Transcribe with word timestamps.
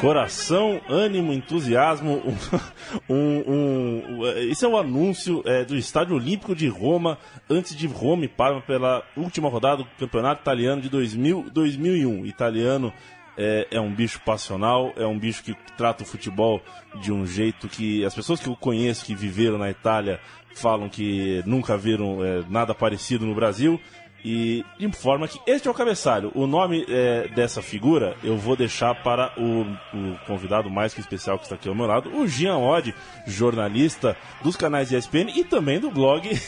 Coração, 0.00 0.80
ânimo, 0.88 1.30
entusiasmo. 1.30 2.22
Um, 3.06 3.12
um, 3.14 4.16
um- 4.22 4.26
esse 4.50 4.64
é 4.64 4.68
o 4.68 4.78
anúncio 4.78 5.42
é, 5.44 5.62
do 5.62 5.76
Estádio 5.76 6.16
Olímpico 6.16 6.56
de 6.56 6.68
Roma, 6.68 7.18
antes 7.50 7.76
de 7.76 7.86
Roma 7.86 8.24
e 8.24 8.28
Parma, 8.28 8.62
pela 8.62 9.02
última 9.14 9.50
rodada 9.50 9.82
do 9.82 9.88
Campeonato 9.98 10.40
Italiano 10.40 10.80
de 10.80 10.88
2000, 10.88 11.50
2001. 11.52 12.24
Italiano 12.24 12.90
é, 13.36 13.68
é 13.70 13.78
um 13.78 13.94
bicho 13.94 14.22
passional, 14.24 14.90
é 14.96 15.06
um 15.06 15.18
bicho 15.18 15.42
que 15.42 15.54
trata 15.76 16.02
o 16.02 16.06
futebol 16.06 16.62
de 17.02 17.12
um 17.12 17.26
jeito 17.26 17.68
que 17.68 18.02
as 18.02 18.14
pessoas 18.14 18.40
que 18.40 18.48
eu 18.48 18.56
conheço 18.56 19.04
que 19.04 19.14
viveram 19.14 19.58
na 19.58 19.68
Itália 19.68 20.18
falam 20.54 20.88
que 20.88 21.42
nunca 21.44 21.76
viram 21.76 22.24
é, 22.24 22.42
nada 22.48 22.74
parecido 22.74 23.26
no 23.26 23.34
Brasil. 23.34 23.78
E 24.24 24.64
informa 24.78 25.26
que 25.26 25.38
este 25.46 25.66
é 25.66 25.70
o 25.70 25.74
cabeçalho. 25.74 26.30
O 26.34 26.46
nome 26.46 26.84
é, 26.88 27.28
dessa 27.28 27.62
figura 27.62 28.14
eu 28.22 28.36
vou 28.36 28.54
deixar 28.56 28.94
para 29.02 29.32
o, 29.38 29.62
o 29.96 30.18
convidado 30.26 30.68
mais 30.70 30.92
que 30.92 31.00
especial 31.00 31.38
que 31.38 31.44
está 31.44 31.54
aqui 31.54 31.68
ao 31.68 31.74
meu 31.74 31.86
lado, 31.86 32.10
o 32.14 32.26
Jean 32.28 32.56
Odd, 32.58 32.94
jornalista 33.26 34.16
dos 34.42 34.56
canais 34.56 34.92
ESPN 34.92 35.30
e 35.34 35.44
também 35.44 35.80
do 35.80 35.90
blog. 35.90 36.28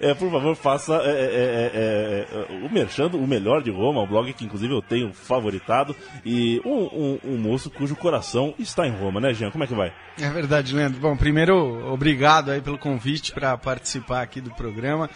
É, 0.00 0.14
por 0.14 0.30
favor, 0.30 0.54
faça 0.56 0.94
é, 1.04 1.10
é, 1.10 1.70
é, 1.74 2.26
é, 2.32 2.66
o 2.66 2.70
Merchando, 2.72 3.18
o 3.18 3.26
melhor 3.26 3.62
de 3.62 3.70
Roma, 3.70 4.02
um 4.02 4.06
blog 4.06 4.32
que 4.32 4.44
inclusive 4.44 4.72
eu 4.72 4.80
tenho 4.82 5.12
favoritado. 5.12 5.94
E 6.24 6.60
um, 6.64 6.84
um- 6.84 7.18
um 7.24 7.36
moço 7.38 7.70
cujo 7.70 7.94
coração 7.96 8.54
está 8.58 8.86
em 8.86 8.90
Roma, 8.90 9.20
né, 9.20 9.34
Jean? 9.34 9.50
Como 9.50 9.64
é 9.64 9.66
que 9.66 9.74
vai? 9.74 9.92
É 10.20 10.28
verdade, 10.30 10.74
Leandro. 10.74 11.00
Bom, 11.00 11.16
primeiro, 11.16 11.92
obrigado 11.92 12.50
aí 12.50 12.60
pelo 12.60 12.78
convite 12.78 13.32
para 13.32 13.56
participar 13.58 14.22
aqui 14.22 14.40
do 14.40 14.50
programa. 14.50 15.08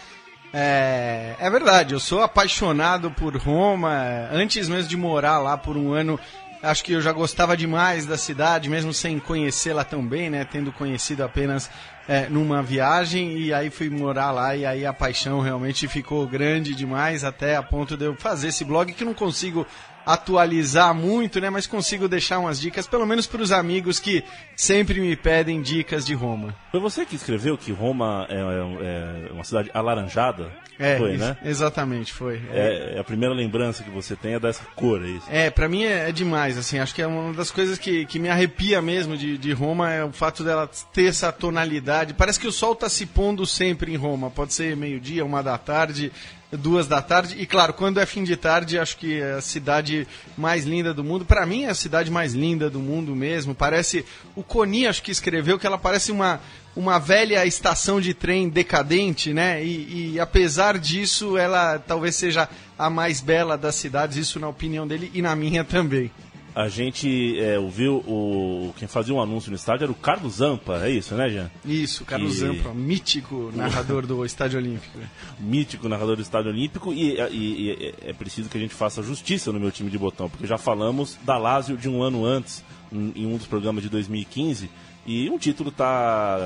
É, 0.56 1.34
é 1.40 1.50
verdade, 1.50 1.94
eu 1.94 2.00
sou 2.00 2.22
apaixonado 2.22 3.10
por 3.10 3.36
Roma. 3.36 4.28
Antes 4.30 4.68
mesmo 4.68 4.88
de 4.88 4.96
morar 4.96 5.40
lá 5.40 5.58
por 5.58 5.76
um 5.76 5.92
ano, 5.92 6.18
acho 6.62 6.84
que 6.84 6.92
eu 6.92 7.00
já 7.00 7.10
gostava 7.10 7.56
demais 7.56 8.06
da 8.06 8.16
cidade, 8.16 8.70
mesmo 8.70 8.94
sem 8.94 9.18
conhecê-la 9.18 9.82
tão 9.82 10.06
bem, 10.06 10.30
né? 10.30 10.44
Tendo 10.44 10.70
conhecido 10.70 11.24
apenas 11.24 11.68
é, 12.06 12.28
numa 12.28 12.62
viagem. 12.62 13.36
E 13.36 13.52
aí 13.52 13.68
fui 13.68 13.90
morar 13.90 14.30
lá 14.30 14.54
e 14.54 14.64
aí 14.64 14.86
a 14.86 14.92
paixão 14.92 15.40
realmente 15.40 15.88
ficou 15.88 16.24
grande 16.24 16.72
demais, 16.72 17.24
até 17.24 17.56
a 17.56 17.62
ponto 17.62 17.96
de 17.96 18.04
eu 18.04 18.14
fazer 18.14 18.48
esse 18.48 18.64
blog 18.64 18.92
que 18.92 19.04
não 19.04 19.12
consigo 19.12 19.66
atualizar 20.06 20.94
muito, 20.94 21.40
né? 21.40 21.50
Mas 21.50 21.66
consigo 21.66 22.08
deixar 22.08 22.38
umas 22.38 22.60
dicas, 22.60 22.86
pelo 22.86 23.06
menos 23.06 23.26
para 23.26 23.42
os 23.42 23.52
amigos 23.52 23.98
que 23.98 24.22
sempre 24.56 25.00
me 25.00 25.16
pedem 25.16 25.60
dicas 25.62 26.04
de 26.04 26.14
Roma. 26.14 26.54
Foi 26.70 26.80
você 26.80 27.04
que 27.04 27.16
escreveu 27.16 27.56
que 27.58 27.72
Roma 27.72 28.26
é, 28.28 28.34
é- 28.36 29.28
é 29.28 29.32
uma 29.32 29.44
cidade 29.44 29.70
alaranjada? 29.72 30.50
É, 30.76 30.98
Foi, 30.98 31.16
né? 31.16 31.36
exatamente, 31.44 32.12
foi. 32.12 32.42
É, 32.50 32.94
É, 32.96 32.98
a 32.98 33.04
primeira 33.04 33.32
lembrança 33.32 33.84
que 33.84 33.90
você 33.90 34.16
tem 34.16 34.34
é 34.34 34.40
dessa 34.40 34.64
cor, 34.74 35.04
é 35.04 35.08
isso? 35.08 35.26
é 35.30 35.48
para 35.48 35.68
mim 35.68 35.84
é, 35.84 36.08
é 36.08 36.12
demais, 36.12 36.58
assim, 36.58 36.80
acho 36.80 36.92
que 36.92 37.00
é 37.00 37.06
uma 37.06 37.32
das 37.32 37.52
coisas 37.52 37.78
que, 37.78 38.04
que 38.06 38.18
me 38.18 38.28
arrepia 38.28 38.82
mesmo 38.82 39.16
de, 39.16 39.38
de 39.38 39.52
Roma 39.52 39.92
é 39.92 40.02
o 40.04 40.10
fato 40.10 40.42
dela 40.42 40.68
ter 40.92 41.06
essa 41.06 41.30
tonalidade. 41.30 42.12
Parece 42.14 42.40
que 42.40 42.48
o 42.48 42.52
sol 42.52 42.74
tá 42.74 42.88
se 42.88 43.06
pondo 43.06 43.46
sempre 43.46 43.92
em 43.92 43.96
Roma, 43.96 44.32
pode 44.32 44.52
ser 44.52 44.76
meio-dia, 44.76 45.24
uma 45.24 45.44
da 45.44 45.56
tarde, 45.56 46.10
duas 46.56 46.86
da 46.86 47.02
tarde, 47.02 47.36
e 47.38 47.46
claro, 47.46 47.72
quando 47.72 48.00
é 48.00 48.06
fim 48.06 48.24
de 48.24 48.36
tarde, 48.36 48.78
acho 48.78 48.96
que 48.96 49.20
é 49.20 49.34
a 49.34 49.40
cidade 49.40 50.06
mais 50.36 50.64
linda 50.64 50.94
do 50.94 51.04
mundo. 51.04 51.24
Para 51.24 51.44
mim 51.46 51.64
é 51.64 51.70
a 51.70 51.74
cidade 51.74 52.10
mais 52.10 52.34
linda 52.34 52.70
do 52.70 52.80
mundo 52.80 53.14
mesmo. 53.14 53.54
Parece 53.54 54.04
o 54.34 54.42
Coni, 54.42 54.86
acho 54.86 55.02
que 55.02 55.10
escreveu 55.10 55.58
que 55.58 55.66
ela 55.66 55.78
parece 55.78 56.12
uma 56.12 56.40
uma 56.76 56.98
velha 56.98 57.46
estação 57.46 58.00
de 58.00 58.12
trem 58.12 58.48
decadente, 58.48 59.32
né? 59.32 59.64
E, 59.64 60.14
e 60.14 60.20
apesar 60.20 60.76
disso, 60.76 61.38
ela 61.38 61.78
talvez 61.78 62.16
seja 62.16 62.48
a 62.76 62.90
mais 62.90 63.20
bela 63.20 63.56
das 63.56 63.76
cidades, 63.76 64.16
isso 64.16 64.40
na 64.40 64.48
opinião 64.48 64.86
dele 64.86 65.10
e 65.14 65.22
na 65.22 65.36
minha 65.36 65.62
também. 65.62 66.10
A 66.54 66.68
gente 66.68 67.36
é, 67.40 67.58
ouviu 67.58 67.96
o. 67.96 68.72
Quem 68.76 68.86
fazia 68.86 69.12
um 69.12 69.20
anúncio 69.20 69.50
no 69.50 69.56
estádio 69.56 69.84
era 69.84 69.90
o 69.92 69.94
Carlos 69.94 70.34
Zampa, 70.36 70.86
é 70.86 70.90
isso, 70.90 71.12
né, 71.16 71.28
Jean? 71.28 71.50
Isso, 71.64 72.04
Carlos 72.04 72.36
E- 72.36 72.40
Zampa, 72.40 72.72
mítico 72.72 73.50
narrador 73.52 74.06
do 74.06 74.24
Estádio 74.24 74.58
Olímpico. 74.60 74.98
Mítico 75.40 75.88
narrador 75.88 76.14
do 76.14 76.22
Estádio 76.22 76.52
Olímpico. 76.52 76.92
E, 76.92 77.16
e- 77.32 77.70
e 77.80 77.94
é 78.06 78.12
preciso 78.12 78.48
que 78.48 78.56
a 78.56 78.60
gente 78.60 78.72
faça 78.74 79.02
justiça 79.02 79.50
no 79.50 79.58
meu 79.58 79.72
time 79.72 79.90
de 79.90 79.98
botão, 79.98 80.30
porque 80.30 80.46
já 80.46 80.56
falamos 80.56 81.18
da 81.24 81.36
Lazio 81.36 81.76
de 81.76 81.88
um 81.88 82.00
ano 82.02 82.24
antes, 82.24 82.62
em 82.92 83.26
um 83.26 83.36
dos 83.36 83.46
programas 83.48 83.82
de 83.82 83.88
2015. 83.88 84.70
E 85.06 85.28
um 85.28 85.36
título 85.36 85.70
está 85.70 86.38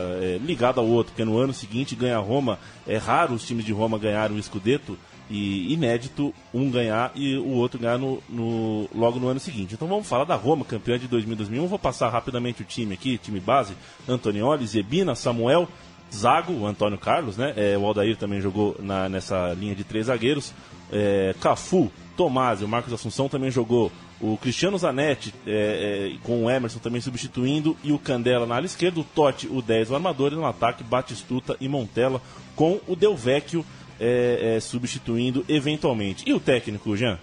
ligado 0.44 0.80
ao 0.80 0.86
outro, 0.86 1.12
porque 1.12 1.24
no 1.24 1.36
ano 1.38 1.52
seguinte 1.52 1.94
ganha 1.94 2.18
Roma. 2.18 2.58
É 2.86 2.96
raro 2.96 3.34
os 3.34 3.46
times 3.46 3.64
de 3.64 3.72
Roma 3.72 3.98
ganharem 3.98 4.36
o 4.38 4.42
Scudetto. 4.42 4.98
E 5.30 5.72
inédito 5.74 6.32
um 6.54 6.70
ganhar 6.70 7.12
e 7.14 7.36
o 7.36 7.48
outro 7.50 7.78
ganhar 7.78 7.98
no, 7.98 8.22
no- 8.28 8.88
logo 8.94 9.18
no 9.18 9.28
ano 9.28 9.38
seguinte. 9.38 9.74
Então 9.74 9.86
vamos 9.86 10.06
falar 10.08 10.24
da 10.24 10.34
Roma, 10.34 10.64
campeã 10.64 10.98
de 10.98 11.06
2000-2001. 11.08 11.66
Vou 11.66 11.78
passar 11.78 12.08
rapidamente 12.08 12.62
o 12.62 12.64
time 12.64 12.94
aqui, 12.94 13.18
time 13.18 13.38
base: 13.40 13.74
Antonioli, 14.08 14.66
Zebina, 14.66 15.14
Samuel, 15.14 15.68
Zago, 16.14 16.52
o 16.52 16.66
Antônio 16.66 16.96
Carlos, 16.98 17.36
né? 17.36 17.52
É, 17.56 17.76
o 17.76 17.84
Aldair 17.84 18.16
também 18.16 18.40
jogou 18.40 18.74
na- 18.80 19.08
nessa 19.08 19.52
linha 19.52 19.74
de 19.74 19.84
três 19.84 20.06
zagueiros. 20.06 20.52
É, 20.90 21.34
Cafu, 21.40 21.90
Tomás 22.16 22.62
o 22.62 22.68
Marcos 22.68 22.92
Assunção 22.92 23.28
também 23.28 23.50
jogou. 23.50 23.92
O 24.20 24.36
Cristiano 24.36 24.76
Zanetti, 24.76 25.32
é, 25.46 26.10
é, 26.14 26.18
com 26.24 26.44
o 26.46 26.50
Emerson 26.50 26.80
também 26.80 27.00
substituindo, 27.00 27.76
e 27.84 27.92
o 27.92 27.98
Candela 27.98 28.46
na 28.46 28.56
ala 28.56 28.66
esquerda, 28.66 28.98
o 28.98 29.04
Totti, 29.04 29.46
o 29.46 29.62
10, 29.62 29.90
o 29.90 29.94
armador, 29.94 30.32
e 30.32 30.34
no 30.36 30.44
ataque, 30.44 30.82
Batistuta 30.82 31.56
e 31.60 31.68
Montella, 31.68 32.20
com 32.56 32.80
o 32.88 32.96
Del 32.96 33.14
Vecchio 33.14 33.64
é, 34.00 34.54
é, 34.56 34.60
substituindo 34.60 35.44
eventualmente. 35.48 36.24
E 36.28 36.32
o 36.32 36.40
técnico, 36.40 36.96
Jean? 36.96 37.18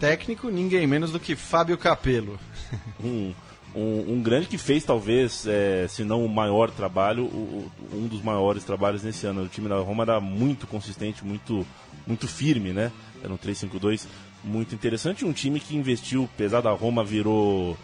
Técnico, 0.00 0.48
ninguém 0.50 0.86
menos 0.86 1.10
do 1.10 1.18
que 1.20 1.34
Fábio 1.34 1.78
Capello. 1.78 2.38
um, 3.02 3.32
um, 3.74 4.12
um 4.14 4.22
grande 4.22 4.46
que 4.46 4.58
fez 4.58 4.84
talvez, 4.84 5.46
é, 5.46 5.86
se 5.88 6.04
não 6.04 6.24
o 6.24 6.28
maior 6.28 6.70
trabalho, 6.70 7.24
o- 7.24 7.70
um 7.92 8.06
dos 8.06 8.22
maiores 8.22 8.62
trabalhos 8.64 9.02
nesse 9.02 9.26
ano. 9.26 9.44
O 9.44 9.48
time 9.48 9.68
da 9.68 9.76
Roma 9.78 10.02
era 10.04 10.20
muito 10.20 10.66
consistente, 10.66 11.24
muito, 11.24 11.66
muito 12.06 12.28
firme, 12.28 12.72
né? 12.72 12.92
Era 13.24 13.32
um 13.32 13.36
3-5-2 13.38 14.06
muito 14.44 14.74
interessante. 14.74 15.24
Um 15.24 15.32
time 15.32 15.58
que 15.58 15.74
investiu, 15.76 16.28
apesar 16.34 16.60
da 16.60 16.70
Roma 16.70 17.02
virou 17.02 17.76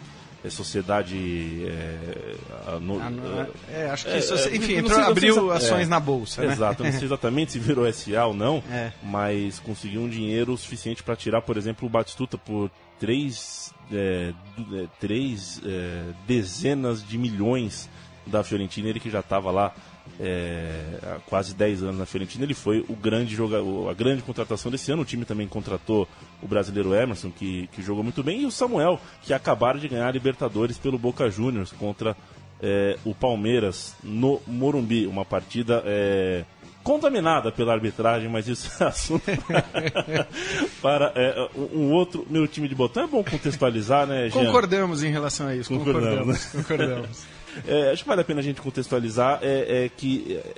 sociedade. 0.49 1.65
É, 1.65 2.77
no- 2.81 2.99
Ah, 2.99 3.09
não, 3.09 3.47
é, 3.71 3.89
acho 3.89 4.05
que 4.05 4.11
É, 4.11 4.19
isso, 4.19 4.33
é, 4.33 4.55
enfim, 4.55 4.73
entrou, 4.75 4.99
abriu 4.99 5.51
ações 5.51 5.87
é. 5.87 5.89
na 5.89 5.99
bolsa, 5.99 6.45
né? 6.45 6.53
Exato, 6.53 6.83
não 6.83 6.91
sei 6.91 7.03
exatamente 7.03 7.51
se 7.53 7.59
virou 7.59 7.85
SA 7.91 8.25
ou 8.25 8.33
não, 8.33 8.63
É. 8.71 8.91
mas 9.03 9.59
conseguiu 9.59 10.01
um 10.01 10.09
dinheiro 10.09 10.55
suficiente 10.57 11.03
para 11.03 11.15
tirar, 11.15 11.41
por 11.41 11.57
exemplo, 11.57 11.87
o 11.87 11.89
Batistuta 11.89 12.37
por 12.37 12.69
três, 12.99 13.73
é, 13.91 14.33
é, 14.73 14.85
três 14.99 15.61
é, 15.65 16.03
dezenas 16.27 17.05
de 17.05 17.17
milhões 17.17 17.89
da 18.25 18.43
Fiorentina, 18.43 18.87
ele 18.89 18.99
que 18.99 19.09
já 19.09 19.19
estava 19.19 19.51
lá 19.51 19.73
é, 20.19 20.99
há 21.03 21.19
quase 21.27 21.53
10 21.53 21.83
anos 21.83 21.97
na 21.97 22.05
Fiorentina, 22.05 22.43
ele 22.43 22.53
foi 22.53 22.85
o 22.87 22.95
grande 22.95 23.35
jogador, 23.35 23.89
a 23.89 23.93
grande 23.93 24.21
contratação 24.21 24.71
desse 24.71 24.91
ano. 24.91 25.01
O 25.01 25.05
time 25.05 25.25
também 25.25 25.47
contratou 25.47 26.07
o 26.41 26.47
brasileiro 26.47 26.93
Emerson, 26.93 27.31
que, 27.31 27.67
que 27.67 27.81
jogou 27.81 28.03
muito 28.03 28.23
bem, 28.23 28.41
e 28.41 28.45
o 28.45 28.51
Samuel, 28.51 28.99
que 29.21 29.33
acabaram 29.33 29.79
de 29.79 29.87
ganhar 29.87 30.07
a 30.07 30.11
Libertadores 30.11 30.77
pelo 30.77 30.97
Boca 30.97 31.29
Juniors 31.29 31.71
contra 31.71 32.15
é, 32.61 32.97
o 33.03 33.13
Palmeiras 33.13 33.95
no 34.03 34.41
Morumbi. 34.47 35.07
Uma 35.07 35.25
partida 35.25 35.81
é, 35.85 36.45
contaminada 36.83 37.51
pela 37.51 37.73
arbitragem, 37.73 38.29
mas 38.29 38.47
isso 38.47 38.69
é 38.83 38.87
assunto 38.87 39.23
para 40.81 41.11
é, 41.15 41.49
um 41.55 41.91
outro 41.91 42.27
meu 42.29 42.47
time 42.47 42.67
de 42.67 42.75
botão. 42.75 43.03
É 43.03 43.07
bom 43.07 43.23
contextualizar, 43.23 44.05
né, 44.05 44.29
Jean? 44.29 44.45
Concordamos 44.45 45.03
em 45.03 45.11
relação 45.11 45.47
a 45.47 45.55
isso, 45.55 45.69
Concordamos. 45.69 46.45
concordamos. 46.45 46.53
concordamos. 46.53 47.33
É, 47.67 47.91
acho 47.91 48.01
que 48.01 48.09
vale 48.09 48.21
a 48.21 48.23
pena 48.23 48.39
a 48.39 48.43
gente 48.43 48.59
contextualizar 48.59 49.37
é, 49.43 49.85
é 49.85 49.89
que 49.95 50.41
é, 50.43 50.53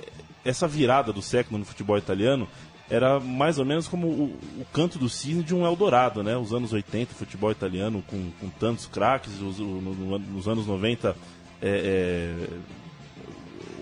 essa 0.48 0.66
virada 0.66 1.12
do 1.12 1.20
século 1.20 1.58
no 1.58 1.64
futebol 1.66 1.98
italiano 1.98 2.48
era 2.88 3.20
mais 3.20 3.58
ou 3.58 3.66
menos 3.66 3.86
como 3.86 4.06
o, 4.06 4.24
o 4.58 4.66
canto 4.72 4.98
do 4.98 5.06
cisne 5.06 5.42
de 5.42 5.54
um 5.54 5.66
Eldorado, 5.66 6.22
né? 6.22 6.38
Os 6.38 6.54
anos 6.54 6.72
80, 6.72 7.14
futebol 7.14 7.50
italiano 7.50 8.02
com, 8.06 8.30
com 8.40 8.48
tantos 8.48 8.86
craques, 8.86 9.40
os, 9.42 9.58
no, 9.58 9.80
no, 9.80 10.18
nos 10.18 10.48
anos 10.48 10.66
90 10.66 11.14
é, 11.60 11.68
é, 11.68 12.48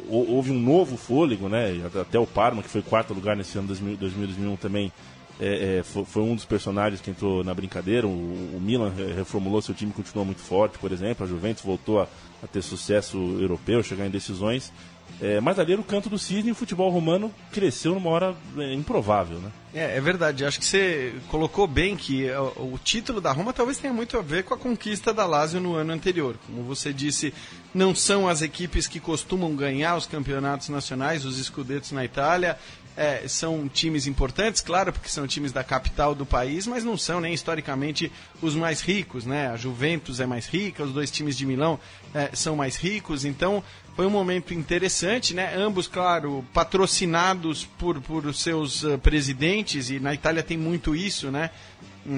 houve 0.09 0.51
um 0.51 0.59
novo 0.59 0.97
fôlego, 0.97 1.49
né? 1.49 1.81
Até 2.01 2.19
o 2.19 2.27
Parma, 2.27 2.63
que 2.63 2.69
foi 2.69 2.83
quarto 2.83 3.15
lugar 3.15 3.37
nesse 3.37 3.57
ano 3.59 3.69
2000, 3.69 3.97
2001 3.97 4.57
também, 4.57 4.93
é, 5.41 5.79
é, 5.79 5.83
foi, 5.83 6.05
foi, 6.05 6.23
um 6.23 6.35
dos 6.35 6.45
personagens 6.45 7.01
que 7.01 7.11
entrou 7.11 7.43
na 7.43 7.53
brincadeira. 7.53 8.07
O, 8.07 8.11
o, 8.11 8.61
Milan 8.61 8.93
reformulou 9.17 9.61
seu 9.61 9.75
time, 9.75 9.93
continuou 9.93 10.25
muito 10.25 10.41
forte, 10.41 10.79
por 10.79 10.93
exemplo. 10.93 11.25
A 11.25 11.29
Juventus 11.29 11.65
voltou 11.65 12.01
a, 12.01 12.09
a 12.43 12.47
ter 12.47 12.63
sucesso 12.63 13.17
europeu, 13.41 13.83
chegar 13.83 14.07
em 14.07 14.11
decisões. 14.11 14.73
É, 15.21 15.41
mas 15.41 15.59
ali 15.59 15.73
era 15.73 15.81
o 15.81 15.85
canto 15.85 16.09
do 16.09 16.19
cisne 16.19 16.49
e 16.49 16.53
o 16.53 16.57
futebol 16.57 16.91
romano 16.91 17.33
cresceu 17.53 17.95
numa 17.95 18.11
hora 18.11 18.35
é, 18.59 18.73
improvável, 18.75 19.39
né? 19.39 19.51
É, 19.73 19.97
é 19.97 20.01
verdade. 20.01 20.45
Acho 20.45 20.59
que 20.59 20.67
você 20.67 21.15
colocou 21.29 21.67
bem 21.67 21.97
que 21.97 22.31
o, 22.31 22.75
o, 22.75 22.81
título 22.83 23.21
da 23.21 23.33
Roma 23.33 23.53
talvez 23.53 23.79
tenha 23.79 23.93
muito 23.93 24.17
a 24.17 24.23
ver 24.23 24.45
com 24.45 24.55
a 24.55 24.59
conquista 24.59 25.13
da 25.13 25.27
Lazio 25.27 25.61
no 25.61 25.75
ano 25.75 25.93
anterior. 25.93 26.37
Como 26.47 26.63
você 26.63 26.93
disse, 26.93 27.33
não 27.75 27.95
são 27.95 28.29
as 28.29 28.43
equipes 28.43 28.87
que 28.87 29.01
costumam 29.01 29.55
ganhar 29.55 29.97
os 29.97 30.07
campeonatos 30.07 30.69
nacionais, 30.69 31.25
os 31.25 31.39
escudetos 31.39 31.93
na 31.93 32.05
Itália. 32.05 32.59
É, 32.97 33.27
são 33.27 33.69
times 33.69 34.07
importantes, 34.07 34.61
claro, 34.61 34.93
porque 34.93 35.09
são 35.09 35.27
times 35.27 35.51
da 35.51 35.65
capital 35.65 36.15
do 36.15 36.25
país, 36.25 36.65
mas 36.65 36.85
não 36.85 36.97
são 36.97 37.21
nem 37.21 37.35
historicamente 37.35 38.11
os 38.41 38.55
mais 38.55 38.81
ricos, 38.81 39.27
né? 39.27 39.49
A 39.49 39.57
Juventus 39.57 40.21
é 40.21 40.27
mais 40.27 40.47
rica, 40.47 40.85
os 40.85 40.93
dois 40.93 41.11
times 41.11 41.37
de 41.37 41.45
Milão 41.45 41.79
é, 42.15 42.31
são 42.33 42.55
mais 42.55 42.77
ricos, 42.77 43.25
então 43.25 43.65
foi 43.97 44.07
um 44.07 44.11
momento 44.11 44.53
interessante, 44.53 45.35
né? 45.35 45.55
Ambos, 45.57 45.87
claro, 45.87 46.45
patrocinados 46.53 47.65
por, 47.65 48.01
por 48.01 48.33
seus 48.35 48.83
uh, 48.83 48.99
presidentes, 48.99 49.91
e 49.91 50.01
na 50.01 50.13
Itália 50.13 50.43
tem 50.43 50.57
muito 50.57 50.97
isso, 50.97 51.31
né? 51.31 51.51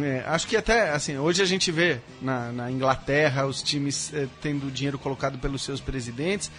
É, 0.02 0.24
acho 0.26 0.48
que 0.48 0.56
até, 0.56 0.90
assim, 0.90 1.16
hoje 1.16 1.42
a 1.42 1.44
gente 1.44 1.70
vê 1.70 2.00
na, 2.20 2.50
na 2.50 2.70
Inglaterra 2.70 3.46
os 3.46 3.62
times 3.62 4.12
eh, 4.12 4.26
tendo 4.42 4.68
dinheiro 4.68 4.98
colocado 4.98 5.38
pelos 5.38 5.62
seus 5.62 5.80
presidentes, 5.80 6.50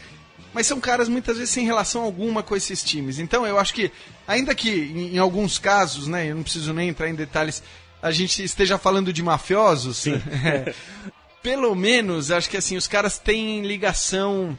mas 0.58 0.66
são 0.66 0.80
caras 0.80 1.08
muitas 1.08 1.38
vezes 1.38 1.54
sem 1.54 1.68
relação 1.68 2.02
alguma 2.02 2.42
com 2.42 2.56
esses 2.56 2.82
times. 2.82 3.20
Então 3.20 3.46
eu 3.46 3.60
acho 3.60 3.72
que, 3.76 3.92
ainda 4.28 4.56
que 4.56 4.72
em, 4.72 5.14
em 5.14 5.18
alguns 5.20 5.60
casos, 5.60 6.08
né, 6.08 6.32
eu 6.32 6.36
não 6.36 6.42
preciso 6.42 6.74
nem 6.74 6.90
entrar 6.90 7.08
em 7.08 7.14
detalhes, 7.14 7.62
a 8.02 8.10
gente 8.10 8.44
esteja 8.44 8.76
falando 8.76 9.14
de 9.14 9.22
mafiosos, 9.22 10.08
é, 10.10 10.74
pelo 11.44 11.76
menos 11.76 12.32
acho 12.32 12.50
que 12.50 12.58
assim 12.58 12.76
os 12.76 12.88
caras 12.88 13.20
têm 13.20 13.68
ligação 13.68 14.58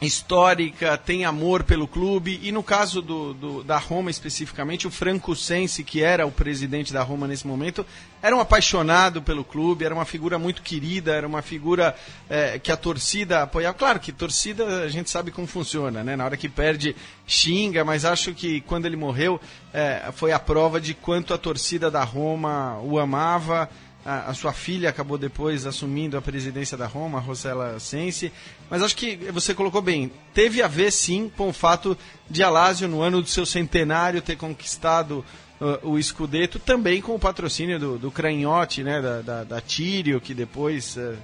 histórica, 0.00 0.96
tem 0.96 1.24
amor 1.24 1.62
pelo 1.62 1.86
clube 1.86 2.40
e 2.42 2.50
no 2.50 2.62
caso 2.62 3.02
do, 3.02 3.34
do, 3.34 3.62
da 3.62 3.76
Roma 3.76 4.10
especificamente, 4.10 4.86
o 4.86 4.90
Franco 4.90 5.36
Sensi, 5.36 5.84
que 5.84 6.02
era 6.02 6.26
o 6.26 6.32
presidente 6.32 6.92
da 6.92 7.02
Roma 7.02 7.28
nesse 7.28 7.46
momento, 7.46 7.84
era 8.22 8.34
um 8.34 8.40
apaixonado 8.40 9.20
pelo 9.20 9.44
clube, 9.44 9.84
era 9.84 9.94
uma 9.94 10.06
figura 10.06 10.38
muito 10.38 10.62
querida, 10.62 11.12
era 11.12 11.26
uma 11.26 11.42
figura 11.42 11.94
é, 12.28 12.58
que 12.58 12.72
a 12.72 12.76
torcida 12.76 13.42
apoiava. 13.42 13.76
Claro 13.76 14.00
que 14.00 14.10
torcida 14.10 14.82
a 14.82 14.88
gente 14.88 15.10
sabe 15.10 15.30
como 15.30 15.46
funciona, 15.46 16.02
né? 16.02 16.16
Na 16.16 16.24
hora 16.24 16.36
que 16.36 16.48
perde, 16.48 16.96
xinga, 17.26 17.84
mas 17.84 18.04
acho 18.04 18.32
que 18.34 18.60
quando 18.62 18.86
ele 18.86 18.96
morreu 18.96 19.38
é, 19.72 20.10
foi 20.14 20.32
a 20.32 20.38
prova 20.38 20.80
de 20.80 20.94
quanto 20.94 21.34
a 21.34 21.38
torcida 21.38 21.90
da 21.90 22.04
Roma 22.04 22.78
o 22.82 22.98
amava 22.98 23.68
a, 24.04 24.30
a, 24.30 24.34
sua 24.34 24.52
filha 24.52 24.88
acabou 24.88 25.18
depois 25.18 25.66
assumindo 25.66 26.16
a 26.16 26.22
presidência 26.22 26.76
da 26.76 26.86
Roma, 26.86 27.18
a 27.18 27.20
Rossella 27.20 27.78
Sensi. 27.78 28.32
Mas 28.68 28.82
acho 28.82 28.96
que 28.96 29.16
você 29.32 29.54
colocou 29.54 29.82
bem. 29.82 30.10
Teve 30.32 30.62
a 30.62 30.68
ver, 30.68 30.90
sim, 30.90 31.30
com 31.36 31.48
o 31.48 31.52
fato 31.52 31.96
de 32.28 32.42
Alásio, 32.42 32.88
no 32.88 33.02
ano 33.02 33.20
do 33.20 33.28
seu 33.28 33.44
centenário, 33.44 34.22
ter 34.22 34.36
conquistado 34.36 35.24
uh, 35.60 35.90
o 35.90 36.02
Scudetto, 36.02 36.58
também 36.58 37.00
com 37.00 37.14
o 37.14 37.18
patrocínio 37.18 37.78
do, 37.78 37.98
do 37.98 38.10
Cranhotti, 38.10 38.82
né, 38.82 39.00
da, 39.00 39.20
da, 39.20 39.44
da 39.44 39.60
Tírio, 39.60 40.20
que 40.20 40.34
depois... 40.34 40.96
Uh, 40.96 41.16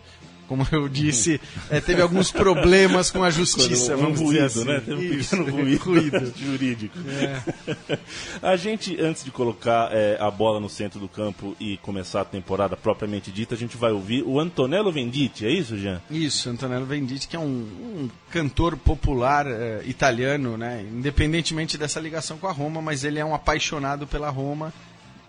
como 0.49 0.67
eu 0.71 0.89
disse, 0.89 1.41
é, 1.71 1.81
teve 1.81 2.03
alguns 2.03 2.31
problemas 2.31 3.11
com 3.11 3.23
a 3.23 3.31
justiça, 3.31 3.95
um 3.97 4.01
vamos 4.01 4.21
ruído, 4.21 4.45
assim. 4.45 4.65
né? 4.65 4.81
Teve 4.81 4.95
um 4.95 5.15
Isso, 5.15 5.37
pequeno 5.37 5.57
ruído, 5.57 5.85
ruído. 5.85 6.33
jurídico. 6.37 6.99
É. 7.09 7.99
A 8.43 8.57
gente, 8.57 9.01
antes 9.01 9.25
de 9.25 9.31
colocar 9.31 9.91
é, 9.93 10.17
a 10.21 10.31
bola 10.31 10.61
no 10.61 10.69
centro 10.69 11.01
do 11.01 11.09
campo 11.09 11.57
e 11.59 11.77
começar 11.79 12.21
a 12.21 12.25
temporada 12.25 12.77
propriamente 12.77 13.31
dita, 13.31 13.55
a 13.55 13.59
gente 13.59 13.77
vai 13.77 13.93
ouvir 13.93 14.23
o 14.23 14.39
Antonello 14.39 14.93
Venditti, 14.93 15.47
é 15.47 15.51
isso, 15.51 15.77
Jean? 15.77 16.01
Isso, 16.11 16.49
Antonello 16.49 16.87
Venditti, 16.87 17.29
que 17.29 17.37
é 17.37 17.41
um, 17.41 17.43
um 17.45 18.11
cantor 18.31 18.77
popular 18.77 19.47
é, 19.47 19.83
italiano, 19.85 20.57
né? 20.57 20.85
independentemente 20.91 21.77
dessa 21.77 22.01
ligação 22.01 22.39
com 22.39 22.47
a 22.47 22.53
Roma, 22.53 22.81
mas 22.81 23.05
ele 23.05 23.19
é 23.19 23.25
um 23.25 23.35
apaixonado 23.35 24.07
pela 24.07 24.31
Roma. 24.31 24.73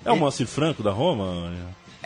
É 0.06 0.12
o 0.12 0.18
Moacir 0.18 0.48
Franco 0.48 0.84
da 0.84 0.92
Roma? 0.92 1.52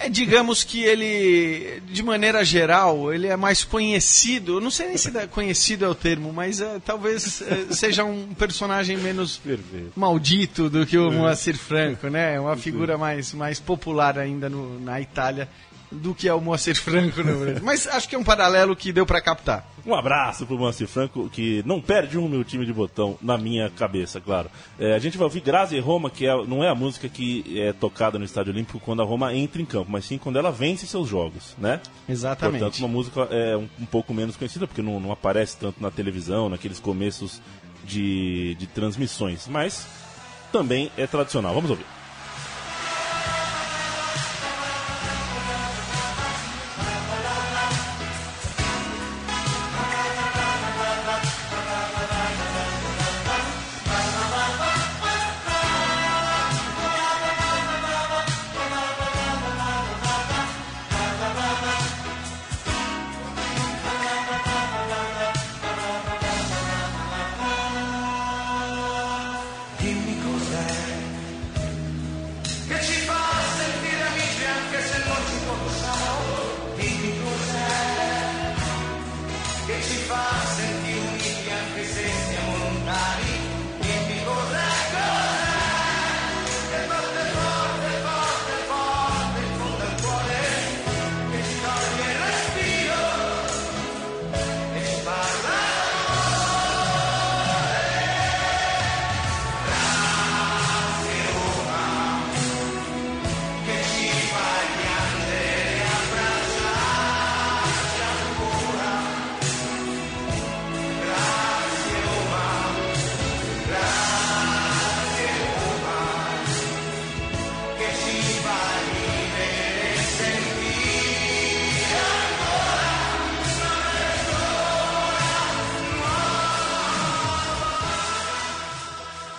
É, 0.01 0.09
digamos 0.09 0.63
que 0.63 0.83
ele, 0.83 1.80
de 1.86 2.01
maneira 2.01 2.44
geral, 2.44 3.13
ele 3.13 3.27
é 3.27 3.36
mais 3.36 3.63
conhecido. 3.63 4.57
Eu 4.57 4.62
não 4.62 4.71
sei 4.71 4.88
nem 4.88 4.98
se 4.98 5.12
conhecido 5.27 5.86
é 5.86 5.88
o 5.88 5.94
termo, 5.94 6.33
mas 6.33 6.59
é, 6.59 6.80
talvez 6.83 7.42
é, 7.44 7.71
seja 7.71 8.03
um 8.03 8.33
personagem 8.33 8.98
menos 8.98 9.38
Perfeito. 9.38 9.92
maldito 9.95 10.69
do 10.69 10.86
que 10.88 10.98
o 10.98 11.12
Moacir 11.12 11.56
Franco, 11.56 12.07
né? 12.07 12.39
Uma 12.39 12.57
figura 12.57 12.98
mais, 12.98 13.31
mais 13.33 13.59
popular 13.59 14.18
ainda 14.18 14.50
no, 14.50 14.80
na 14.80 15.00
Itália 15.00 15.48
do 15.91 16.15
que 16.15 16.27
é 16.27 16.33
o 16.33 16.39
Moacir 16.39 16.75
Franco 16.75 17.21
no 17.23 17.39
Brasil. 17.39 17.61
Mas 17.63 17.88
acho 17.88 18.07
que 18.07 18.15
é 18.15 18.17
um 18.17 18.23
paralelo 18.23 18.75
que 18.75 18.91
deu 18.93 19.05
para 19.05 19.21
captar. 19.21 19.69
Um 19.85 19.95
abraço 19.95 20.45
pro 20.45 20.57
Moacir 20.57 20.88
Franco, 20.88 21.29
que 21.29 21.63
não 21.65 21.81
perde 21.81 22.17
um 22.17 22.29
meu 22.29 22.43
time 22.43 22.65
de 22.65 22.71
botão 22.71 23.17
na 23.21 23.38
minha 23.38 23.69
cabeça, 23.69 24.21
claro. 24.21 24.49
É, 24.79 24.93
a 24.93 24.99
gente 24.99 25.17
vai 25.17 25.25
ouvir 25.25 25.41
Grazi 25.41 25.75
e 25.75 25.79
Roma, 25.79 26.09
que 26.09 26.25
é, 26.25 26.45
não 26.45 26.63
é 26.63 26.69
a 26.69 26.75
música 26.75 27.09
que 27.09 27.59
é 27.59 27.73
tocada 27.73 28.19
no 28.19 28.25
Estádio 28.25 28.53
Olímpico 28.53 28.79
quando 28.79 29.01
a 29.01 29.05
Roma 29.05 29.33
entra 29.33 29.61
em 29.61 29.65
campo, 29.65 29.91
mas 29.91 30.05
sim 30.05 30.17
quando 30.17 30.38
ela 30.38 30.51
vence 30.51 30.85
seus 30.85 31.09
jogos, 31.09 31.55
né? 31.57 31.81
Exatamente. 32.07 32.61
Portanto, 32.61 32.79
uma 32.79 32.88
música 32.88 33.21
é 33.31 33.57
um, 33.57 33.67
um 33.79 33.85
pouco 33.85 34.13
menos 34.13 34.38
conhecida, 34.38 34.67
porque 34.67 34.81
não, 34.81 34.99
não, 34.99 35.11
aparece 35.11 35.57
tanto 35.57 35.81
na 35.81 35.89
televisão, 35.89 36.47
naqueles 36.47 36.79
começos 36.79 37.41
de, 37.83 38.55
de 38.55 38.67
transmissões, 38.67 39.47
mas 39.47 39.88
também 40.51 40.91
é 40.95 41.07
tradicional. 41.07 41.53
Vamos 41.55 41.71
ouvir. 41.71 41.85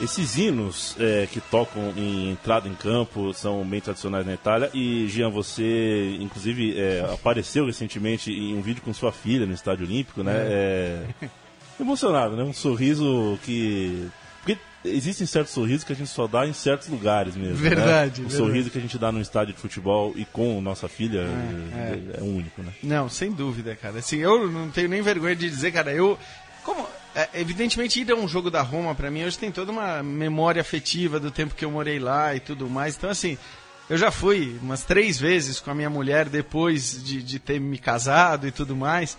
Esses 0.03 0.37
hinos 0.37 0.97
é, 0.99 1.29
que 1.31 1.41
tocam 1.41 1.93
em 1.97 2.31
entrada 2.33 2.69
em 2.69 2.75
campo 2.75 3.33
são 3.33 3.63
bem 3.65 3.81
tradicionais 3.81 4.27
na 4.27 4.35
Itália. 4.35 4.69
E, 4.75 5.07
Jean, 5.09 5.31
você, 5.31 6.17
inclusive, 6.21 6.79
é, 6.79 7.07
apareceu 7.15 7.67
recentemente 7.67 8.33
em 8.33 8.57
um 8.57 8.61
vídeo 8.63 8.83
com 8.83 8.93
sua 8.93 9.13
filha 9.13 9.47
no 9.47 9.53
Estádio 9.55 9.87
Olímpico, 9.87 10.23
né? 10.25 10.33
É. 10.37 11.05
emocionado, 11.81 12.37
né? 12.37 12.43
Um 12.43 12.53
sorriso 12.53 13.39
que. 13.45 14.09
Porque 14.45 14.61
existem 14.85 15.25
certos 15.25 15.53
sorrisos 15.55 15.85
que 15.85 15.93
a 15.93 15.97
gente 15.97 16.11
só 16.11 16.27
dá 16.27 16.45
em 16.49 16.53
certos 16.53 16.89
lugares 16.89 17.37
mesmo. 17.37 17.63
né? 17.63 17.71
Verdade, 17.71 18.23
O 18.23 18.25
verdade. 18.25 18.35
sorriso 18.35 18.71
que 18.71 18.79
a 18.79 18.81
gente 18.81 18.99
dá 18.99 19.13
no 19.13 19.21
estádio 19.21 19.55
de 19.55 19.61
futebol 19.61 20.13
e 20.17 20.25
com 20.25 20.61
nossa 20.61 20.89
filha 20.89 21.21
É, 21.21 22.17
é, 22.17 22.21
é 22.21 22.23
único, 22.23 22.61
né? 22.61 22.73
Não, 22.83 23.09
sem 23.09 23.31
dúvida, 23.31 23.77
cara. 23.77 24.01
Assim, 24.01 24.17
eu 24.19 24.51
não 24.51 24.69
tenho 24.69 24.89
nem 24.89 25.01
vergonha 25.01 25.37
de 25.37 25.49
dizer, 25.49 25.71
cara, 25.71 25.93
eu. 25.93 26.19
Como. 26.65 26.85
É, 27.15 27.29
evidentemente, 27.35 28.01
ir 28.01 28.11
a 28.11 28.15
um 28.15 28.27
jogo 28.27 28.51
da 28.51 28.63
Roma, 28.63 28.95
pra 28.95 29.11
mim, 29.11 29.25
hoje 29.25 29.39
tem 29.39 29.51
toda 29.51 29.71
uma 29.71 30.03
memória 30.03 30.61
afetiva 30.61 31.21
do 31.21 31.31
tempo 31.31 31.55
que 31.55 31.65
eu 31.65 31.71
morei 31.71 31.99
lá 31.99 32.35
e 32.35 32.41
tudo 32.41 32.69
mais. 32.69 32.97
Então, 32.97 33.11
assim, 33.11 33.37
eu 33.91 33.99
já 33.99 34.11
fui 34.11 34.59
umas 34.63 34.83
três 34.83 35.21
vezes 35.21 35.61
com 35.61 35.71
a 35.71 35.75
minha 35.75 35.91
mulher 35.91 36.29
depois 36.29 37.03
de, 37.05 37.23
de 37.23 37.39
ter 37.39 37.61
me 37.61 37.79
casado 37.79 38.47
e 38.47 38.51
tudo 38.51 38.75
mais. 38.75 39.19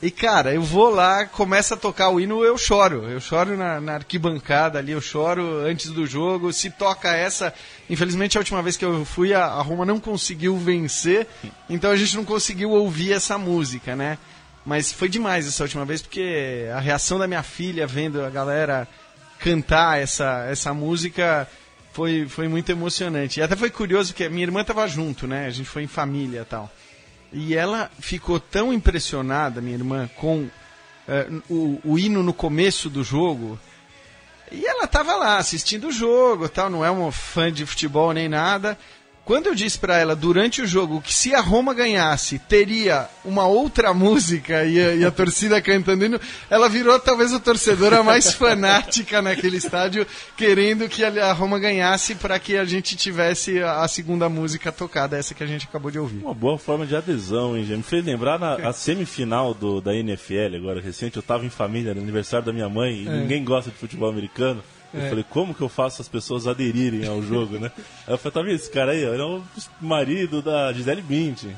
E, 0.00 0.10
cara, 0.10 0.52
eu 0.52 0.62
vou 0.62 0.90
lá, 0.90 1.24
começa 1.24 1.74
a 1.74 1.76
tocar 1.76 2.10
o 2.10 2.20
hino, 2.20 2.44
eu 2.44 2.58
choro. 2.58 3.04
Eu 3.04 3.18
choro 3.18 3.56
na, 3.56 3.80
na 3.80 3.94
arquibancada 3.94 4.78
ali, 4.78 4.92
eu 4.92 5.00
choro 5.00 5.64
antes 5.66 5.90
do 5.90 6.06
jogo. 6.06 6.52
Se 6.52 6.70
toca 6.70 7.14
essa. 7.14 7.52
Infelizmente, 7.88 8.36
a 8.36 8.40
última 8.40 8.62
vez 8.62 8.76
que 8.76 8.84
eu 8.84 9.06
fui, 9.06 9.32
a, 9.32 9.44
a 9.44 9.62
Roma 9.62 9.86
não 9.86 9.98
conseguiu 9.98 10.56
vencer, 10.58 11.26
então 11.68 11.90
a 11.90 11.96
gente 11.96 12.14
não 12.14 12.24
conseguiu 12.24 12.70
ouvir 12.70 13.12
essa 13.12 13.38
música, 13.38 13.96
né? 13.96 14.18
Mas 14.66 14.90
foi 14.92 15.08
demais 15.08 15.46
essa 15.46 15.62
última 15.62 15.84
vez, 15.84 16.02
porque 16.02 16.66
a 16.74 16.80
reação 16.80 17.20
da 17.20 17.28
minha 17.28 17.44
filha 17.44 17.86
vendo 17.86 18.24
a 18.24 18.28
galera 18.28 18.88
cantar 19.38 20.00
essa, 20.00 20.44
essa 20.50 20.74
música 20.74 21.48
foi, 21.92 22.26
foi 22.28 22.48
muito 22.48 22.68
emocionante. 22.72 23.38
E 23.38 23.42
até 23.44 23.54
foi 23.54 23.70
curioso 23.70 24.12
que 24.12 24.28
minha 24.28 24.42
irmã 24.42 24.62
estava 24.62 24.84
junto, 24.88 25.24
né? 25.28 25.46
A 25.46 25.50
gente 25.50 25.68
foi 25.68 25.84
em 25.84 25.86
família 25.86 26.40
e 26.40 26.44
tal. 26.44 26.68
E 27.32 27.54
ela 27.54 27.88
ficou 28.00 28.40
tão 28.40 28.72
impressionada, 28.72 29.60
minha 29.60 29.76
irmã, 29.76 30.10
com 30.16 30.48
eh, 31.06 31.28
o, 31.48 31.80
o 31.84 31.96
hino 31.96 32.20
no 32.24 32.34
começo 32.34 32.90
do 32.90 33.04
jogo. 33.04 33.56
E 34.50 34.66
ela 34.66 34.88
tava 34.88 35.14
lá 35.14 35.38
assistindo 35.38 35.88
o 35.88 35.92
jogo, 35.92 36.48
tal, 36.48 36.68
não 36.68 36.84
é 36.84 36.90
uma 36.90 37.12
fã 37.12 37.52
de 37.52 37.64
futebol 37.64 38.12
nem 38.12 38.28
nada. 38.28 38.76
Quando 39.26 39.48
eu 39.48 39.56
disse 39.56 39.76
pra 39.76 39.98
ela 39.98 40.14
durante 40.14 40.62
o 40.62 40.66
jogo 40.68 41.00
que 41.00 41.12
se 41.12 41.34
a 41.34 41.40
Roma 41.40 41.74
ganhasse, 41.74 42.38
teria 42.38 43.08
uma 43.24 43.44
outra 43.44 43.92
música 43.92 44.64
e 44.64 44.80
a, 44.80 44.94
e 44.94 45.04
a 45.04 45.10
torcida 45.10 45.60
cantando 45.60 46.20
ela 46.48 46.68
virou 46.68 46.96
talvez 47.00 47.32
a 47.32 47.40
torcedora 47.40 48.04
mais 48.04 48.30
fanática 48.34 49.20
naquele 49.20 49.56
estádio, 49.56 50.06
querendo 50.36 50.88
que 50.88 51.04
a 51.04 51.32
Roma 51.32 51.58
ganhasse 51.58 52.14
para 52.14 52.38
que 52.38 52.56
a 52.56 52.64
gente 52.64 52.94
tivesse 52.94 53.60
a 53.60 53.88
segunda 53.88 54.28
música 54.28 54.70
tocada, 54.70 55.18
essa 55.18 55.34
que 55.34 55.42
a 55.42 55.46
gente 55.46 55.66
acabou 55.66 55.90
de 55.90 55.98
ouvir. 55.98 56.22
Uma 56.22 56.32
boa 56.32 56.56
forma 56.56 56.86
de 56.86 56.94
adesão, 56.94 57.56
hein, 57.56 57.64
gente? 57.64 57.78
Me 57.78 57.82
fez 57.82 58.04
lembrar 58.04 58.38
na 58.38 58.54
a 58.54 58.72
semifinal 58.72 59.52
do, 59.52 59.80
da 59.80 59.92
NFL, 59.92 60.54
agora 60.54 60.80
recente. 60.80 61.16
Eu 61.16 61.22
tava 61.22 61.44
em 61.44 61.50
família, 61.50 61.92
no 61.92 62.00
aniversário 62.00 62.46
da 62.46 62.52
minha 62.52 62.68
mãe, 62.68 63.02
e 63.02 63.08
ninguém 63.08 63.42
gosta 63.42 63.72
de 63.72 63.76
futebol 63.76 64.08
americano. 64.08 64.62
Eu 64.96 65.08
falei, 65.08 65.24
como 65.28 65.54
que 65.54 65.60
eu 65.60 65.68
faço 65.68 66.00
as 66.00 66.08
pessoas 66.08 66.46
aderirem 66.46 67.06
ao 67.06 67.22
jogo, 67.22 67.58
né? 67.58 67.70
Aí 68.06 68.14
eu 68.14 68.18
falei, 68.18 68.32
tá 68.32 68.42
vendo 68.42 68.54
esse 68.54 68.70
cara 68.70 68.92
aí? 68.92 69.04
Ele 69.04 69.20
é 69.20 69.24
o 69.24 69.42
marido 69.80 70.40
da 70.40 70.72
Gisele 70.72 71.02
Bündchen. 71.02 71.54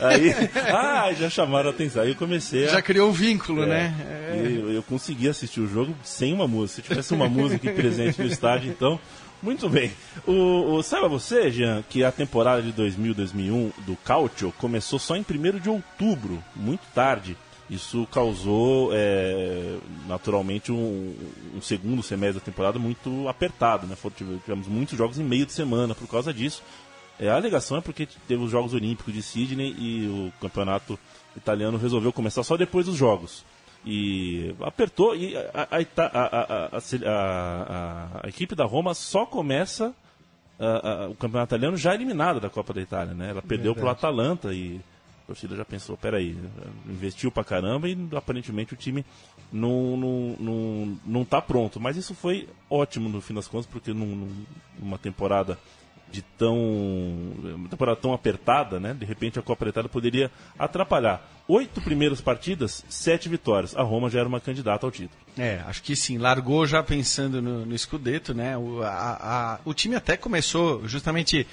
Aí, 0.00 0.32
ah, 0.74 1.12
já 1.12 1.28
chamaram 1.28 1.70
a 1.70 1.72
atenção. 1.72 2.02
Aí 2.02 2.10
eu 2.10 2.14
comecei 2.16 2.66
a... 2.66 2.72
Já 2.72 2.82
criou 2.82 3.10
um 3.10 3.12
vínculo, 3.12 3.62
É, 3.64 3.66
né? 3.66 3.94
e 4.34 4.56
Eu, 4.58 4.72
eu 4.72 4.82
consegui 4.82 5.28
assistir 5.28 5.60
o 5.60 5.68
jogo 5.68 5.94
sem 6.02 6.32
uma 6.32 6.48
música. 6.48 6.82
Se 6.82 6.88
tivesse 6.88 7.14
uma 7.14 7.28
música 7.28 7.70
presente 7.72 8.20
no 8.20 8.26
estádio, 8.28 8.70
então. 8.70 8.98
Muito 9.40 9.68
bem. 9.68 9.92
O, 10.26 10.74
o, 10.74 10.82
saiba 10.82 11.08
você, 11.08 11.50
Jean, 11.50 11.84
que 11.88 12.02
a 12.02 12.10
temporada 12.10 12.60
de 12.60 12.72
2000-2001 12.72 13.72
do 13.86 13.96
Cautio 13.96 14.52
começou 14.58 14.98
só 14.98 15.16
em 15.16 15.20
1 15.20 15.58
de 15.60 15.68
outubro, 15.70 16.42
muito 16.56 16.82
tarde. 16.92 17.36
Isso 17.70 18.06
causou, 18.10 18.90
é, 18.94 19.76
naturalmente, 20.06 20.72
um, 20.72 21.14
um 21.54 21.60
segundo 21.60 22.02
semestre 22.02 22.40
da 22.40 22.44
temporada 22.44 22.78
muito 22.78 23.28
apertado. 23.28 23.86
Né? 23.86 23.94
Tivemos 24.16 24.66
muitos 24.66 24.96
jogos 24.96 25.18
em 25.18 25.22
meio 25.24 25.44
de 25.44 25.52
semana 25.52 25.94
por 25.94 26.08
causa 26.08 26.32
disso. 26.32 26.62
É, 27.20 27.28
a 27.28 27.34
alegação 27.34 27.76
é 27.76 27.80
porque 27.80 28.08
teve 28.26 28.42
os 28.42 28.50
Jogos 28.50 28.72
Olímpicos 28.72 29.12
de 29.12 29.20
Sydney 29.22 29.74
e 29.78 30.06
o 30.06 30.32
campeonato 30.40 30.98
italiano 31.36 31.76
resolveu 31.76 32.12
começar 32.12 32.42
só 32.42 32.56
depois 32.56 32.86
dos 32.86 32.96
Jogos. 32.96 33.44
E 33.84 34.54
apertou, 34.62 35.14
e 35.14 35.36
a, 35.36 35.68
a- 35.70 36.70
a- 37.06 38.20
a- 38.24 38.28
equipe 38.28 38.54
da 38.54 38.64
Roma 38.64 38.94
só 38.94 39.26
começa 39.26 39.92
o 41.10 41.14
campeonato 41.14 41.54
italiano 41.54 41.76
já 41.76 41.94
eliminada 41.94 42.40
da 42.40 42.48
Copa 42.50 42.72
da 42.72 42.80
Itália. 42.80 43.14
Né? 43.14 43.30
Ela 43.30 43.42
perdeu 43.42 43.74
para 43.74 43.84
o 43.84 43.88
Atalanta 43.90 44.52
e 44.54 44.80
torcida 45.28 45.54
já 45.54 45.64
pensou, 45.64 45.96
peraí, 45.96 46.36
investiu 46.88 47.30
pra 47.30 47.44
caramba 47.44 47.86
e 47.88 47.96
aparentemente 48.16 48.72
o 48.72 48.76
time 48.76 49.04
não, 49.52 49.96
não, 49.96 50.36
não, 50.40 50.98
não 51.06 51.24
tá 51.24 51.40
pronto. 51.40 51.78
Mas 51.78 51.96
isso 51.96 52.14
foi 52.14 52.48
ótimo 52.68 53.08
no 53.10 53.20
fim 53.20 53.34
das 53.34 53.46
contas, 53.46 53.66
porque 53.66 53.92
num- 53.92 54.06
num- 54.16 54.44
numa 54.80 54.98
temporada 54.98 55.58
de 56.10 56.22
tão 56.22 56.56
uma 57.54 57.68
temporada 57.68 58.00
tão 58.00 58.14
apertada, 58.14 58.80
né? 58.80 58.94
De 58.94 59.04
repente 59.04 59.38
a 59.38 59.42
Copa 59.42 59.66
da 59.66 59.68
Itália 59.68 59.90
poderia 59.90 60.30
atrapalhar. 60.58 61.22
Oito 61.46 61.82
primeiras 61.82 62.18
partidas, 62.18 62.82
sete 62.88 63.28
vitórias. 63.28 63.76
A 63.76 63.82
Roma 63.82 64.08
já 64.08 64.20
era 64.20 64.28
uma 64.28 64.40
candidata 64.40 64.86
ao 64.86 64.90
título. 64.90 65.20
É, 65.36 65.62
acho 65.66 65.82
que 65.82 65.94
sim. 65.94 66.16
Largou 66.16 66.66
já 66.66 66.82
pensando 66.82 67.42
no, 67.42 67.66
no 67.66 67.76
Scudetto, 67.78 68.32
né? 68.32 68.56
O, 68.56 68.82
a- 68.82 68.88
a- 69.20 69.60
o 69.66 69.74
time 69.74 69.96
até 69.96 70.16
começou 70.16 70.88
justamente 70.88 71.46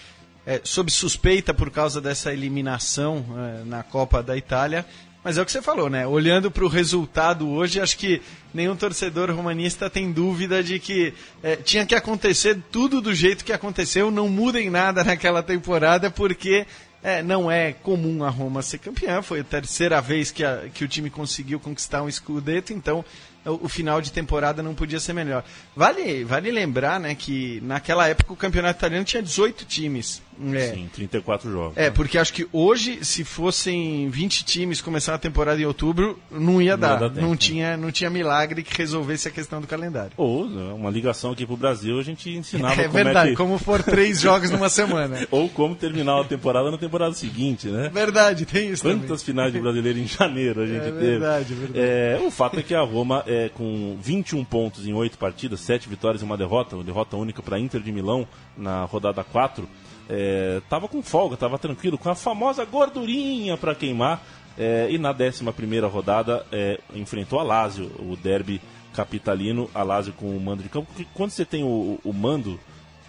é, 0.45 0.61
sob 0.63 0.91
suspeita 0.91 1.53
por 1.53 1.69
causa 1.71 1.99
dessa 2.01 2.31
eliminação 2.33 3.25
é, 3.61 3.63
na 3.65 3.83
Copa 3.83 4.21
da 4.23 4.35
Itália. 4.37 4.85
Mas 5.23 5.39
é 5.39 5.41
o 5.41 5.45
que 5.45 5.51
você 5.51 5.61
falou, 5.61 5.89
né? 5.89 6.05
Olhando 6.05 6.51
para 6.51 6.63
o 6.63 6.67
resultado 6.67 7.49
hoje, 7.49 7.81
acho 7.81 7.97
que 7.97 8.21
nenhum 8.53 8.75
torcedor 8.75 9.31
romanista 9.31 9.89
tem 9.89 10.11
dúvida 10.11 10.63
de 10.63 10.77
que 10.77 11.13
é, 11.41 11.55
tinha 11.55 11.83
que 11.83 11.95
acontecer 11.95 12.61
tudo 12.71 13.01
do 13.01 13.11
jeito 13.11 13.43
que 13.43 13.51
aconteceu. 13.51 14.11
Não 14.11 14.29
mudem 14.29 14.69
nada 14.69 15.03
naquela 15.03 15.41
temporada, 15.41 16.11
porque 16.11 16.67
é, 17.01 17.23
não 17.23 17.49
é 17.49 17.73
comum 17.73 18.23
a 18.23 18.29
Roma 18.29 18.61
ser 18.61 18.77
campeã. 18.77 19.23
Foi 19.23 19.39
a 19.39 19.43
terceira 19.43 19.99
vez 19.99 20.29
que, 20.29 20.43
a- 20.43 20.65
que 20.71 20.83
o 20.83 20.87
time 20.87 21.09
conseguiu 21.09 21.59
conquistar 21.59 22.03
um 22.03 22.11
Scudetto, 22.11 22.71
então 22.71 23.03
o, 23.43 23.65
o 23.65 23.67
final 23.67 24.01
de 24.01 24.11
temporada 24.11 24.61
não 24.61 24.75
podia 24.75 24.99
ser 24.99 25.13
melhor. 25.13 25.43
Vale, 25.75 26.23
vale 26.23 26.51
lembrar 26.51 26.99
né, 26.99 27.15
que 27.15 27.59
naquela 27.63 28.07
época 28.07 28.31
o 28.33 28.37
campeonato 28.37 28.77
italiano 28.77 29.03
tinha 29.05 29.23
18 29.23 29.65
times. 29.65 30.21
É, 30.53 30.71
Sim, 30.73 30.89
34 30.93 31.51
jogos. 31.51 31.77
é, 31.77 31.89
porque 31.89 32.17
acho 32.17 32.33
que 32.33 32.47
hoje, 32.51 33.03
se 33.05 33.23
fossem 33.23 34.09
20 34.09 34.43
times 34.45 34.81
começar 34.81 35.13
a 35.13 35.17
temporada 35.17 35.61
em 35.61 35.65
outubro, 35.65 36.19
não 36.31 36.61
ia 36.61 36.75
dar. 36.75 36.95
dar 36.99 37.09
tempo, 37.09 37.21
não, 37.21 37.31
né? 37.31 37.37
tinha, 37.37 37.77
não 37.77 37.91
tinha 37.91 38.09
milagre 38.09 38.63
que 38.63 38.75
resolvesse 38.77 39.27
a 39.27 39.31
questão 39.31 39.61
do 39.61 39.67
calendário. 39.67 40.11
Ou 40.17 40.47
né, 40.49 40.73
uma 40.73 40.89
ligação 40.89 41.31
aqui 41.31 41.45
pro 41.45 41.55
Brasil, 41.55 41.99
a 41.99 42.03
gente 42.03 42.29
ensinava 42.29 42.73
É 42.81 42.83
como 42.87 42.93
verdade, 43.03 43.27
é 43.27 43.31
que... 43.31 43.37
como 43.37 43.57
for 43.57 43.81
três 43.83 44.19
jogos 44.21 44.49
numa 44.51 44.69
semana. 44.69 45.27
Ou 45.31 45.47
como 45.49 45.75
terminar 45.75 46.19
a 46.19 46.23
temporada 46.23 46.69
na 46.71 46.77
temporada 46.77 47.13
seguinte, 47.13 47.67
né? 47.67 47.89
Verdade, 47.93 48.45
tem 48.45 48.69
isso 48.71 48.83
Quantas 48.83 49.23
finais 49.23 49.53
de 49.53 49.59
brasileiro 49.59 49.99
em 49.99 50.07
janeiro 50.07 50.61
a 50.61 50.65
gente 50.65 50.77
É 50.79 50.91
teve? 50.91 50.99
verdade, 50.99 51.53
verdade. 51.53 51.79
É, 51.79 52.19
o 52.25 52.29
fato 52.31 52.59
é 52.59 52.63
que 52.63 52.75
a 52.75 52.81
Roma, 52.81 53.23
é, 53.25 53.49
com 53.53 53.97
21 54.01 54.43
pontos 54.43 54.85
em 54.85 54.93
8 54.93 55.17
partidas, 55.17 55.59
7 55.61 55.87
vitórias 55.87 56.21
e 56.21 56.25
uma 56.25 56.37
derrota, 56.37 56.75
uma 56.75 56.83
derrota 56.83 57.15
única 57.15 57.41
para 57.41 57.59
Inter 57.59 57.81
de 57.81 57.91
Milão 57.91 58.27
na 58.57 58.83
rodada 58.85 59.23
4, 59.23 59.67
é, 60.09 60.61
tava 60.69 60.87
com 60.87 61.01
folga, 61.01 61.37
tava 61.37 61.57
tranquilo, 61.57 61.97
com 61.97 62.09
a 62.09 62.15
famosa 62.15 62.63
gordurinha 62.65 63.57
para 63.57 63.75
queimar. 63.75 64.21
é, 64.57 64.87
e 64.89 64.97
na 64.97 65.11
11 65.11 65.43
rodada 65.91 66.45
é, 66.51 66.79
enfrentou 66.93 67.39
a 67.39 67.43
Lazio, 67.43 67.91
o 67.99 68.15
derby 68.15 68.61
capitalino, 68.93 69.69
a 69.73 69.83
Lazio 69.83 70.13
com 70.13 70.35
o 70.35 70.39
mando 70.39 70.63
de 70.63 70.69
campo. 70.69 70.87
Porque 70.87 71.07
quando 71.13 71.31
você 71.31 71.43
tem 71.43 71.63
o, 71.63 71.99
o 72.03 72.13
mando 72.13 72.59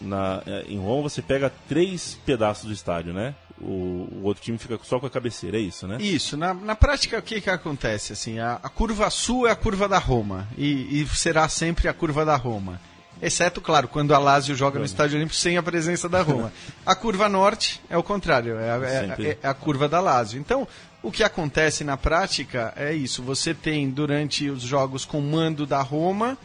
na, 0.01 0.43
é, 0.47 0.65
em 0.69 0.79
Roma, 0.79 1.09
você 1.09 1.23
pega 1.23 1.53
três 1.69 2.19
pedaços 2.27 2.67
do 2.67 2.73
estádio, 2.73 3.13
né? 3.13 3.35
O, 3.61 4.09
o 4.13 4.21
outro 4.25 4.43
time 4.43 4.59
fica 4.59 4.79
só 4.83 4.99
com 5.01 5.07
a 5.07 5.11
cabeceira, 5.11 5.57
é 5.57 5.61
isso, 5.61 5.87
né? 5.87 5.97
Isso, 5.99 6.37
na, 6.37 6.53
na 6.53 6.77
prática 6.77 7.19
o 7.19 7.23
que, 7.23 7.41
que 7.41 7.49
acontece? 7.49 8.13
Assim, 8.13 8.39
a, 8.39 8.55
a 8.63 8.69
curva 8.69 9.09
sul 9.09 9.47
é 9.47 9.51
a 9.51 9.57
curva 9.57 9.89
da 9.89 9.99
Roma 9.99 10.47
e, 10.59 11.01
e 11.01 11.07
será 11.07 11.49
sempre 11.49 11.89
a 11.89 11.95
curva 11.95 12.25
da 12.25 12.37
Roma. 12.37 12.81
Exceto, 13.23 13.61
claro, 13.61 13.89
quando 13.89 14.15
a 14.15 14.19
Lazio 14.19 14.55
joga 14.55 14.79
no 14.79 14.85
Estádio 14.85 15.17
Olímpico 15.17 15.37
sem 15.39 15.57
a 15.57 15.63
presença 15.63 16.09
da 16.09 16.21
Roma. 16.23 16.53
A 16.85 16.95
curva 16.95 17.29
norte 17.29 17.81
é 17.89 17.97
o 17.97 18.03
contrário, 18.03 18.59
é 18.59 18.71
a, 18.71 18.77
é- 18.77 19.07
é 19.43 19.49
a 19.49 19.55
curva 19.55 19.89
da 19.89 20.01
Lazio. 20.01 20.39
Então, 20.39 20.69
o 21.03 21.11
que 21.11 21.25
acontece 21.25 21.83
na 21.83 21.97
prática 21.97 22.75
é 22.77 22.93
isso: 22.93 23.23
você 23.23 23.55
tem 23.55 23.89
durante 23.89 24.51
os 24.51 24.63
jogos 24.63 25.05
com 25.05 25.21
mando 25.21 25.67
da 25.67 25.81
Roma. 25.81 26.37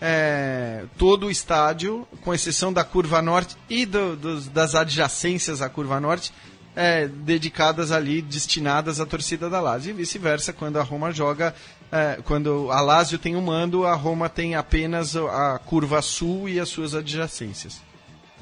é, 0.00 0.84
todo 0.96 1.26
o 1.26 1.30
estádio, 1.30 2.06
com 2.20 2.32
exceção 2.32 2.72
da 2.72 2.84
curva 2.84 3.20
norte 3.20 3.56
e 3.68 3.84
do- 3.84 4.14
dos- 4.14 4.46
das 4.46 4.76
adjacências 4.76 5.60
à 5.60 5.68
curva 5.68 5.98
norte, 5.98 6.32
é, 6.76 7.08
dedicadas 7.08 7.90
ali, 7.90 8.22
destinadas 8.22 9.00
à 9.00 9.06
torcida 9.06 9.50
da 9.50 9.60
Lazio. 9.60 9.90
E 9.90 9.92
vice-versa, 9.94 10.52
quando 10.52 10.78
a 10.78 10.84
Roma 10.84 11.10
joga, 11.10 11.52
é, 11.90 12.18
quando 12.24 12.70
a 12.70 12.80
Lazio 12.80 13.18
tem 13.18 13.36
o 13.36 13.42
mando, 13.42 13.86
a 13.86 13.94
Roma 13.94 14.28
tem 14.28 14.54
apenas 14.54 15.16
a 15.16 15.58
curva 15.64 16.02
sul 16.02 16.48
e 16.48 16.60
as 16.60 16.68
suas 16.68 16.94
adjacências. 16.94 17.80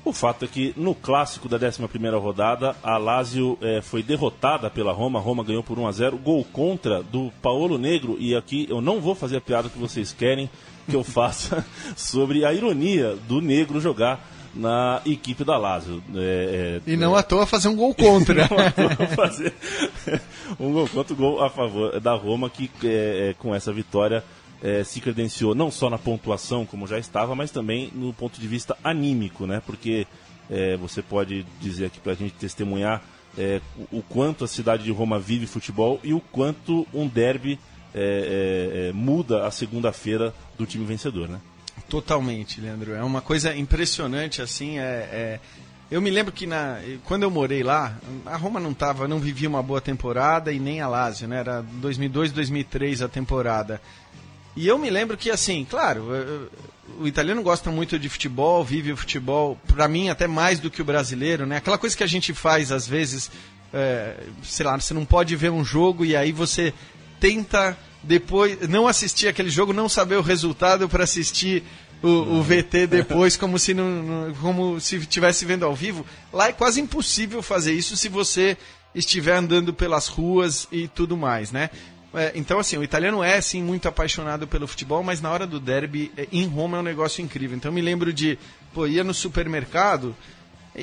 O 0.07 0.12
fato 0.12 0.45
é 0.45 0.49
que 0.49 0.73
no 0.76 0.95
clássico 0.95 1.49
da 1.49 1.59
11ª 1.59 2.21
rodada, 2.21 2.76
a 2.81 2.97
Lazio 2.97 3.59
eh, 3.61 3.81
foi 3.83 4.05
derrotada 4.05 4.71
pela 4.71 4.93
Roma. 4.93 5.19
A 5.19 5.23
Roma 5.23 5.43
ganhou 5.43 5.65
por 5.65 5.81
1 5.81 5.87
a 5.88 5.91
0 5.91 6.19
Gol 6.19 6.45
contra 6.53 7.03
do 7.03 7.33
Paolo 7.43 7.76
Negro. 7.76 8.17
E 8.21 8.33
aqui 8.33 8.69
eu 8.71 8.81
não 8.81 9.00
vou 9.00 9.17
fazer 9.17 9.38
a 9.38 9.41
piada 9.41 9.69
que 9.69 9.76
vocês 9.76 10.12
querem. 10.12 10.49
que 10.88 10.95
eu 10.95 11.03
faça 11.05 11.67
sobre 11.97 12.45
a 12.45 12.55
ironia 12.55 13.17
do 13.26 13.41
negro 13.41 13.81
jogar 13.81 14.25
na 14.57 15.03
equipe 15.05 15.45
da 15.45 15.57
Lazio. 15.59 16.03
É, 16.15 16.81
é, 16.87 16.91
e 16.91 16.97
não 16.97 17.15
é, 17.15 17.21
à 17.21 17.23
toa 17.23 17.47
fazer 17.47 17.69
um 17.69 17.77
gol 17.77 17.95
contra. 17.95 18.49
não 18.49 18.59
à 18.59 18.71
toa 18.71 19.07
fazer 19.09 19.55
um 20.59 20.73
gol 20.73 20.89
contra, 20.89 21.15
um 21.15 21.17
gol 21.17 21.45
a 21.45 21.51
favor 21.51 22.01
da 22.01 22.15
Roma, 22.15 22.49
que 22.49 22.71
é, 22.83 23.31
é 23.31 23.35
com 23.39 23.55
essa 23.55 23.73
vitória 23.73 24.25
é, 24.63 24.83
se 24.83 25.01
credenciou 25.01 25.55
não 25.55 25.71
só 25.71 25.91
na 25.91 25.99
pontuação, 25.99 26.65
como 26.65 26.87
já 26.87 26.99
estava, 26.99 27.35
mas 27.35 27.51
também 27.51 27.91
no 27.95 28.13
ponto 28.13 28.41
de 28.41 28.49
vista 28.49 28.77
anímico, 28.83 29.47
né? 29.47 29.63
Porque 29.65 30.07
você 30.79 31.03
pode 31.03 31.45
dizer 31.61 31.87
aqui 31.87 31.99
para 31.99 32.13
a 32.13 32.15
gente 32.15 32.35
testemunhar 32.35 33.03
o 33.91 34.01
quanto 34.01 34.45
a 34.45 34.47
cidade 34.47 34.85
de 34.85 34.93
Roma 34.93 35.19
vive 35.19 35.45
futebol 35.45 35.99
e 36.05 36.15
o 36.15 36.21
quanto 36.21 36.87
um 36.95 37.09
derby 37.09 37.59
muda 38.95 39.45
a 39.45 39.51
segunda-feira 39.51 40.33
do 40.57 40.65
time 40.65 40.85
vencedor, 40.85 41.29
né? 41.29 41.41
Totalmente, 41.88 42.61
Leandro. 42.61 42.95
É 42.95 43.02
uma 43.02 43.21
coisa 43.21 43.55
impressionante, 43.55 44.43
assim, 44.43 44.78
é, 44.78 45.38
eu 45.88 46.02
me 46.02 46.11
lembro 46.11 46.33
que 46.33 46.47
na, 46.47 46.81
quando 47.05 47.23
eu 47.23 47.31
morei 47.31 47.62
lá, 47.62 47.97
a 48.25 48.37
Roma 48.37 48.59
não 48.59 48.75
tava, 48.75 49.07
não 49.07 49.21
vivia 49.21 49.49
uma 49.49 49.62
boa 49.62 49.81
temporada 49.81 50.52
e 50.52 50.59
nem 50.59 50.81
a 50.81 50.88
Lazio, 50.88 51.28
né? 51.28 51.38
Era 51.38 51.62
2002, 51.62 52.33
2003 52.33 53.02
a 53.02 53.09
temporada. 53.09 53.81
E 54.57 54.66
eu 54.66 54.76
me 54.78 54.90
lembro 54.90 55.16
que, 55.16 55.31
assim, 55.31 55.64
claro, 55.69 56.50
o 56.99 57.07
italiano 57.07 57.40
gosta 57.40 57.71
muito 57.71 57.99
de 58.00 58.09
futebol, 58.09 58.64
vive 58.64 58.90
o 58.90 58.97
futebol, 58.97 59.57
para 59.69 59.87
mim, 59.87 60.09
até 60.09 60.26
mais 60.26 60.59
do 60.59 60.71
que 60.71 60.83
o 60.83 60.85
brasileiro, 60.85 61.47
né? 61.47 61.59
Aquela 61.59 61.78
coisa 61.78 61.97
que 61.97 62.02
a 62.02 62.09
gente 62.09 62.35
faz, 62.35 62.73
às 62.73 62.87
vezes, 62.88 63.31
é, 63.73 64.16
sei 64.43 64.66
lá, 64.66 64.76
você 64.76 64.93
não 64.93 65.05
pode 65.05 65.37
ver 65.37 65.50
um 65.50 65.64
jogo 65.64 66.05
e 66.05 66.16
aí 66.16 66.33
você 66.33 66.75
tenta 67.21 67.78
depois 68.07 68.69
não 68.69 68.87
assistir 68.87 69.29
aquele 69.29 69.51
jogo, 69.51 69.73
não 69.73 69.89
saber 69.89 70.17
o 70.17 70.23
resultado 70.23 70.89
para 70.89 71.05
assistir 71.05 71.63
o, 72.03 72.39
o, 72.39 72.43
VT 72.43 72.87
depois 72.87 73.37
como 73.39 73.59
se 73.59 73.75
não, 73.75 74.03
não 74.03 74.35
como 74.35 74.81
se 74.81 74.97
estivesse 74.97 75.45
vendo 75.45 75.65
ao 75.65 75.75
vivo. 75.75 76.07
Lá 76.33 76.49
é 76.49 76.53
quase 76.53 76.81
impossível 76.81 77.43
fazer 77.43 77.73
isso 77.73 77.97
se 77.97 78.09
você 78.09 78.57
estiver 78.95 79.37
andando 79.37 79.75
pelas 79.75 80.07
ruas 80.07 80.69
e 80.71 80.89
tudo 80.89 81.17
mais, 81.17 81.51
né? 81.51 81.71
É, 82.15 82.33
então, 82.35 82.59
assim, 82.59 82.79
o 82.79 82.85
italiano 82.85 83.23
é, 83.23 83.39
sim, 83.41 83.63
muito 83.63 83.87
apaixonado 83.89 84.47
pelo 84.47 84.67
futebol, 84.67 85.03
mas 85.03 85.21
na 85.21 85.31
hora 85.31 85.47
do 85.47 85.61
derby, 85.61 86.11
é, 86.17 86.27
em 86.33 86.47
Roma 86.47 86.79
é 86.79 86.81
um 86.81 86.85
negócio 86.85 87.23
incrível. 87.23 87.55
Então, 87.57 87.71
me 87.71 87.83
lembro 87.83 88.11
de, 88.11 88.39
pô, 88.73 88.87
ia 88.87 89.05
no 89.05 89.13
supermercado 89.13 90.17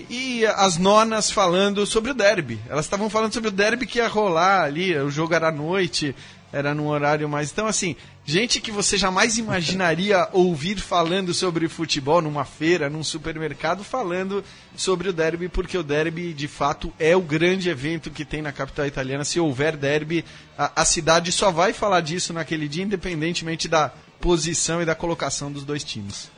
e 0.09 0.45
as 0.45 0.77
nonas 0.77 1.29
falando 1.29 1.85
sobre 1.85 2.11
o 2.11 2.13
derby. 2.13 2.59
Elas 2.67 2.85
estavam 2.85 3.09
falando 3.09 3.33
sobre 3.33 3.49
o 3.49 3.51
derby 3.51 3.85
que 3.85 3.99
ia 3.99 4.07
rolar 4.07 4.63
ali, 4.63 4.95
o 4.97 5.09
jogo 5.09 5.33
era 5.33 5.49
à 5.49 5.51
noite, 5.51 6.15
era 6.53 6.75
num 6.75 6.87
horário 6.87 7.27
mais. 7.27 7.51
Então, 7.51 7.65
assim, 7.65 7.95
gente 8.23 8.61
que 8.61 8.71
você 8.71 8.95
jamais 8.95 9.39
imaginaria 9.39 10.29
ouvir 10.31 10.79
falando 10.79 11.33
sobre 11.33 11.67
futebol 11.67 12.21
numa 12.21 12.45
feira, 12.45 12.91
num 12.91 13.03
supermercado, 13.03 13.83
falando 13.83 14.43
sobre 14.75 15.09
o 15.09 15.13
derby, 15.13 15.49
porque 15.49 15.75
o 15.75 15.83
derby, 15.83 16.31
de 16.31 16.47
fato, 16.47 16.93
é 16.99 17.17
o 17.17 17.21
grande 17.21 17.69
evento 17.69 18.11
que 18.11 18.23
tem 18.23 18.43
na 18.43 18.51
capital 18.51 18.85
italiana. 18.85 19.25
Se 19.25 19.39
houver 19.39 19.75
derby, 19.75 20.23
a, 20.55 20.81
a 20.81 20.85
cidade 20.85 21.31
só 21.31 21.51
vai 21.51 21.73
falar 21.73 22.01
disso 22.01 22.31
naquele 22.31 22.67
dia, 22.67 22.83
independentemente 22.83 23.67
da 23.67 23.91
posição 24.21 24.79
e 24.79 24.85
da 24.85 24.93
colocação 24.93 25.51
dos 25.51 25.65
dois 25.65 25.83
times. 25.83 26.31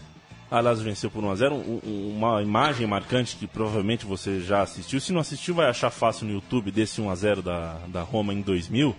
A 0.50 0.62
Lazio 0.62 0.86
venceu 0.86 1.12
por 1.12 1.24
1x0, 1.24 1.52
um, 1.52 2.16
uma 2.16 2.42
imagem 2.42 2.88
marcante 2.88 3.36
que 3.36 3.46
provavelmente 3.46 4.06
você 4.06 4.40
já 4.40 4.62
assistiu. 4.62 5.02
Se 5.02 5.12
não 5.12 5.20
assistiu, 5.20 5.56
vai 5.56 5.70
achar 5.70 5.90
fácil 5.90 6.28
no 6.28 6.34
YouTube 6.34 6.72
desse 6.72 7.02
1x0 7.02 7.42
da, 7.42 7.80
da 7.88 8.02
Roma 8.02 8.34
em 8.34 8.42
2000 8.42 8.96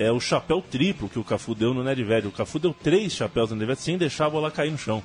é 0.00 0.10
o 0.10 0.18
chapéu 0.18 0.62
triplo 0.62 1.10
que 1.10 1.18
o 1.18 1.24
Cafu 1.24 1.54
deu 1.54 1.74
no 1.74 1.84
Nedved. 1.84 2.26
O 2.26 2.32
Cafu 2.32 2.58
deu 2.58 2.72
três 2.72 3.12
chapéus 3.12 3.50
no 3.50 3.56
Nedved 3.56 3.78
sem 3.82 3.98
deixar 3.98 4.26
a 4.26 4.30
bola 4.30 4.50
cair 4.50 4.70
no 4.70 4.78
chão. 4.78 5.02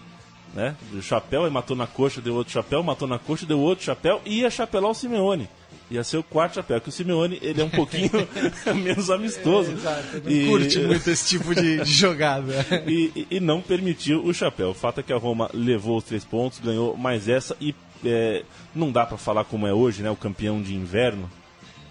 Né? 0.53 0.73
O 0.93 1.01
chapéu, 1.01 1.41
ele 1.41 1.49
matou 1.49 1.75
na 1.75 1.85
coxa, 1.85 2.21
deu 2.21 2.33
outro 2.33 2.53
chapéu, 2.53 2.81
matou 2.81 3.05
na 3.05 3.19
coxa, 3.19 3.45
deu 3.45 3.59
outro 3.59 3.83
chapéu 3.83 4.21
e 4.23 4.39
ia 4.39 4.49
chapelar 4.49 4.89
o 4.89 4.93
Simeone. 4.93 5.49
Ia 5.91 6.01
ser 6.01 6.15
o 6.15 6.23
quarto 6.23 6.55
chapéu, 6.55 6.79
que 6.79 6.87
o 6.87 6.91
Simeone 6.93 7.37
ele 7.41 7.61
é 7.61 7.65
um 7.65 7.69
pouquinho 7.69 8.09
menos 8.73 9.11
amistoso. 9.11 9.71
É, 9.71 9.73
exato, 9.73 10.21
não 10.23 10.31
e, 10.31 10.45
curte 10.45 10.79
muito 10.87 11.09
esse 11.09 11.27
tipo 11.27 11.53
de, 11.53 11.83
de 11.83 11.91
jogada. 11.91 12.65
E, 12.87 13.11
e, 13.13 13.27
e, 13.31 13.39
não 13.41 13.61
permitiu 13.61 14.23
o 14.23 14.33
chapéu. 14.33 14.69
O 14.69 14.73
fato 14.73 15.01
é 15.01 15.03
que 15.03 15.11
a 15.11 15.17
Roma 15.17 15.49
levou 15.53 15.97
os 15.97 16.05
três 16.05 16.23
pontos, 16.23 16.59
ganhou 16.59 16.95
mais 16.95 17.27
essa 17.27 17.53
e 17.59 17.75
é, 18.05 18.43
não 18.73 18.93
dá 18.93 19.05
para 19.05 19.17
falar 19.17 19.43
como 19.43 19.67
é 19.67 19.73
hoje, 19.73 20.01
né? 20.01 20.09
O 20.09 20.15
campeão 20.15 20.61
de 20.61 20.73
inverno 20.73 21.29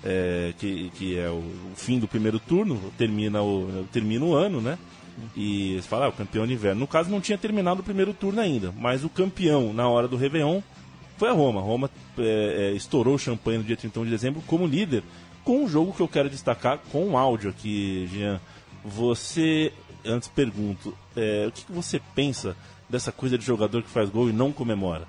é, 0.04 0.52
que, 0.58 0.90
que 0.90 1.18
é 1.18 1.28
o, 1.28 1.38
o, 1.38 1.72
fim 1.74 1.98
do 1.98 2.06
primeiro 2.06 2.38
turno, 2.38 2.92
termina 2.98 3.42
o, 3.42 3.86
termina 3.90 4.24
o 4.24 4.34
ano, 4.34 4.60
né? 4.60 4.78
E 5.34 5.76
você 5.76 5.88
fala, 5.88 6.06
ah, 6.06 6.08
o 6.08 6.12
campeão 6.12 6.46
de 6.46 6.52
inverno. 6.52 6.80
No 6.80 6.86
caso, 6.86 7.10
não 7.10 7.20
tinha 7.20 7.38
terminado 7.38 7.80
o 7.80 7.84
primeiro 7.84 8.12
turno 8.12 8.40
ainda, 8.40 8.72
mas 8.76 9.04
o 9.04 9.08
campeão 9.08 9.72
na 9.72 9.88
hora 9.88 10.06
do 10.06 10.16
Réveillon 10.16 10.60
foi 11.16 11.30
a 11.30 11.32
Roma. 11.32 11.60
A 11.60 11.64
Roma 11.64 11.90
é, 12.18 12.72
é, 12.72 12.76
estourou 12.76 13.14
o 13.14 13.18
champanhe 13.18 13.58
no 13.58 13.64
dia 13.64 13.76
31 13.76 14.04
de 14.04 14.10
dezembro 14.10 14.42
como 14.46 14.66
líder, 14.66 15.02
com 15.42 15.64
um 15.64 15.68
jogo 15.68 15.92
que 15.92 16.00
eu 16.00 16.08
quero 16.08 16.28
destacar 16.28 16.78
com 16.90 17.06
um 17.06 17.16
áudio 17.16 17.50
aqui, 17.50 18.08
Jean. 18.12 18.40
Você, 18.84 19.72
antes 20.04 20.28
pergunto, 20.28 20.94
é, 21.16 21.46
o 21.48 21.52
que, 21.52 21.64
que 21.64 21.72
você 21.72 22.00
pensa 22.14 22.56
dessa 22.90 23.10
coisa 23.10 23.38
de 23.38 23.44
jogador 23.44 23.82
que 23.82 23.88
faz 23.88 24.10
gol 24.10 24.28
e 24.28 24.32
não 24.32 24.52
comemora? 24.52 25.06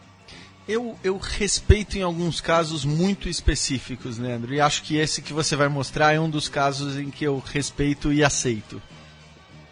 Eu, 0.68 0.98
eu 1.04 1.18
respeito 1.18 1.96
em 1.96 2.02
alguns 2.02 2.42
casos 2.42 2.84
muito 2.84 3.30
específicos, 3.30 4.18
Leandro, 4.18 4.52
e 4.54 4.60
acho 4.60 4.82
que 4.82 4.98
esse 4.98 5.22
que 5.22 5.32
você 5.32 5.56
vai 5.56 5.68
mostrar 5.68 6.14
é 6.14 6.20
um 6.20 6.30
dos 6.30 6.50
casos 6.50 6.98
em 6.98 7.12
que 7.12 7.24
eu 7.24 7.38
respeito 7.38 8.12
e 8.12 8.24
aceito. 8.24 8.82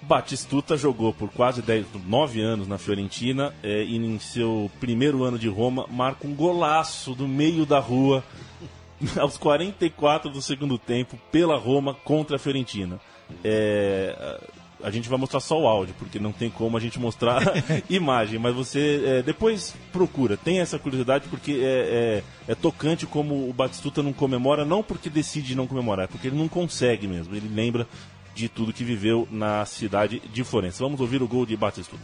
Batistuta 0.03 0.77
jogou 0.77 1.12
por 1.12 1.29
quase 1.29 1.63
10, 1.63 1.88
9 2.06 2.41
anos 2.41 2.67
na 2.67 2.77
Fiorentina 2.77 3.56
é, 3.63 3.84
e 3.84 3.95
em 3.95 4.19
seu 4.19 4.69
primeiro 4.79 5.23
ano 5.23 5.39
de 5.39 5.47
Roma 5.47 5.88
marca 5.89 6.27
um 6.27 6.36
golaço 6.36 7.15
do 7.15 7.27
meio 7.27 7.65
da 7.65 7.79
rua 7.79 8.23
aos 9.17 9.36
44 9.38 10.29
do 10.29 10.41
segundo 10.43 10.77
tempo 10.77 11.17
pela 11.32 11.58
Roma 11.58 11.95
contra 11.95 12.36
a 12.36 12.39
Fiorentina. 12.39 12.99
É, 13.43 14.39
a 14.84 14.91
gente 14.91 15.10
vai 15.10 15.17
mostrar 15.17 15.39
só 15.39 15.60
o 15.60 15.67
áudio, 15.67 15.96
porque 15.98 16.19
não 16.19 16.32
tem 16.32 16.50
como 16.50 16.76
a 16.78 16.80
gente 16.80 17.00
mostrar 17.00 17.41
imagem, 17.89 18.38
mas 18.38 18.54
você 18.54 19.02
é, 19.06 19.22
depois 19.22 19.74
procura, 19.91 20.38
tem 20.38 20.60
essa 20.60 20.78
curiosidade, 20.78 21.28
porque 21.30 21.54
é, 21.54 22.24
é, 22.48 22.52
é, 22.52 22.56
tocante 22.56 23.06
como 23.06 23.50
o 23.50 23.54
Batistuta 23.54 24.04
não 24.04 24.13
comemora, 24.13 24.65
não 24.65 24.84
porque 24.84 25.10
decide 25.10 25.56
não 25.56 25.65
comemorar, 25.65 26.06
é 26.06 26.08
porque 26.08 26.28
ele 26.28 26.38
não 26.38 26.48
consegue 26.48 27.08
mesmo, 27.08 27.34
ele 27.34 27.50
lembra 27.54 27.88
de 28.36 28.50
tudo 28.50 28.74
que 28.74 28.84
viveu 28.84 29.28
na 29.32 29.63
cidade 29.63 30.19
de 30.19 30.43
Florença. 30.43 30.84
Vamos 30.84 31.00
ouvir 31.00 31.22
o 31.22 31.28
gol 31.28 31.46
de 31.46 31.56
Batistuta. 31.56 32.04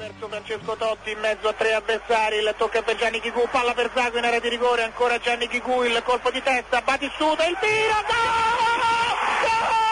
verso 0.00 0.28
Francesco 0.28 0.76
Totti 0.76 1.10
in 1.10 1.18
mezzo 1.18 1.46
a 1.48 1.52
tre 1.52 1.74
avversari, 1.74 2.38
il 2.38 2.54
tocca 2.56 2.80
per 2.80 2.96
Gianni 2.96 3.20
Chigù, 3.20 3.46
palla 3.50 3.74
per 3.74 3.90
Zago 3.94 4.16
in 4.16 4.24
area 4.24 4.40
di 4.40 4.48
rigore, 4.48 4.82
ancora 4.82 5.18
Gianni 5.18 5.46
Chigù, 5.46 5.82
il 5.82 6.02
colpo 6.02 6.30
di 6.30 6.42
testa, 6.42 6.80
Batistuta, 6.80 7.44
il 7.44 7.56
tiro, 7.60 7.94
gol! 8.06 8.70
Gol! 9.42 9.89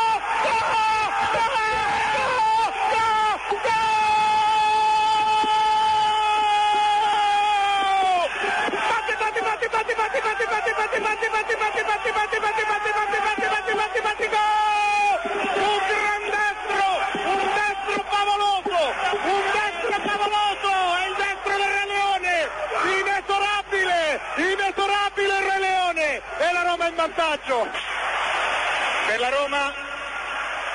Un 15.54 15.78
gran 15.88 16.22
destro, 16.36 16.86
un 17.24 17.44
destro 17.58 18.04
favoloso, 18.08 18.78
un 19.22 19.42
destro 19.52 19.96
favoloso, 20.08 20.70
è 20.96 21.06
il 21.08 21.14
destro 21.16 21.56
del 21.56 21.72
Re 21.76 21.86
Leone, 21.86 22.48
inesorabile, 23.00 24.20
inesorabile 24.36 25.38
il 25.38 25.44
Re 25.50 25.58
Leone 25.58 26.22
e 26.38 26.52
la 26.52 26.62
Roma 26.62 26.86
in 26.86 26.94
vantaggio. 26.94 27.68
Per 29.06 29.20
la 29.20 29.28
Roma, 29.28 29.72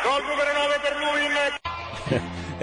gol 0.03 0.23
numero 0.25 0.53
9 0.53 0.79
per 0.79 0.95
lui 0.97 1.25
in 1.25 1.33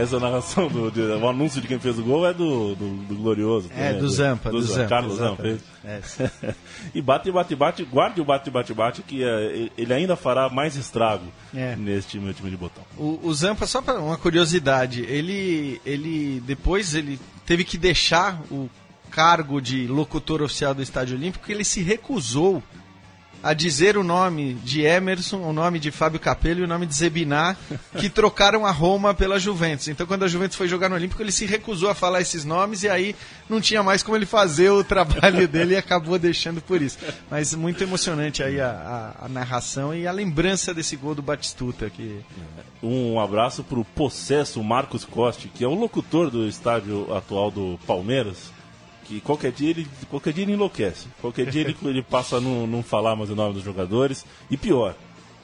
essa 0.00 0.18
narração 0.18 0.68
do, 0.68 0.90
do, 0.90 1.18
o 1.18 1.28
anúncio 1.28 1.60
de 1.60 1.68
quem 1.68 1.78
fez 1.78 1.98
o 1.98 2.02
gol 2.02 2.26
é 2.26 2.32
do, 2.32 2.74
do, 2.74 2.88
do 3.04 3.14
Glorioso. 3.14 3.70
É, 3.74 3.92
do 3.94 4.08
Zampa, 4.08 4.50
do, 4.50 4.58
do 4.58 4.62
Zampa. 4.62 4.88
Carlos 4.88 5.16
Zampa. 5.16 5.58
É. 5.84 6.00
e 6.94 7.00
bate, 7.00 7.30
bate, 7.30 7.54
bate, 7.54 7.84
guarde 7.84 8.20
o 8.20 8.24
bate, 8.24 8.50
bate, 8.50 8.74
bate, 8.74 9.02
que 9.02 9.22
uh, 9.22 9.70
ele 9.76 9.92
ainda 9.92 10.16
fará 10.16 10.48
mais 10.48 10.76
estrago 10.76 11.24
é. 11.54 11.76
neste 11.76 12.18
meu 12.18 12.34
time 12.34 12.50
de 12.50 12.56
botão. 12.56 12.84
O, 12.96 13.20
o 13.22 13.34
Zampa, 13.34 13.66
só 13.66 13.80
para 13.80 13.98
uma 13.98 14.16
curiosidade, 14.16 15.02
ele, 15.02 15.80
ele 15.84 16.40
depois 16.46 16.94
ele 16.94 17.18
teve 17.46 17.64
que 17.64 17.78
deixar 17.78 18.40
o 18.50 18.68
cargo 19.10 19.60
de 19.60 19.86
locutor 19.86 20.40
oficial 20.40 20.74
do 20.74 20.82
Estádio 20.82 21.16
Olímpico, 21.16 21.50
ele 21.50 21.64
se 21.64 21.82
recusou 21.82 22.62
a 23.42 23.54
dizer 23.54 23.96
o 23.96 24.04
nome 24.04 24.54
de 24.54 24.82
Emerson, 24.82 25.38
o 25.38 25.52
nome 25.52 25.78
de 25.78 25.90
Fábio 25.90 26.20
Capello 26.20 26.60
e 26.60 26.64
o 26.64 26.68
nome 26.68 26.86
de 26.86 26.94
Zebiná, 26.94 27.56
que 27.98 28.08
trocaram 28.08 28.66
a 28.66 28.70
Roma 28.70 29.14
pela 29.14 29.38
Juventus. 29.38 29.88
Então, 29.88 30.06
quando 30.06 30.24
a 30.24 30.28
Juventus 30.28 30.56
foi 30.56 30.68
jogar 30.68 30.88
no 30.88 30.94
Olímpico, 30.94 31.22
ele 31.22 31.32
se 31.32 31.46
recusou 31.46 31.88
a 31.88 31.94
falar 31.94 32.20
esses 32.20 32.44
nomes 32.44 32.82
e 32.82 32.88
aí 32.88 33.16
não 33.48 33.60
tinha 33.60 33.82
mais 33.82 34.02
como 34.02 34.16
ele 34.16 34.26
fazer 34.26 34.70
o 34.70 34.84
trabalho 34.84 35.46
dele 35.48 35.74
e 35.74 35.76
acabou 35.76 36.18
deixando 36.18 36.60
por 36.60 36.82
isso. 36.82 36.98
Mas 37.30 37.54
muito 37.54 37.82
emocionante 37.82 38.42
aí 38.42 38.60
a, 38.60 39.14
a, 39.20 39.26
a 39.26 39.28
narração 39.28 39.94
e 39.94 40.06
a 40.06 40.12
lembrança 40.12 40.74
desse 40.74 40.96
gol 40.96 41.14
do 41.14 41.22
Batistuta. 41.22 41.88
Que... 41.88 42.20
Um 42.82 43.18
abraço 43.18 43.64
pro 43.64 43.84
possesso 43.84 44.62
Marcos 44.62 45.04
Costa, 45.04 45.48
que 45.52 45.64
é 45.64 45.68
o 45.68 45.74
locutor 45.74 46.30
do 46.30 46.46
estádio 46.46 47.12
atual 47.14 47.50
do 47.50 47.78
Palmeiras 47.86 48.59
que 49.10 49.20
qualquer 49.20 49.50
dia 49.50 49.70
ele, 49.70 49.88
qualquer 50.08 50.32
dia 50.32 50.44
ele 50.44 50.52
enlouquece. 50.52 51.08
Qualquer 51.20 51.46
dia 51.46 51.62
ele, 51.62 51.76
ele 51.82 52.02
passa 52.02 52.36
a 52.36 52.40
não, 52.40 52.64
não 52.64 52.80
falar 52.80 53.16
mais 53.16 53.28
o 53.28 53.34
nome 53.34 53.54
dos 53.54 53.64
jogadores. 53.64 54.24
E 54.48 54.56
pior, 54.56 54.94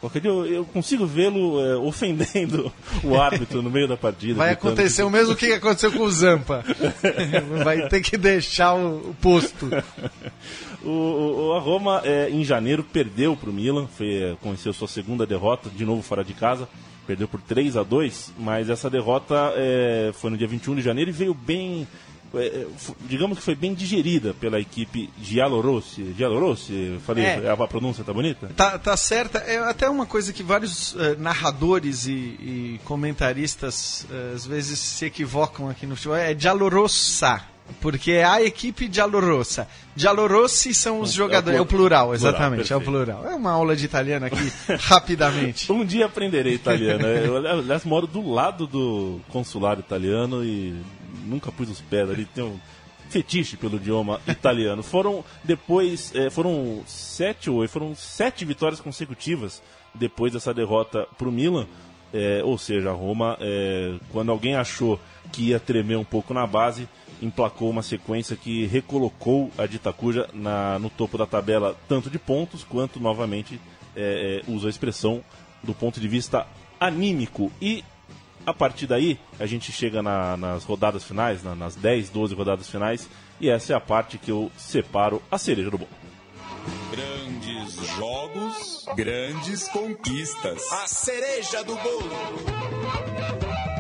qualquer 0.00 0.20
dia 0.20 0.30
eu, 0.30 0.46
eu 0.46 0.64
consigo 0.64 1.04
vê-lo 1.04 1.60
é, 1.60 1.74
ofendendo 1.76 2.72
o 3.02 3.20
árbitro 3.20 3.62
no 3.62 3.68
meio 3.70 3.88
da 3.88 3.96
partida. 3.96 4.34
Vai 4.34 4.52
acontecer 4.52 5.02
que... 5.02 5.08
o 5.08 5.10
mesmo 5.10 5.34
que 5.34 5.52
aconteceu 5.52 5.90
com 5.90 6.04
o 6.04 6.10
Zampa. 6.10 6.64
Vai 7.64 7.88
ter 7.88 8.00
que 8.02 8.16
deixar 8.16 8.74
o, 8.74 9.10
o 9.10 9.16
posto. 9.20 9.68
o, 10.84 10.90
o, 10.90 11.52
a 11.54 11.58
Roma, 11.58 12.02
é, 12.04 12.30
em 12.30 12.44
janeiro, 12.44 12.84
perdeu 12.84 13.36
para 13.36 13.50
o 13.50 13.52
Milan, 13.52 13.88
foi, 13.88 14.14
é, 14.14 14.36
conheceu 14.40 14.72
sua 14.72 14.86
segunda 14.86 15.26
derrota, 15.26 15.68
de 15.68 15.84
novo 15.84 16.02
fora 16.02 16.22
de 16.22 16.34
casa. 16.34 16.68
Perdeu 17.04 17.28
por 17.28 17.40
3 17.40 17.76
a 17.76 17.84
2 17.84 18.32
mas 18.36 18.68
essa 18.68 18.90
derrota 18.90 19.52
é, 19.54 20.10
foi 20.14 20.28
no 20.28 20.36
dia 20.36 20.48
21 20.48 20.74
de 20.74 20.82
janeiro 20.82 21.08
e 21.08 21.12
veio 21.12 21.32
bem 21.32 21.86
digamos 23.00 23.38
que 23.38 23.44
foi 23.44 23.54
bem 23.54 23.74
digerida 23.74 24.34
pela 24.34 24.60
equipe 24.60 25.10
Giallorossi. 25.20 26.14
Giallorossi, 26.16 26.98
falei, 27.04 27.24
é. 27.24 27.50
a 27.50 27.66
pronúncia 27.66 28.04
tá 28.04 28.12
bonita? 28.12 28.50
Tá, 28.56 28.78
tá 28.78 28.96
certa. 28.96 29.38
É 29.38 29.58
até 29.58 29.88
uma 29.88 30.06
coisa 30.06 30.32
que 30.32 30.42
vários 30.42 30.94
uh, 30.94 31.16
narradores 31.18 32.06
e, 32.06 32.12
e 32.12 32.80
comentaristas 32.84 34.06
uh, 34.10 34.34
às 34.34 34.46
vezes 34.46 34.78
se 34.78 35.04
equivocam 35.04 35.68
aqui 35.68 35.86
no 35.86 35.96
futebol. 35.96 36.16
É 36.16 36.34
Giallorossa. 36.38 37.42
Porque 37.80 38.12
é 38.12 38.24
a 38.24 38.42
equipe 38.42 38.88
Giallorossa. 38.90 39.66
Giallorossi 39.96 40.72
são 40.72 41.00
os 41.00 41.12
jogadores. 41.12 41.58
É 41.58 41.60
o 41.60 41.66
plural, 41.66 42.14
exatamente. 42.14 42.68
Plural, 42.68 42.78
é 42.78 42.82
o 42.82 42.84
plural. 42.84 43.32
É 43.32 43.34
uma 43.34 43.50
aula 43.50 43.74
de 43.74 43.84
italiano 43.84 44.26
aqui, 44.26 44.52
rapidamente. 44.78 45.70
Um 45.72 45.84
dia 45.84 46.06
aprenderei 46.06 46.54
italiano. 46.54 47.04
Eu, 47.04 47.36
aliás, 47.36 47.84
moro 47.84 48.06
do 48.06 48.30
lado 48.30 48.66
do 48.66 49.20
consulado 49.28 49.80
italiano 49.80 50.44
e 50.44 50.76
nunca 51.24 51.52
pus 51.52 51.68
os 51.70 51.80
pés 51.80 52.08
ali, 52.08 52.24
tem 52.24 52.44
um 52.44 52.58
fetiche 53.08 53.56
pelo 53.56 53.76
idioma 53.76 54.20
italiano. 54.28 54.82
Foram 54.82 55.24
depois, 55.44 56.14
é, 56.14 56.30
foram 56.30 56.82
sete 56.86 57.50
ou 57.50 57.66
foram 57.68 57.94
sete 57.94 58.44
vitórias 58.44 58.80
consecutivas 58.80 59.62
depois 59.94 60.32
dessa 60.32 60.52
derrota 60.52 61.06
para 61.16 61.28
o 61.28 61.32
Milan. 61.32 61.66
É, 62.12 62.40
ou 62.44 62.56
seja, 62.56 62.90
a 62.90 62.94
Roma, 62.94 63.36
é, 63.40 63.96
quando 64.10 64.30
alguém 64.30 64.54
achou 64.54 64.98
que 65.32 65.48
ia 65.48 65.60
tremer 65.60 65.98
um 65.98 66.04
pouco 66.04 66.32
na 66.32 66.46
base, 66.46 66.88
emplacou 67.20 67.68
uma 67.68 67.82
sequência 67.82 68.36
que 68.36 68.66
recolocou 68.66 69.50
a 69.58 69.66
Ditacuja 69.66 70.28
na, 70.32 70.78
no 70.78 70.88
topo 70.88 71.18
da 71.18 71.26
tabela, 71.26 71.76
tanto 71.88 72.08
de 72.08 72.18
pontos 72.18 72.62
quanto 72.62 73.00
novamente 73.00 73.60
é, 73.94 74.42
é, 74.46 74.50
usa 74.50 74.68
a 74.68 74.70
expressão 74.70 75.22
do 75.62 75.74
ponto 75.74 76.00
de 76.00 76.06
vista 76.06 76.46
anímico. 76.78 77.50
E 77.60 77.82
a 78.46 78.54
partir 78.54 78.86
daí, 78.86 79.18
a 79.40 79.44
gente 79.44 79.72
chega 79.72 80.00
na, 80.00 80.36
nas 80.36 80.62
rodadas 80.62 81.02
finais, 81.02 81.42
na, 81.42 81.54
nas 81.54 81.74
10, 81.74 82.10
12 82.10 82.34
rodadas 82.34 82.70
finais, 82.70 83.08
e 83.40 83.50
essa 83.50 83.72
é 83.72 83.76
a 83.76 83.80
parte 83.80 84.16
que 84.16 84.30
eu 84.30 84.52
separo 84.56 85.20
a 85.28 85.36
cereja 85.36 85.68
do 85.68 85.78
bolo. 85.78 85.90
Grandes 86.90 87.74
jogos, 87.96 88.86
grandes 88.96 89.68
conquistas. 89.68 90.72
A 90.72 90.86
cereja 90.86 91.64
do 91.64 91.74
bolo. 91.74 93.75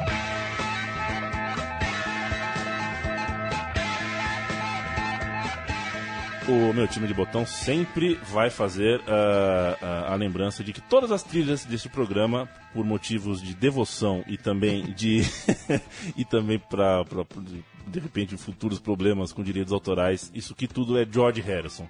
O 6.48 6.72
meu 6.72 6.86
time 6.86 7.08
de 7.08 7.14
botão 7.14 7.44
sempre 7.44 8.14
vai 8.14 8.50
fazer 8.50 9.00
uh, 9.00 9.02
uh, 9.02 10.12
a 10.12 10.14
lembrança 10.14 10.62
de 10.62 10.72
que 10.72 10.80
todas 10.80 11.10
as 11.10 11.22
trilhas 11.22 11.64
deste 11.64 11.88
programa, 11.88 12.48
por 12.72 12.84
motivos 12.84 13.42
de 13.42 13.54
devoção 13.54 14.22
e 14.28 14.36
também 14.36 14.92
de 14.92 15.22
e 16.16 16.24
também 16.24 16.58
para 16.58 17.04
de 17.86 17.98
repente 17.98 18.36
futuros 18.36 18.78
problemas 18.78 19.32
com 19.32 19.42
direitos 19.42 19.72
autorais, 19.72 20.30
isso 20.34 20.54
que 20.54 20.68
tudo 20.68 20.96
é 20.98 21.06
George 21.10 21.40
Harrison. 21.40 21.88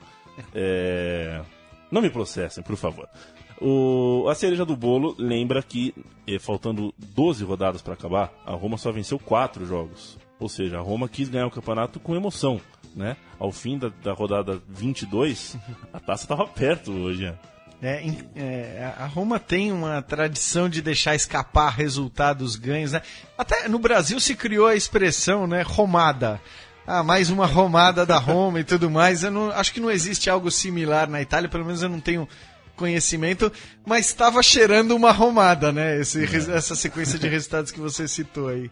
É... 0.55 1.43
Não 1.91 2.01
me 2.01 2.11
processem, 2.11 2.65
por 2.65 2.77
favor. 2.77 3.09
O, 3.61 4.27
a 4.29 4.35
cereja 4.35 4.65
do 4.65 4.77
bolo 4.77 5.15
lembra 5.19 5.63
que, 5.63 5.95
eh, 6.27 6.39
faltando 6.39 6.93
12 6.99 7.43
rodadas 7.45 7.81
para 7.81 7.95
acabar, 7.95 8.33
a 8.45 8.53
Roma 8.53 8.77
só 8.77 8.93
venceu 8.93 9.19
4 9.19 9.65
jogos. 9.65 10.19
Ou 10.39 10.49
seja, 10.49 10.79
a 10.79 10.83
Roma 10.83 11.09
quis 11.09 11.31
ganhar 11.31 11.47
o 11.47 11.51
campeonato 11.51 11.99
com 11.99 12.15
emoção 12.15 12.61
né? 12.97 13.17
Ao 13.39 13.53
fim 13.53 13.79
da, 13.79 13.93
da 14.03 14.13
rodada 14.15 14.61
22, 14.69 15.57
a 15.93 16.01
taça 16.01 16.25
estava 16.25 16.47
perto 16.47 16.91
hoje. 16.91 17.33
É, 17.83 18.11
é, 18.35 18.95
a 18.99 19.05
Roma 19.05 19.39
tem 19.39 19.71
uma 19.71 20.01
tradição 20.01 20.67
de 20.67 20.81
deixar 20.81 21.15
escapar 21.15 21.69
resultados 21.69 22.57
ganhos, 22.57 22.93
né? 22.93 23.03
Até 23.37 23.69
no 23.69 23.79
Brasil 23.79 24.19
se 24.19 24.35
criou 24.35 24.67
a 24.67 24.75
expressão, 24.75 25.47
né? 25.47 25.61
Romada. 25.61 26.41
Ah, 26.87 27.03
mais 27.03 27.29
uma 27.29 27.47
romada 27.47 28.07
da 28.07 28.17
Roma 28.17 28.61
e 28.61 28.65
tudo 28.65 28.91
mais. 28.91 29.25
Eu 29.25 29.31
não, 29.31 29.51
acho 29.51 29.75
que 29.75 29.81
não 29.81 29.91
existe 29.91 30.31
algo 30.31 30.51
similar 30.51 31.09
na 31.09 31.21
Itália, 31.21 31.51
pelo 31.51 31.67
menos 31.67 31.83
eu 31.83 31.89
não 31.89 32.01
tenho 32.01 32.27
conhecimento, 32.77 33.53
mas 33.85 34.07
estava 34.07 34.43
cheirando 34.43 34.93
uma 34.95 35.11
romada, 35.11 35.73
né? 35.73 36.01
Esse, 36.01 36.25
é. 36.25 36.57
Essa 36.57 36.75
sequência 36.75 37.19
de 37.19 37.29
resultados 37.29 37.73
que 37.73 37.81
você 37.81 38.09
citou 38.09 38.49
aí. 38.49 38.71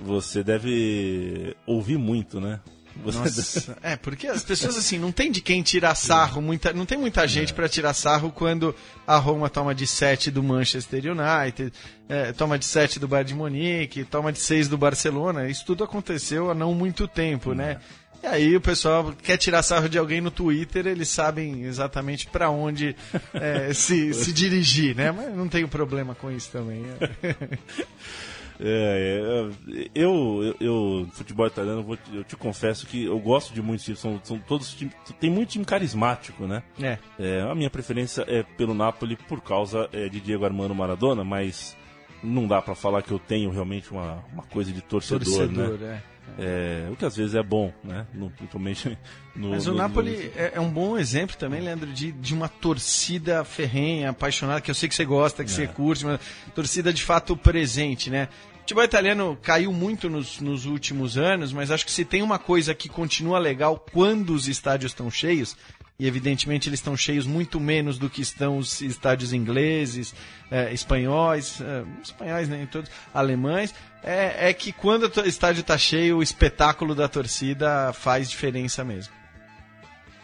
Você 0.00 0.42
deve 0.42 1.56
ouvir 1.66 1.98
muito, 1.98 2.40
né? 2.40 2.60
Nossa, 3.04 3.76
é, 3.82 3.96
porque 3.96 4.26
as 4.26 4.42
pessoas 4.42 4.76
assim, 4.76 4.98
não 4.98 5.12
tem 5.12 5.30
de 5.30 5.40
quem 5.40 5.62
tirar 5.62 5.94
sarro, 5.94 6.42
muita, 6.42 6.72
não 6.72 6.84
tem 6.86 6.98
muita 6.98 7.26
gente 7.26 7.52
é. 7.52 7.54
para 7.54 7.68
tirar 7.68 7.94
sarro 7.94 8.32
quando 8.32 8.74
a 9.06 9.16
Roma 9.16 9.48
toma 9.48 9.74
de 9.74 9.86
7 9.86 10.30
do 10.30 10.42
Manchester 10.42 11.02
United, 11.04 11.72
é, 12.08 12.32
toma 12.32 12.58
de 12.58 12.64
7 12.64 12.98
do 12.98 13.06
Bayern 13.06 13.28
de 13.28 13.34
Munique, 13.34 14.04
toma 14.04 14.32
de 14.32 14.38
6 14.38 14.68
do 14.68 14.78
Barcelona. 14.78 15.48
Isso 15.48 15.64
tudo 15.64 15.84
aconteceu 15.84 16.50
há 16.50 16.54
não 16.54 16.74
muito 16.74 17.06
tempo, 17.06 17.52
né? 17.54 17.78
É. 18.02 18.06
E 18.22 18.26
aí 18.26 18.56
o 18.56 18.60
pessoal 18.60 19.14
quer 19.22 19.36
tirar 19.36 19.62
sarro 19.62 19.88
de 19.88 19.98
alguém 19.98 20.20
no 20.20 20.30
Twitter, 20.30 20.86
eles 20.86 21.08
sabem 21.08 21.64
exatamente 21.64 22.26
para 22.26 22.50
onde 22.50 22.96
é, 23.34 23.72
se, 23.72 24.12
se 24.14 24.32
dirigir, 24.32 24.96
né? 24.96 25.12
Mas 25.12 25.34
não 25.34 25.48
tenho 25.48 25.68
problema 25.68 26.14
com 26.14 26.30
isso 26.30 26.50
também. 26.50 26.84
É, 28.60 29.50
é, 29.70 29.88
eu, 29.94 30.56
eu, 30.60 31.08
futebol 31.12 31.46
italiano, 31.46 31.86
eu, 31.88 32.18
eu 32.18 32.24
te 32.24 32.36
confesso 32.36 32.86
que 32.86 33.04
eu 33.04 33.18
gosto 33.18 33.52
de 33.52 33.62
muitos 33.62 33.84
times, 33.84 34.00
são, 34.00 34.20
são 34.22 34.38
todos 34.38 34.76
tem 35.20 35.30
muito 35.30 35.50
time 35.50 35.64
carismático, 35.64 36.46
né? 36.46 36.62
É. 36.80 36.98
é. 37.18 37.40
A 37.42 37.54
minha 37.54 37.70
preferência 37.70 38.24
é 38.26 38.42
pelo 38.42 38.74
Napoli 38.74 39.16
por 39.16 39.40
causa 39.40 39.88
é, 39.92 40.08
de 40.08 40.20
Diego 40.20 40.44
Armando 40.44 40.74
Maradona, 40.74 41.24
mas 41.24 41.76
não 42.22 42.46
dá 42.46 42.60
para 42.60 42.74
falar 42.74 43.02
que 43.02 43.12
eu 43.12 43.18
tenho 43.18 43.50
realmente 43.50 43.90
uma, 43.90 44.24
uma 44.32 44.42
coisa 44.44 44.72
de 44.72 44.80
torcedor, 44.80 45.24
torcedor 45.24 45.78
né? 45.78 46.02
É. 46.12 46.15
É, 46.38 46.88
o 46.90 46.96
que 46.96 47.04
às 47.04 47.16
vezes 47.16 47.34
é 47.34 47.42
bom, 47.42 47.72
né? 47.82 48.06
No, 48.12 48.30
principalmente 48.30 48.98
no, 49.34 49.50
Mas 49.50 49.66
o 49.66 49.70
no, 49.70 49.78
Napoli 49.78 50.10
no... 50.10 50.40
É, 50.40 50.52
é, 50.54 50.60
um 50.60 50.70
bom 50.70 50.98
exemplo 50.98 51.36
também, 51.36 51.60
Leandro, 51.60 51.90
de, 51.92 52.12
de 52.12 52.34
uma 52.34 52.48
torcida 52.48 53.44
ferrenha, 53.44 54.10
apaixonada, 54.10 54.60
que 54.60 54.70
eu 54.70 54.74
sei 54.74 54.88
que 54.88 54.94
você 54.94 55.04
gosta, 55.04 55.44
que 55.44 55.50
é. 55.50 55.54
você 55.54 55.66
curte, 55.66 56.04
mas 56.04 56.20
torcida 56.54 56.92
de 56.92 57.02
fato 57.02 57.36
presente, 57.36 58.10
né? 58.10 58.28
O 58.56 58.60
futebol 58.66 58.84
italiano 58.84 59.38
caiu 59.40 59.72
muito 59.72 60.10
nos, 60.10 60.40
nos 60.40 60.66
últimos 60.66 61.16
anos, 61.16 61.52
mas 61.52 61.70
acho 61.70 61.86
que 61.86 61.92
se 61.92 62.04
tem 62.04 62.20
uma 62.20 62.38
coisa 62.38 62.74
que 62.74 62.88
continua 62.88 63.38
legal 63.38 63.82
quando 63.92 64.30
os 64.30 64.48
estádios 64.48 64.90
estão 64.90 65.08
cheios, 65.08 65.56
e 65.98 66.06
evidentemente 66.06 66.68
eles 66.68 66.80
estão 66.80 66.96
cheios 66.96 67.26
muito 67.26 67.58
menos 67.58 67.98
do 67.98 68.10
que 68.10 68.20
estão 68.20 68.58
os 68.58 68.80
estádios 68.82 69.32
ingleses, 69.32 70.14
é, 70.50 70.72
espanhóis, 70.72 71.60
é, 71.60 71.84
espanhóis 72.02 72.48
nem 72.48 72.66
todos, 72.66 72.90
alemães, 73.14 73.74
é, 74.02 74.50
é 74.50 74.52
que 74.52 74.72
quando 74.72 75.04
o 75.04 75.26
estádio 75.26 75.60
está 75.60 75.78
cheio, 75.78 76.18
o 76.18 76.22
espetáculo 76.22 76.94
da 76.94 77.08
torcida 77.08 77.92
faz 77.92 78.28
diferença 78.28 78.84
mesmo. 78.84 79.14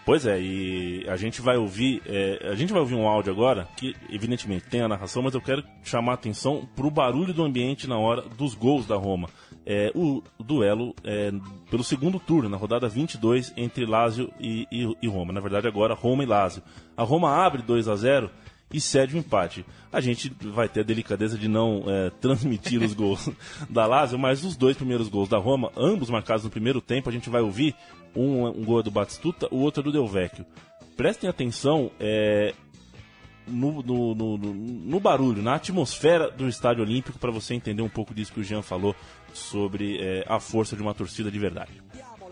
Pois 0.04 0.26
é, 0.26 0.40
e 0.40 1.06
a 1.08 1.16
gente 1.16 1.40
vai 1.40 1.56
ouvir, 1.56 2.02
é, 2.06 2.48
a 2.50 2.54
gente 2.56 2.72
vai 2.72 2.80
ouvir 2.80 2.96
um 2.96 3.06
áudio 3.06 3.32
agora 3.32 3.68
que 3.76 3.94
evidentemente 4.10 4.66
tem 4.68 4.80
a 4.80 4.88
narração, 4.88 5.22
mas 5.22 5.32
eu 5.32 5.40
quero 5.40 5.62
chamar 5.84 6.12
a 6.12 6.14
atenção 6.16 6.68
para 6.74 6.86
o 6.86 6.90
barulho 6.90 7.32
do 7.32 7.44
ambiente 7.44 7.88
na 7.88 7.96
hora 7.96 8.22
dos 8.22 8.54
gols 8.54 8.84
da 8.84 8.96
Roma. 8.96 9.28
É, 9.64 9.92
o, 9.94 10.22
duelo 10.40 10.94
é, 11.04 11.32
pelo 11.70 11.84
segundo 11.84 12.18
turno, 12.18 12.48
na 12.48 12.56
rodada 12.56 12.88
22, 12.88 13.52
entre 13.56 13.86
Lazio 13.86 14.32
e, 14.40 14.66
e, 14.70 14.96
e 15.02 15.08
Roma. 15.08 15.32
Na 15.32 15.40
verdade, 15.40 15.68
agora 15.68 15.94
Roma 15.94 16.22
e 16.22 16.26
Lazio. 16.26 16.62
A 16.96 17.02
Roma 17.02 17.30
abre 17.30 17.62
2 17.62 17.88
a 17.88 17.94
0 17.94 18.30
e 18.72 18.80
cede 18.80 19.14
o 19.14 19.16
um 19.16 19.20
empate. 19.20 19.64
A 19.92 20.00
gente 20.00 20.34
vai 20.40 20.68
ter 20.68 20.80
a 20.80 20.84
delicadeza 20.84 21.36
de 21.36 21.46
não 21.46 21.84
é, 21.86 22.10
transmitir 22.20 22.82
os 22.82 22.94
gols 22.94 23.30
da 23.68 23.86
Lazio, 23.86 24.18
mas 24.18 24.42
os 24.44 24.56
dois 24.56 24.76
primeiros 24.76 25.08
gols 25.08 25.28
da 25.28 25.38
Roma, 25.38 25.70
ambos 25.76 26.10
marcados 26.10 26.44
no 26.44 26.50
primeiro 26.50 26.80
tempo, 26.80 27.08
a 27.08 27.12
gente 27.12 27.30
vai 27.30 27.42
ouvir 27.42 27.74
um, 28.16 28.46
um 28.46 28.64
gol 28.64 28.80
é 28.80 28.82
do 28.82 28.90
Batistuta, 28.90 29.48
o 29.50 29.58
outro 29.58 29.82
é 29.82 29.84
do 29.84 29.92
Del 29.92 30.06
Vecchio. 30.06 30.44
Prestem 30.96 31.28
atenção 31.28 31.90
é, 31.98 32.54
no, 33.46 33.82
no, 33.82 34.14
no, 34.14 34.36
no- 34.38 35.00
barulho, 35.00 35.42
na 35.42 35.54
atmosfera 35.54 36.30
do 36.30 36.48
Estádio 36.48 36.82
Olímpico, 36.82 37.18
para 37.18 37.30
você 37.30 37.54
entender 37.54 37.82
um 37.82 37.88
pouco 37.88 38.14
disso 38.14 38.32
que 38.32 38.40
o 38.40 38.44
Jean 38.44 38.62
falou 38.62 38.94
sobre 39.32 39.98
eh, 40.00 40.24
a 40.28 40.38
força 40.40 40.76
de 40.76 40.82
uma 40.82 40.94
torcida 40.94 41.30
de 41.30 41.38
verdade. 41.38 41.82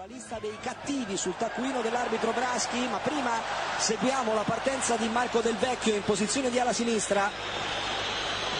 Lista 0.09 0.41
dei 0.41 0.51
cattivi 0.61 1.17
sul 1.17 1.35
taccuino 1.39 1.83
dell'arbitro 1.83 2.33
Braschi, 2.33 2.79
ma 2.91 2.99
prima 2.99 3.31
seguiamo 3.79 4.35
la 4.35 4.43
partenza 4.43 4.97
di 4.97 5.09
Marco 5.09 5.41
Del 5.41 5.55
Vecchio 5.55 5.95
in 5.95 6.03
posizione 6.03 6.51
di 6.51 6.59
ala 6.59 6.73
sinistra. 6.73 7.31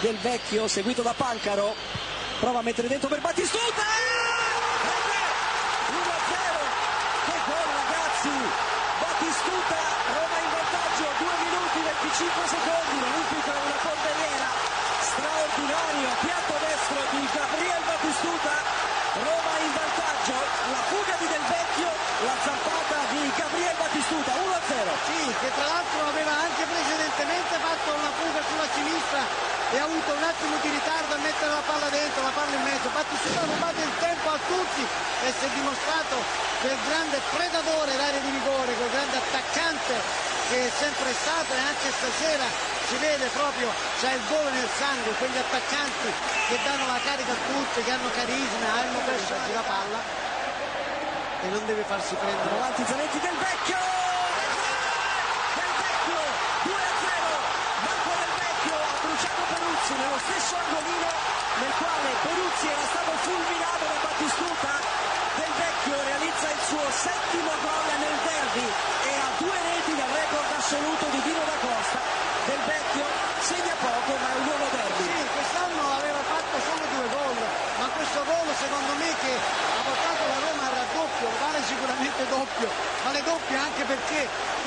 Del 0.01 0.15
Vecchio 0.17 0.69
seguito 0.69 1.01
da 1.01 1.13
Pancaro, 1.13 1.73
prova 2.39 2.59
a 2.59 2.61
mettere 2.61 2.87
dentro 2.87 3.09
per 3.09 3.19
Battistuta! 3.19 4.30
5 12.21 12.53
secondi, 12.53 13.01
un 13.01 13.25
è 13.33 13.57
una 13.65 13.81
porteriera 13.81 14.49
straordinario, 15.01 16.09
piatto 16.21 16.53
destro 16.61 17.01
di 17.17 17.21
Gabriel 17.33 17.81
Batistuta, 17.81 18.53
Roma 19.25 19.53
in 19.65 19.73
vantaggio, 19.73 20.37
la 20.69 20.81
fuga 20.85 21.15
di 21.17 21.27
Del 21.33 21.45
Vecchio, 21.49 21.89
la 22.21 22.37
zampata 22.45 22.97
di 23.09 23.25
Gabriel 23.25 23.73
Batistuta, 23.73 24.31
1-0. 24.37 24.93
Sì, 25.09 25.21
che 25.33 25.49
tra 25.49 25.65
l'altro 25.65 25.99
aveva 26.13 26.33
anche 26.45 26.63
precedentemente 26.69 27.53
fatto 27.57 27.89
una 27.89 28.13
fuga 28.13 28.41
sulla 28.45 28.69
sinistra 28.69 29.21
e 29.73 29.75
ha 29.81 29.85
avuto 29.89 30.09
un 30.13 30.21
attimo 30.21 30.55
di 30.61 30.69
ritardo 30.77 31.11
a 31.17 31.21
mettere 31.25 31.49
la 31.57 31.65
palla 31.65 31.89
dentro, 31.89 32.21
la 32.21 32.35
palla 32.37 32.53
in 32.53 32.63
mezzo, 32.69 32.85
Battistuta 32.93 33.39
ha 33.41 33.49
rubato 33.49 33.81
il 33.81 33.93
tempo 33.97 34.27
a 34.29 34.39
tutti 34.45 34.83
e 35.25 35.27
si 35.33 35.41
è 35.41 35.49
dimostrato 35.57 36.21
quel 36.61 36.77
grande 36.85 37.17
predatore 37.33 37.97
d'area 37.97 38.21
di 38.21 38.29
rigore, 38.29 38.77
quel 38.77 38.93
grande 38.93 39.17
attaccante 39.17 40.29
che 40.51 40.67
è 40.67 40.71
sempre 40.83 41.13
stato 41.15 41.55
e 41.55 41.59
anche 41.63 41.87
stasera 41.95 42.43
si 42.91 42.97
vede 42.99 43.23
proprio, 43.31 43.71
c'ha 44.03 44.11
il 44.11 44.19
gol 44.27 44.51
nel 44.51 44.67
sangue, 44.75 45.15
quegli 45.15 45.39
attaccanti 45.39 46.11
che 46.51 46.59
danno 46.67 46.91
la 46.91 46.99
carica 46.99 47.31
a 47.31 47.39
tutti, 47.47 47.79
che 47.79 47.91
hanno 47.91 48.11
carisma, 48.11 48.67
hanno 48.83 48.99
preso 48.99 49.31
la 49.31 49.63
palla 49.63 49.99
e 51.39 51.47
non 51.47 51.65
deve 51.65 51.83
farsi 51.87 52.15
prendere. 52.15 52.51
Avanti 52.51 52.83
Zanetti 52.83 53.19
Del 53.23 53.37
Vecchio! 53.39 53.79
Del 55.55 55.71
Vecchio! 55.71 56.19
2-0! 56.67 57.31
Marco 57.87 58.11
Del 58.11 58.33
Vecchio 58.35 58.75
ha 58.75 58.95
bruciato 59.07 59.41
Peruzzi 59.55 59.93
nello 59.95 60.19
stesso 60.19 60.53
angolino 60.59 61.09
nel 61.63 61.73
quale 61.79 62.09
Peruzzi 62.27 62.67
era 62.67 62.85
stato 62.91 63.11
fulminato 63.23 63.83
da 63.87 63.97
Battistuta. 64.03 64.71
Del 65.31 65.53
Vecchio 65.55 65.95
realizza 65.95 66.47
il 66.51 66.61
suo 66.67 66.85
settimo 66.91 67.51
gol 67.63 67.87
nel 68.03 68.17
derby 68.19 68.67
e 68.67 69.11
ha 69.15 69.29
due 69.37 69.57
reti 69.63 69.95
dal 69.95 70.11
record 70.11 70.60
assoluto 70.71 71.03
di 71.11 71.19
Dino 71.27 71.43
da 71.43 71.57
Costa. 71.59 71.99
Del 72.47 72.63
Vecchio 72.63 73.03
segna 73.43 73.75
poco 73.75 74.15
ma 74.15 74.27
è 74.31 74.35
un 74.39 74.43
nuovo 74.47 74.65
derby. 74.71 75.03
Sì, 75.03 75.19
quest'anno 75.35 75.83
aveva 75.99 76.23
fatto 76.31 76.55
solo 76.63 76.83
due 76.95 77.07
gol, 77.11 77.37
ma 77.75 77.85
questo 77.91 78.19
gol 78.23 78.47
secondo 78.55 78.91
me 78.95 79.09
che 79.19 79.33
ha 79.35 79.81
portato 79.83 80.23
la 80.31 80.39
Roma 80.47 80.63
al 80.71 80.75
raddoppio, 80.79 81.27
vale 81.43 81.59
sicuramente 81.67 82.21
doppio, 82.31 82.69
vale 83.03 83.19
doppio 83.19 83.57
anche 83.59 83.83
perché 83.83 84.19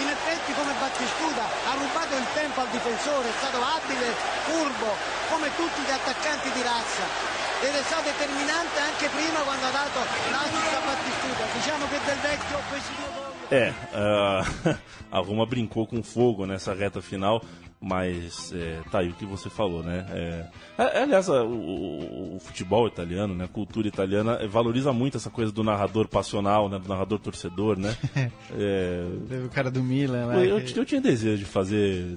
in 0.04 0.08
effetti 0.12 0.52
come 0.52 0.76
Battistuta 0.76 1.44
ha 1.72 1.72
rubato 1.72 2.12
il 2.20 2.28
tempo 2.36 2.60
al 2.60 2.68
difensore, 2.68 3.32
è 3.32 3.36
stato 3.40 3.58
abile, 3.64 4.06
furbo, 4.44 4.92
come 5.32 5.48
tutti 5.56 5.80
gli 5.88 5.94
attaccanti 5.96 6.52
di 6.52 6.60
razza. 6.60 7.32
Ed 7.64 7.72
è 7.72 7.82
stato 7.88 8.12
determinante 8.12 8.76
anche 8.76 9.08
prima 9.08 9.40
quando 9.40 9.72
ha 9.72 9.72
dato 9.72 10.04
l'assist 10.28 10.68
a 10.68 10.82
Battistuta. 10.84 11.42
Diciamo 11.56 11.88
che 11.88 11.98
del 12.04 12.20
vecchio 12.20 12.60
questi 12.68 12.92
due. 12.92 13.23
É, 13.50 13.72
ah, 13.92 14.42
a 15.12 15.18
Roma 15.20 15.46
brincou 15.46 15.86
com 15.86 16.02
fogo 16.02 16.46
nessa 16.46 16.72
reta 16.74 17.00
final, 17.02 17.42
mas 17.80 18.50
é, 18.54 18.78
tá 18.90 19.00
aí 19.00 19.10
o 19.10 19.14
que 19.14 19.26
você 19.26 19.50
falou, 19.50 19.82
né? 19.82 20.06
É, 20.10 20.46
é, 20.78 21.02
aliás, 21.02 21.28
a- 21.28 21.44
o, 21.44 21.52
o- 21.52 22.36
o 22.36 22.40
futebol 22.40 22.86
italiano, 22.88 23.34
né, 23.34 23.44
a 23.44 23.48
cultura 23.48 23.86
italiana 23.86 24.38
eh, 24.40 24.46
valoriza 24.46 24.92
muito 24.92 25.18
essa 25.18 25.28
coisa 25.28 25.52
do 25.52 25.62
narrador 25.62 26.08
passional, 26.08 26.68
né, 26.70 26.78
do 26.78 26.88
narrador 26.88 27.18
torcedor, 27.18 27.78
né? 27.78 27.94
É, 28.56 29.04
Teve 29.28 29.46
o 29.46 29.50
cara 29.50 29.70
do 29.70 29.82
Milan 29.82 30.26
lá. 30.26 30.36
eu, 30.44 30.60
que- 30.62 30.78
eu 30.78 30.84
tinha 30.84 31.00
desejo 31.00 31.38
de 31.38 31.44
fazer. 31.44 32.16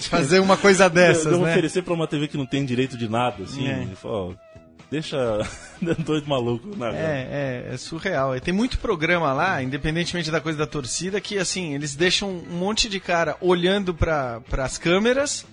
Fazer 0.00 0.40
uma 0.40 0.56
coisa 0.56 0.88
dessas, 0.90 1.32
de, 1.32 1.38
de 1.38 1.44
né? 1.44 1.50
oferecer 1.52 1.82
pra 1.82 1.94
uma 1.94 2.06
TV 2.08 2.26
que 2.26 2.36
não 2.36 2.46
tem 2.46 2.64
direito 2.64 2.96
de 2.98 3.08
nada, 3.08 3.44
assim. 3.44 3.68
É. 3.68 3.86
deixa 4.90 5.16
dois 6.04 6.26
malucos 6.26 6.76
narrando. 6.76 6.98
É, 6.98 7.64
é, 7.70 7.74
é 7.74 7.76
surreal. 7.76 8.36
E 8.36 8.40
tem 8.40 8.52
muito 8.54 8.78
programa 8.78 9.32
lá, 9.32 9.62
independentemente 9.62 10.30
da 10.30 10.40
coisa 10.40 10.58
da 10.58 10.66
torcida, 10.66 11.20
que 11.20 11.38
assim, 11.38 11.74
eles 11.74 11.94
deixam 11.94 12.30
um 12.30 12.56
monte 12.56 12.88
de 12.88 13.00
cara 13.00 13.36
olhando 13.40 13.94
para 13.94 14.40
as 14.58 14.78
câmeras 14.78 15.44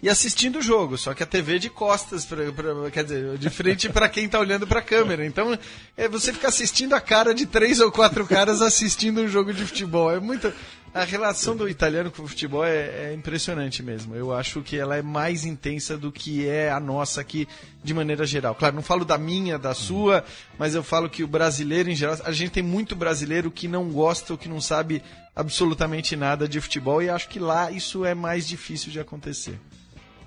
e 0.00 0.08
assistindo 0.08 0.60
o 0.60 0.62
jogo, 0.62 0.96
só 0.96 1.12
que 1.12 1.24
a 1.24 1.26
TV 1.26 1.56
é 1.56 1.58
de 1.58 1.68
costas, 1.68 2.24
pra, 2.24 2.52
pra- 2.52 2.88
quer 2.92 3.02
dizer, 3.02 3.36
de 3.36 3.50
frente 3.50 3.88
para 3.88 4.08
quem 4.08 4.28
tá 4.28 4.38
olhando 4.38 4.64
para 4.64 4.78
a 4.78 4.82
câmera. 4.82 5.26
Então, 5.26 5.58
é 5.96 6.06
você 6.08 6.32
fica 6.32 6.46
assistindo 6.46 6.92
a 6.94 7.00
cara 7.00 7.34
de 7.34 7.46
três 7.46 7.80
ou 7.80 7.90
quatro 7.90 8.24
caras 8.24 8.62
assistindo 8.62 9.20
um 9.22 9.26
jogo 9.28 9.52
de 9.52 9.64
futebol. 9.66 10.08
É 10.12 10.20
muito 10.20 10.52
a 10.98 11.04
relação 11.04 11.56
do 11.56 11.68
italiano 11.68 12.10
com 12.10 12.22
o 12.22 12.28
futebol 12.28 12.64
é, 12.64 13.10
é 13.10 13.14
impressionante 13.14 13.82
mesmo. 13.82 14.14
Eu 14.14 14.32
acho 14.32 14.62
que 14.62 14.76
ela 14.76 14.96
é 14.96 15.02
mais 15.02 15.44
intensa 15.44 15.96
do 15.96 16.10
que 16.10 16.46
é 16.48 16.70
a 16.70 16.80
nossa 16.80 17.20
aqui 17.20 17.46
de 17.82 17.94
maneira 17.94 18.26
geral. 18.26 18.54
Claro, 18.54 18.74
não 18.74 18.82
falo 18.82 19.04
da 19.04 19.16
minha, 19.16 19.58
da 19.58 19.74
sua, 19.74 20.24
mas 20.58 20.74
eu 20.74 20.82
falo 20.82 21.08
que 21.08 21.22
o 21.22 21.28
brasileiro 21.28 21.90
em 21.90 21.94
geral, 21.94 22.16
a 22.24 22.32
gente 22.32 22.50
tem 22.50 22.62
muito 22.62 22.96
brasileiro 22.96 23.50
que 23.50 23.68
não 23.68 23.90
gosta 23.90 24.32
ou 24.32 24.38
que 24.38 24.48
não 24.48 24.60
sabe 24.60 25.02
absolutamente 25.34 26.16
nada 26.16 26.48
de 26.48 26.60
futebol 26.60 27.00
e 27.00 27.08
acho 27.08 27.28
que 27.28 27.38
lá 27.38 27.70
isso 27.70 28.04
é 28.04 28.14
mais 28.14 28.46
difícil 28.46 28.90
de 28.90 28.98
acontecer. 28.98 29.58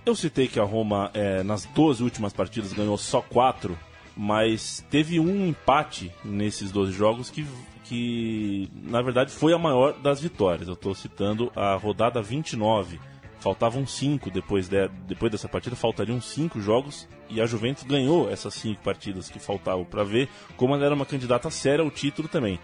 Eu 0.05 0.15
citei 0.15 0.47
que 0.47 0.59
a 0.59 0.63
Roma, 0.63 1.11
é, 1.13 1.43
nas 1.43 1.65
12 1.65 2.01
últimas 2.01 2.33
partidas, 2.33 2.73
ganhou 2.73 2.97
só 2.97 3.21
4, 3.21 3.77
mas 4.15 4.83
teve 4.89 5.19
um 5.19 5.45
empate 5.45 6.11
nesses 6.23 6.71
12 6.71 6.91
jogos 6.91 7.29
que, 7.29 7.45
que 7.91 8.71
na 8.85 9.01
verdade, 9.01 9.33
foi 9.33 9.53
a 9.53 9.57
maior 9.57 9.91
das 9.99 10.21
vitórias. 10.21 10.65
Eu 10.65 10.75
estou 10.75 10.95
citando 10.95 11.51
a 11.53 11.75
rodada 11.75 12.21
29. 12.21 12.97
Faltavam 13.37 13.85
5 13.85 14.31
depois, 14.31 14.69
de, 14.69 14.87
depois 15.05 15.29
dessa 15.29 15.49
partida, 15.49 15.75
faltariam 15.75 16.21
5 16.21 16.61
jogos 16.61 17.09
e 17.29 17.41
a 17.41 17.45
Juventus 17.45 17.83
ganhou 17.83 18.29
essas 18.31 18.53
5 18.53 18.81
partidas 18.81 19.29
que 19.29 19.39
faltavam 19.39 19.83
para 19.83 20.05
ver 20.05 20.29
como 20.55 20.73
ela 20.73 20.85
era 20.85 20.95
uma 20.95 21.05
candidata 21.05 21.49
séria 21.49 21.83
ao 21.83 21.91
título 21.91 22.29
também. 22.29 22.59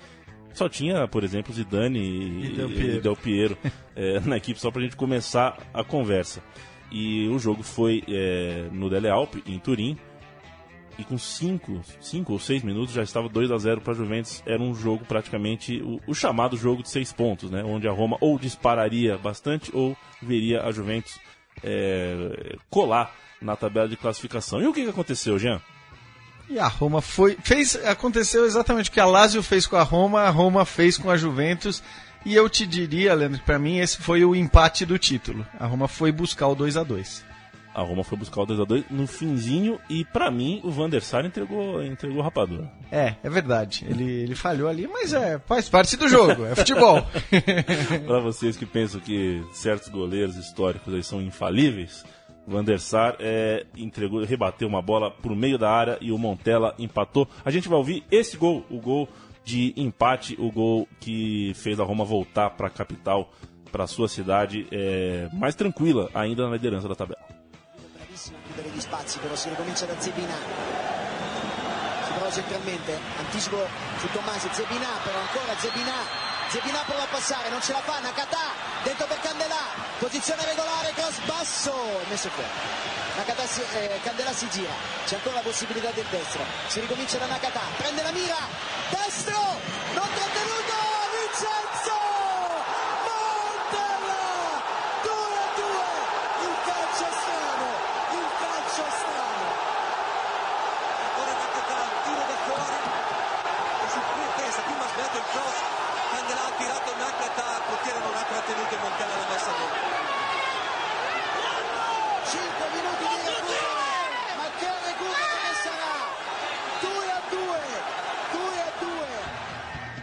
Só 0.54 0.70
tinha, 0.70 1.06
por 1.10 1.26
exemplo, 1.26 1.54
Zidane 1.54 2.00
e, 2.00 2.46
E 2.46 2.50
Del 2.56 2.70
Piero. 2.70 2.96
e 2.96 3.02
Del 3.02 3.16
Piero 3.18 3.58
é, 3.96 4.20
na 4.24 4.38
equipe, 4.38 4.62
só 4.62 4.72
pra 4.72 4.82
gente 4.82 4.96
começar 4.96 5.58
a 5.74 5.84
conversa. 5.84 6.42
E 6.90 7.28
o 7.28 7.38
jogo 7.38 7.64
foi 7.64 8.02
é, 8.08 8.70
no 8.72 8.90
Dele 8.90 9.10
Alpi, 9.10 9.44
em 9.46 9.60
Turim, 9.60 9.98
e 10.98 11.04
com 11.04 11.18
5 11.18 11.82
cinco 12.02 12.34
ou 12.34 12.40
6 12.40 12.64
minutos 12.64 12.94
já 12.94 13.04
estava 13.04 13.30
2 13.30 13.52
a 13.52 13.58
0 13.58 13.82
para 13.82 13.94
a 13.94 13.96
Juventus. 13.96 14.42
Era 14.46 14.62
um 14.62 14.74
jogo 14.74 15.06
praticamente 15.06 15.82
o, 15.82 16.00
o 16.08 16.14
chamado 16.14 16.58
jogo 16.58 16.84
de 16.84 16.90
6 16.90 17.14
pontos, 17.14 17.52
né? 17.52 17.64
onde 17.64 17.88
a 17.88 17.92
Roma 17.92 18.18
ou 18.20 18.38
dispararia 18.40 19.18
bastante 19.18 19.72
ou 19.74 19.96
veria 20.22 20.64
a 20.64 20.72
Juventus 20.72 21.20
é, 21.64 22.56
colar 22.70 23.14
na 23.42 23.56
tabela 23.56 23.88
de 23.88 23.96
classificação. 23.96 24.62
E 24.62 24.68
o 24.68 24.74
que, 24.74 24.84
que 24.84 24.90
aconteceu, 24.90 25.38
Jean? 25.38 25.62
E 26.50 26.60
a 26.60 26.68
Roma 26.68 27.02
foi. 27.02 27.38
Fez, 27.44 27.76
aconteceu 27.86 28.46
exatamente 28.46 28.90
o 28.90 28.94
que 28.94 29.00
a 29.00 29.06
Lazio 29.06 29.44
fez 29.44 29.68
com 29.68 29.76
a 29.76 29.84
Roma, 29.84 30.22
a 30.22 30.30
Roma 30.30 30.66
fez 30.66 30.98
com 30.98 31.10
a 31.10 31.18
Juventus. 31.18 31.84
E 32.26 32.34
eu 32.34 32.50
te 32.50 32.66
diria, 32.66 33.14
Leandro, 33.14 33.42
pra 33.46 33.60
mim 33.60 33.78
esse 33.78 33.98
foi 33.98 34.26
o 34.26 34.36
empate 34.36 34.86
do 34.86 34.98
título. 34.98 35.46
A 35.60 35.66
Roma 35.66 35.88
foi 35.88 36.12
buscar 36.12 36.48
o 36.48 36.56
2 36.56 36.78
a 36.78 36.84
2 36.84 37.37
A 37.78 37.84
Roma 37.84 38.04
foi 38.04 38.18
buscar 38.18 38.42
o 38.42 38.46
2 38.48 38.60
a 38.60 38.64
2 38.64 38.86
no 38.90 39.06
finzinho 39.06 39.80
e 39.88 40.04
para 40.04 40.32
mim 40.32 40.60
o 40.64 40.72
Van 40.72 40.90
der 40.90 41.04
Sar 41.04 41.24
entregou, 41.24 41.84
entregou 41.84 42.24
rapadura. 42.24 42.72
É, 42.92 43.14
é 43.22 43.30
verdade. 43.30 43.86
Ele, 43.88 44.04
ele 44.04 44.34
falhou 44.34 44.68
ali, 44.68 44.88
mas 44.88 45.14
é, 45.14 45.38
faz 45.46 45.70
parte 45.70 45.96
do 45.96 46.08
jogo, 46.08 46.44
é 46.44 46.56
futebol. 46.56 47.06
Para 48.08 48.20
vocês 48.20 48.58
que 48.58 48.66
pensam 48.66 49.00
que 49.00 49.44
certos 49.54 49.90
goleiros 49.90 50.36
históricos 50.38 50.92
aí 50.92 51.04
são 51.04 51.22
infalíveis, 51.22 52.04
Van 52.48 52.64
der 52.64 52.80
Sar 52.80 53.16
é, 53.20 53.68
entregou, 53.76 54.24
rebateu 54.24 54.68
uma 54.68 54.82
bola 54.82 55.12
por 55.12 55.36
meio 55.36 55.60
da 55.60 55.70
área 55.70 56.00
e 56.02 56.12
o 56.12 56.18
Montella 56.18 56.74
empatou. 56.80 57.28
A 57.46 57.52
gente 57.52 57.70
vai 57.70 57.78
ouvir 57.78 58.04
esse 58.10 58.38
gol, 58.38 58.66
o 58.72 58.80
gol 58.80 59.08
de 59.46 59.76
empate, 59.78 60.36
o 60.40 60.52
gol 60.52 60.88
que 61.00 61.52
fez 61.54 61.80
a 61.80 61.84
Roma 61.84 62.04
voltar 62.04 62.50
para 62.50 62.66
a 62.66 62.72
capital, 62.72 63.32
para 63.72 63.86
sua 63.86 64.08
cidade, 64.08 64.66
é, 64.72 65.30
mais 65.32 65.54
tranquila 65.54 66.10
ainda 66.12 66.48
na 66.48 66.54
liderança 66.54 66.88
da 66.88 66.96
tabela. 66.96 67.38
Bravissimo 68.28 68.38
a 68.38 68.46
chiudere 68.46 68.70
gli 68.70 68.82
spazi, 68.82 69.20
però 69.20 69.36
si 69.36 69.50
ricomincia 69.50 69.86
da 69.86 70.00
Zebina. 70.00 70.36
Si 72.06 72.12
prova 72.12 72.32
centralmente, 72.32 73.00
anticipo 73.18 73.68
su 74.00 74.08
Tommasi, 74.12 74.50
Zebina, 74.52 74.88
però 75.04 75.20
ancora 75.20 75.56
Zebina. 75.60 76.26
Zebina 76.50 76.84
prova 76.86 77.04
a 77.04 77.08
passare, 77.08 77.50
non 77.50 77.62
ce 77.62 77.74
la 77.74 77.80
fa, 77.80 78.00
Nakata, 78.00 78.52
dentro 78.84 79.06
per 79.06 79.20
Candelà, 79.20 79.68
posizione 80.00 80.46
regolare, 80.46 80.94
cross 80.94 81.20
basso, 81.26 81.74
messo 82.08 82.30
fuori. 82.30 82.50
Nakata 83.18 83.46
si, 83.46 83.62
eh, 83.74 84.00
Candelà 84.02 84.32
si 84.32 84.48
gira, 84.50 84.72
c'è 85.06 85.16
ancora 85.16 85.36
la 85.36 85.42
possibilità 85.42 85.92
del 85.92 86.06
destro, 86.10 86.42
si 86.68 86.80
ricomincia 86.80 87.18
da 87.18 87.26
Nakata, 87.26 87.60
prende 87.76 88.02
la 88.02 88.12
mira, 88.12 88.38
destro, 88.90 89.40
non 89.94 90.08
trattenuto, 90.14 90.74
Vincenzo! 91.12 91.77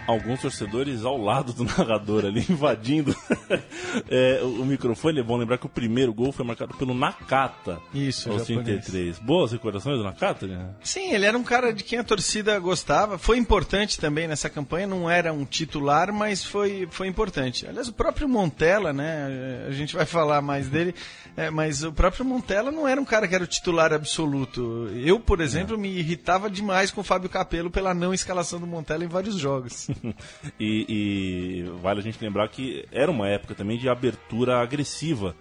Alguns 0.07 0.41
torcedores 0.41 1.05
ao 1.05 1.17
lado 1.17 1.53
do 1.53 1.65
narrador 1.77 2.25
ali, 2.25 2.45
invadindo 2.49 3.15
é, 4.09 4.41
o, 4.43 4.65
microfone. 4.65 5.21
É 5.21 5.23
bom 5.23 5.37
lembrar 5.37 5.59
que 5.59 5.67
o 5.67 5.69
primeiro 5.69 6.13
gol 6.13 6.33
foi 6.33 6.45
marcado 6.45 6.75
pelo 6.75 6.95
Nakata. 6.95 7.81
Isso, 7.93 8.31
aos 8.31 8.47
japonês. 8.47 8.85
33. 8.85 9.19
Boas 9.19 9.53
recordações 9.53 9.99
do 9.99 10.05
Nakata, 10.05 10.47
né? 10.47 10.71
Sim, 10.83 11.13
ele 11.13 11.27
era 11.27 11.37
um 11.37 11.45
cara 11.45 11.73
de 11.73 11.83
quem 11.85 11.99
a 11.99 12.05
torcida 12.05 12.59
gostava. 12.59 13.19
Foi 13.19 13.39
importante 13.39 13.99
também 13.99 14.29
nessa 14.29 14.51
campanha. 14.51 14.87
Não 14.87 15.09
era 15.09 15.33
um 15.33 15.45
titular, 15.45 16.13
mas 16.13 16.45
foi, 16.45 16.87
foi 16.91 17.07
importante. 17.07 17.67
Aliás, 17.67 17.89
o 17.89 17.93
próprio 17.93 18.29
Montella, 18.29 18.93
né? 18.93 19.67
A 19.69 19.73
gente 19.73 19.95
vai 19.95 20.07
falar 20.07 20.43
mais 20.43 20.69
dele. 20.69 20.95
é, 21.37 21.51
mas 21.51 21.83
o 21.83 21.93
próprio 21.93 22.25
Montella 22.25 22.71
não 22.71 22.87
era 22.87 23.01
um 23.01 23.05
cara 23.05 23.27
que 23.27 23.35
era 23.35 23.45
o 23.45 23.47
titular 23.47 23.93
absoluto. 23.93 24.89
Eu, 24.95 25.19
por 25.19 25.41
exemplo, 25.41 25.79
me 25.79 25.89
irritava 25.89 26.51
demais 26.51 26.91
com 26.91 27.01
o 27.01 27.05
Fábio 27.05 27.29
Capello 27.31 27.71
pela 27.71 27.95
não 27.95 28.13
escalação 28.13 28.61
do 28.61 28.67
Montella 28.67 29.05
em 29.05 29.09
vários 29.09 29.37
jogos. 29.37 29.89
E, 30.61 30.87
e 30.89 31.63
vale 31.81 32.01
a 32.01 32.03
gente 32.03 32.23
lembrar 32.23 32.49
que 32.49 32.87
era 32.93 33.11
uma 33.11 33.29
época 33.29 33.55
também 33.55 33.79
de 33.79 33.89
abertura 33.89 34.61
agressiva 34.61 35.35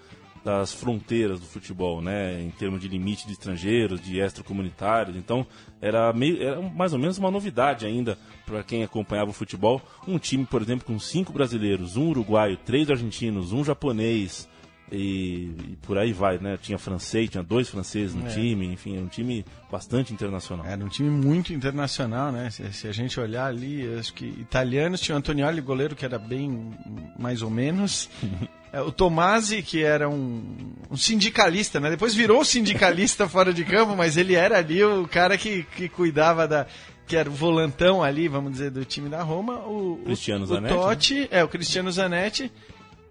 das 0.43 0.73
fronteiras 0.73 1.39
do 1.39 1.45
futebol, 1.45 2.01
né? 2.01 2.41
Em 2.41 2.49
termos 2.51 2.81
de 2.81 2.87
limite 2.87 3.25
de 3.25 3.33
estrangeiros, 3.33 4.01
de 4.01 4.19
extracomunitários. 4.19 5.15
Então, 5.15 5.47
era, 5.81 6.11
meio, 6.11 6.41
era 6.43 6.61
mais 6.61 6.91
ou 6.91 6.99
menos 6.99 7.17
uma 7.17 7.31
novidade 7.31 7.85
ainda 7.85 8.17
para 8.45 8.61
quem 8.61 8.83
acompanhava 8.83 9.29
o 9.29 9.33
futebol. 9.33 9.81
Um 10.05 10.17
time, 10.17 10.45
por 10.45 10.61
exemplo, 10.61 10.85
com 10.85 10.99
cinco 10.99 11.31
brasileiros, 11.31 11.95
um 11.95 12.09
uruguaio, 12.09 12.57
três 12.57 12.89
argentinos, 12.89 13.53
um 13.53 13.63
japonês 13.63 14.49
e, 14.91 15.51
e 15.71 15.77
por 15.81 15.97
aí 15.97 16.13
vai, 16.13 16.37
né? 16.37 16.57
Tinha 16.61 16.77
francês, 16.77 17.29
tinha 17.29 17.43
dois 17.43 17.69
franceses 17.69 18.13
no 18.15 18.27
É. 18.27 18.29
time, 18.29 18.67
enfim, 18.67 18.95
era 18.95 19.03
um 19.03 19.07
time 19.07 19.43
bastante 19.71 20.13
internacional. 20.13 20.65
Era 20.65 20.83
um 20.83 20.87
time 20.87 21.09
muito 21.09 21.51
internacional, 21.53 22.31
né? 22.31 22.49
Se, 22.51 22.71
se 22.73 22.87
a 22.87 22.91
gente 22.91 23.19
olhar 23.19 23.47
ali, 23.47 23.83
acho 23.97 24.13
que 24.13 24.25
italianos 24.25 25.01
tinha 25.01 25.15
o 25.15 25.17
Antonioli, 25.17 25.61
goleiro, 25.61 25.95
que 25.95 26.05
era 26.05 26.19
bem 26.19 26.71
mais 27.17 27.41
ou 27.41 27.49
menos. 27.49 28.09
É, 28.75 28.81
O 28.81 28.91
Tomasi, 28.91 29.61
que 29.61 29.83
era 29.83 30.09
um, 30.09 30.73
um 30.89 30.97
sindicalista, 30.97 31.79
né? 31.79 31.91
Depois 31.91 32.15
virou 32.15 32.43
sindicalista 32.43 33.29
fora 33.29 33.53
de 33.53 33.63
campo, 33.63 33.95
mas 33.95 34.17
ele 34.17 34.33
era 34.33 34.57
ali 34.57 34.83
o 34.83 35.07
cara 35.07 35.37
que, 35.37 35.61
que 35.77 35.87
cuidava 35.87 36.47
da. 36.47 36.65
Que 37.05 37.15
era 37.15 37.29
o 37.29 37.33
volantão 37.33 38.01
ali, 38.01 38.27
vamos 38.27 38.51
dizer, 38.53 38.71
do 38.71 38.83
time 38.83 39.09
da 39.09 39.21
Roma. 39.21 39.59
O, 39.59 39.93
o- 39.93 40.05
Cristiano 40.05 40.45
o, 40.45 40.47
Zanetti, 40.47 40.73
Totti, 40.73 41.27
é, 41.29 41.43
o 41.43 41.47
Cristiano 41.47 41.91
Zanetti, 41.91 42.51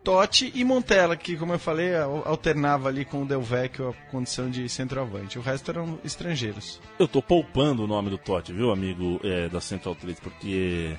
Totti 0.05 0.51
e 0.55 0.65
Montella, 0.65 1.17
que, 1.17 1.37
como 1.37 1.53
eu 1.53 1.59
falei, 1.59 1.95
al- 1.95 2.23
alternava 2.27 2.89
ali 2.89 3.05
com 3.05 3.23
o 3.23 3.27
Del 3.27 3.41
Vecchio 3.41 3.91
a 3.91 4.11
condição 4.11 4.51
de 4.51 4.69
centroavante. 4.69 5.39
O 5.39 5.43
resto 5.43 5.71
eram 5.71 5.99
estrangeiros. 6.05 6.81
Eu 6.99 7.07
tô 7.07 7.23
poupando 7.23 7.85
o 7.85 7.87
nome 7.87 8.11
do 8.11 8.19
Totti, 8.19 8.53
viu, 8.53 8.73
amigo 8.73 9.21
é, 9.23 9.49
da 9.49 9.61
Central 9.61 9.95
3, 9.95 10.19
porque 10.19 10.97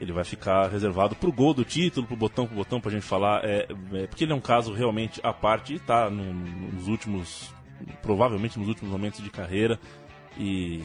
ele 0.00 0.12
vai 0.12 0.24
ficar 0.24 0.66
reservado 0.68 1.14
pro 1.14 1.30
gol 1.30 1.54
do 1.54 1.64
título, 1.64 2.06
pro 2.06 2.16
botão, 2.16 2.44
pro 2.46 2.56
botão, 2.56 2.80
pra 2.80 2.90
gente 2.90 3.04
falar. 3.04 3.44
É, 3.44 3.68
é, 3.92 4.06
porque 4.08 4.24
ele 4.24 4.32
é 4.32 4.36
um 4.36 4.40
caso 4.40 4.72
realmente 4.72 5.20
à 5.22 5.32
parte 5.32 5.74
e 5.74 5.78
tá 5.78 6.10
no- 6.10 6.34
nos 6.34 6.88
últimos, 6.88 7.54
provavelmente 8.02 8.58
nos 8.58 8.66
últimos 8.66 8.90
momentos 8.90 9.22
de 9.22 9.30
carreira, 9.30 9.78
e 10.36 10.82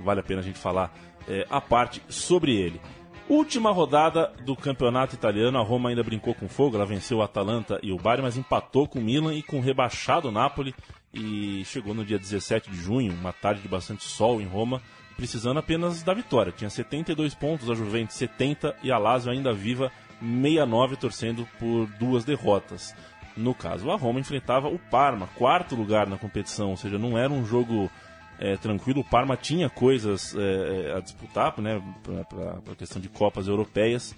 vale 0.00 0.18
a 0.18 0.22
pena 0.24 0.40
a 0.40 0.44
gente 0.44 0.58
falar 0.58 0.92
é, 1.28 1.46
à 1.48 1.60
parte 1.60 2.02
sobre 2.08 2.56
ele. 2.56 2.80
Última 3.28 3.70
rodada 3.70 4.32
do 4.42 4.56
campeonato 4.56 5.14
italiano, 5.14 5.58
a 5.58 5.62
Roma 5.62 5.90
ainda 5.90 6.02
brincou 6.02 6.34
com 6.34 6.48
fogo, 6.48 6.76
ela 6.76 6.86
venceu 6.86 7.18
o 7.18 7.22
Atalanta 7.22 7.78
e 7.82 7.92
o 7.92 7.98
Bari, 7.98 8.22
mas 8.22 8.38
empatou 8.38 8.88
com 8.88 8.98
o 8.98 9.02
Milan 9.02 9.34
e 9.34 9.42
com 9.42 9.58
o 9.58 9.60
rebaixado 9.60 10.32
Napoli 10.32 10.74
e 11.12 11.62
chegou 11.66 11.92
no 11.92 12.06
dia 12.06 12.18
17 12.18 12.70
de 12.70 12.76
junho, 12.78 13.12
uma 13.12 13.32
tarde 13.32 13.60
de 13.60 13.68
bastante 13.68 14.04
sol 14.04 14.40
em 14.40 14.46
Roma, 14.46 14.80
precisando 15.14 15.58
apenas 15.58 16.02
da 16.02 16.14
vitória. 16.14 16.52
Tinha 16.52 16.70
72 16.70 17.34
pontos, 17.34 17.70
a 17.70 17.74
Juventus 17.74 18.16
70 18.16 18.74
e 18.82 18.90
a 18.90 18.96
Lazio 18.96 19.30
ainda 19.30 19.52
viva 19.52 19.92
69 20.20 20.96
torcendo 20.96 21.46
por 21.58 21.86
duas 21.98 22.24
derrotas. 22.24 22.94
No 23.36 23.54
caso, 23.54 23.90
a 23.90 23.96
Roma 23.96 24.20
enfrentava 24.20 24.68
o 24.68 24.78
Parma, 24.78 25.28
quarto 25.36 25.76
lugar 25.76 26.06
na 26.06 26.16
competição, 26.16 26.70
ou 26.70 26.78
seja, 26.78 26.98
não 26.98 27.18
era 27.18 27.30
um 27.30 27.44
jogo 27.44 27.90
é, 28.38 28.56
tranquilo. 28.56 29.00
O 29.00 29.04
Parma 29.04 29.36
tinha 29.36 29.68
coisas 29.68 30.34
é, 30.34 30.90
é, 30.90 30.96
a 30.96 31.00
disputar, 31.00 31.58
né, 31.60 31.82
para 32.28 32.72
a 32.72 32.76
questão 32.76 33.00
de 33.00 33.08
Copas 33.08 33.48
Europeias. 33.48 34.14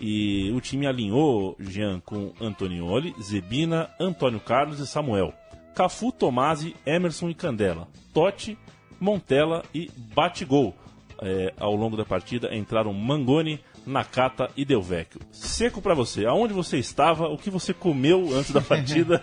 E 0.00 0.50
o 0.52 0.60
time 0.60 0.86
alinhou 0.86 1.56
Jean 1.60 2.00
com 2.00 2.32
Antonioli, 2.40 3.14
Zebina, 3.22 3.90
Antônio 4.00 4.40
Carlos 4.40 4.80
e 4.80 4.86
Samuel. 4.86 5.32
Cafu, 5.74 6.12
Tomasi, 6.12 6.74
Emerson 6.86 7.30
e 7.30 7.34
Candela. 7.34 7.88
Totti, 8.12 8.58
Montella 9.00 9.62
e 9.74 9.90
Batigol. 10.14 10.74
É, 11.22 11.52
ao 11.58 11.74
longo 11.76 11.96
da 11.96 12.04
partida 12.04 12.54
entraram 12.54 12.92
Mangoni, 12.92 13.60
Nakata 13.86 14.50
e 14.56 14.64
Del 14.64 14.82
Vecchio. 14.82 15.20
Seco 15.30 15.80
pra 15.80 15.94
você, 15.94 16.26
aonde 16.26 16.52
você 16.52 16.78
estava, 16.78 17.28
o 17.28 17.38
que 17.38 17.50
você 17.50 17.72
comeu 17.72 18.34
antes 18.34 18.50
da 18.50 18.60
partida? 18.62 19.22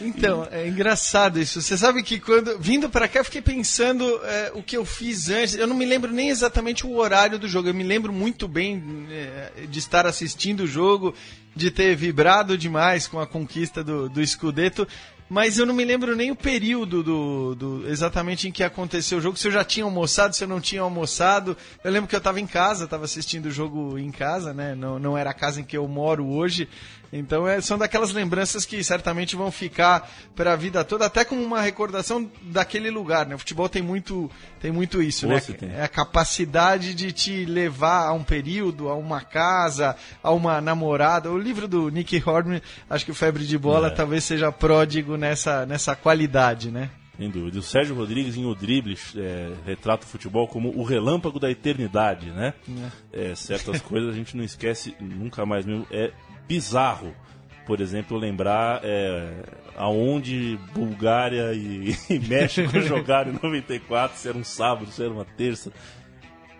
Então, 0.00 0.46
é 0.50 0.66
engraçado 0.66 1.38
isso. 1.38 1.60
Você 1.60 1.76
sabe 1.76 2.02
que 2.02 2.18
quando 2.18 2.58
vindo 2.58 2.88
pra 2.88 3.06
cá 3.06 3.20
eu 3.20 3.24
fiquei 3.24 3.42
pensando 3.42 4.04
é, 4.24 4.50
o 4.54 4.62
que 4.62 4.76
eu 4.76 4.84
fiz 4.84 5.28
antes. 5.28 5.54
Eu 5.54 5.66
não 5.66 5.76
me 5.76 5.84
lembro 5.84 6.10
nem 6.10 6.30
exatamente 6.30 6.86
o 6.86 6.96
horário 6.96 7.38
do 7.38 7.46
jogo. 7.48 7.68
Eu 7.68 7.74
me 7.74 7.84
lembro 7.84 8.12
muito 8.12 8.48
bem 8.48 8.82
é, 9.10 9.52
de 9.68 9.78
estar 9.78 10.06
assistindo 10.06 10.60
o 10.60 10.66
jogo, 10.66 11.14
de 11.54 11.70
ter 11.70 11.94
vibrado 11.96 12.56
demais 12.56 13.06
com 13.06 13.20
a 13.20 13.26
conquista 13.26 13.84
do, 13.84 14.08
do 14.08 14.26
Scudetto. 14.26 14.88
Mas 15.32 15.58
eu 15.58 15.64
não 15.66 15.72
me 15.72 15.84
lembro 15.84 16.16
nem 16.16 16.32
o 16.32 16.34
período 16.36 17.04
do, 17.04 17.54
do- 17.54 17.88
exatamente 17.88 18.48
em 18.48 18.50
que 18.50 18.64
aconteceu 18.64 19.18
o 19.18 19.20
jogo, 19.20 19.36
se 19.36 19.46
eu 19.46 19.52
já 19.52 19.62
tinha 19.62 19.84
almoçado, 19.84 20.34
se 20.34 20.42
eu 20.42 20.48
não 20.48 20.60
tinha 20.60 20.82
almoçado. 20.82 21.56
Eu 21.84 21.92
lembro 21.92 22.08
que 22.08 22.16
eu 22.16 22.18
estava 22.18 22.40
em 22.40 22.48
casa, 22.48 22.82
estava 22.82 23.04
assistindo 23.04 23.46
o 23.46 23.50
jogo 23.50 23.96
em 23.96 24.10
casa, 24.10 24.52
né? 24.52 24.74
Não, 24.74 24.98
não 24.98 25.16
era 25.16 25.30
a 25.30 25.34
casa 25.34 25.60
em 25.60 25.64
que 25.64 25.76
eu 25.76 25.86
moro 25.86 26.26
hoje. 26.26 26.68
Então 27.12 27.46
é, 27.46 27.60
são 27.60 27.76
daquelas 27.76 28.12
lembranças 28.12 28.64
que 28.64 28.82
certamente 28.84 29.34
vão 29.34 29.50
ficar 29.50 30.08
para 30.36 30.52
a 30.52 30.56
vida 30.56 30.84
toda, 30.84 31.06
até 31.06 31.24
como 31.24 31.42
uma 31.42 31.60
recordação 31.60 32.30
daquele 32.42 32.90
lugar. 32.90 33.26
Né? 33.26 33.34
O 33.34 33.38
futebol 33.38 33.68
tem 33.68 33.82
muito, 33.82 34.30
tem 34.60 34.70
muito 34.70 35.02
isso, 35.02 35.26
né? 35.26 35.40
Você 35.40 35.52
tem. 35.52 35.70
É 35.70 35.82
a 35.82 35.88
capacidade 35.88 36.94
de 36.94 37.10
te 37.10 37.44
levar 37.44 38.06
a 38.06 38.12
um 38.12 38.22
período, 38.22 38.88
a 38.88 38.94
uma 38.94 39.20
casa, 39.22 39.96
a 40.22 40.30
uma 40.30 40.60
namorada. 40.60 41.30
O 41.30 41.38
livro 41.38 41.66
do 41.66 41.88
Nick 41.88 42.22
Hornby, 42.24 42.62
acho 42.88 43.04
que 43.04 43.10
o 43.10 43.14
Febre 43.14 43.44
de 43.44 43.58
Bola 43.58 43.88
É. 43.88 43.90
talvez 43.90 44.22
seja 44.24 44.52
pródigo 44.52 45.16
nessa, 45.16 45.66
nessa 45.66 45.96
qualidade, 45.96 46.70
né? 46.70 46.90
Sem 47.18 47.28
dúvida. 47.28 47.58
O 47.58 47.62
Sérgio 47.62 47.94
Rodrigues 47.94 48.36
em 48.36 48.46
O 48.46 48.54
Drible 48.54 48.96
é, 49.16 49.50
retrata 49.66 50.06
o 50.06 50.08
futebol 50.08 50.48
como 50.48 50.70
o 50.70 50.82
relâmpago 50.82 51.38
da 51.38 51.50
eternidade, 51.50 52.30
né? 52.30 52.54
É, 53.12 53.34
certas 53.34 53.80
coisas 53.82 54.10
a 54.10 54.16
gente 54.16 54.34
não 54.36 54.42
esquece 54.42 54.94
nunca 54.98 55.44
mais 55.44 55.66
mesmo. 55.66 55.86
É 55.90 56.12
bizarro, 56.50 57.14
por 57.64 57.80
exemplo, 57.80 58.16
lembrar 58.18 58.80
é, 58.82 59.44
aonde 59.76 60.58
Bulgária 60.74 61.52
e, 61.54 61.94
e 62.10 62.18
México 62.18 62.78
jogaram 62.82 63.30
em 63.30 63.34
94, 63.40 64.18
se 64.18 64.28
era 64.28 64.36
um 64.36 64.42
sábado, 64.42 64.90
se 64.90 65.00
era 65.00 65.12
uma 65.12 65.24
terça. 65.24 65.72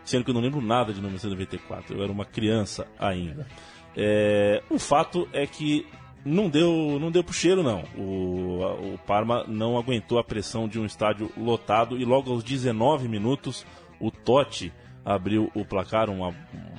Sendo 0.05 0.25
que 0.25 0.31
eu 0.31 0.35
não 0.35 0.41
lembro 0.41 0.61
nada 0.61 0.93
de 0.93 1.01
1994, 1.01 1.97
eu 1.97 2.05
era 2.05 2.13
uma 2.13 2.25
criança 2.25 2.87
ainda. 3.01 3.49
É, 3.97 4.63
o 4.71 4.79
fato 4.79 5.29
é 5.33 5.45
que 5.45 5.85
não 6.25 6.49
deu, 6.49 6.99
não 7.01 7.11
deu 7.11 7.25
pro 7.25 7.35
cheiro, 7.35 7.61
não. 7.65 7.83
O, 7.99 8.95
o 8.95 8.99
Parma 9.05 9.45
não 9.49 9.77
aguentou 9.77 10.21
a 10.21 10.25
pressão 10.25 10.69
de 10.69 10.79
um 10.79 10.87
estádio 10.87 11.31
lotado 11.37 11.99
e 11.99 12.05
logo 12.05 12.31
aos 12.31 12.45
19 12.45 13.09
minutos 13.09 13.67
o 13.99 14.09
Totti 14.13 14.73
abriu 15.05 15.51
o 15.55 15.65
placar, 15.65 16.09
uma, 16.09 16.29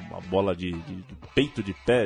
uma 0.10 0.22
bola 0.30 0.56
de, 0.56 0.72
de- 0.72 0.96
de 0.96 1.16
peito 1.36 1.62
de 1.62 1.74
pé, 1.86 2.06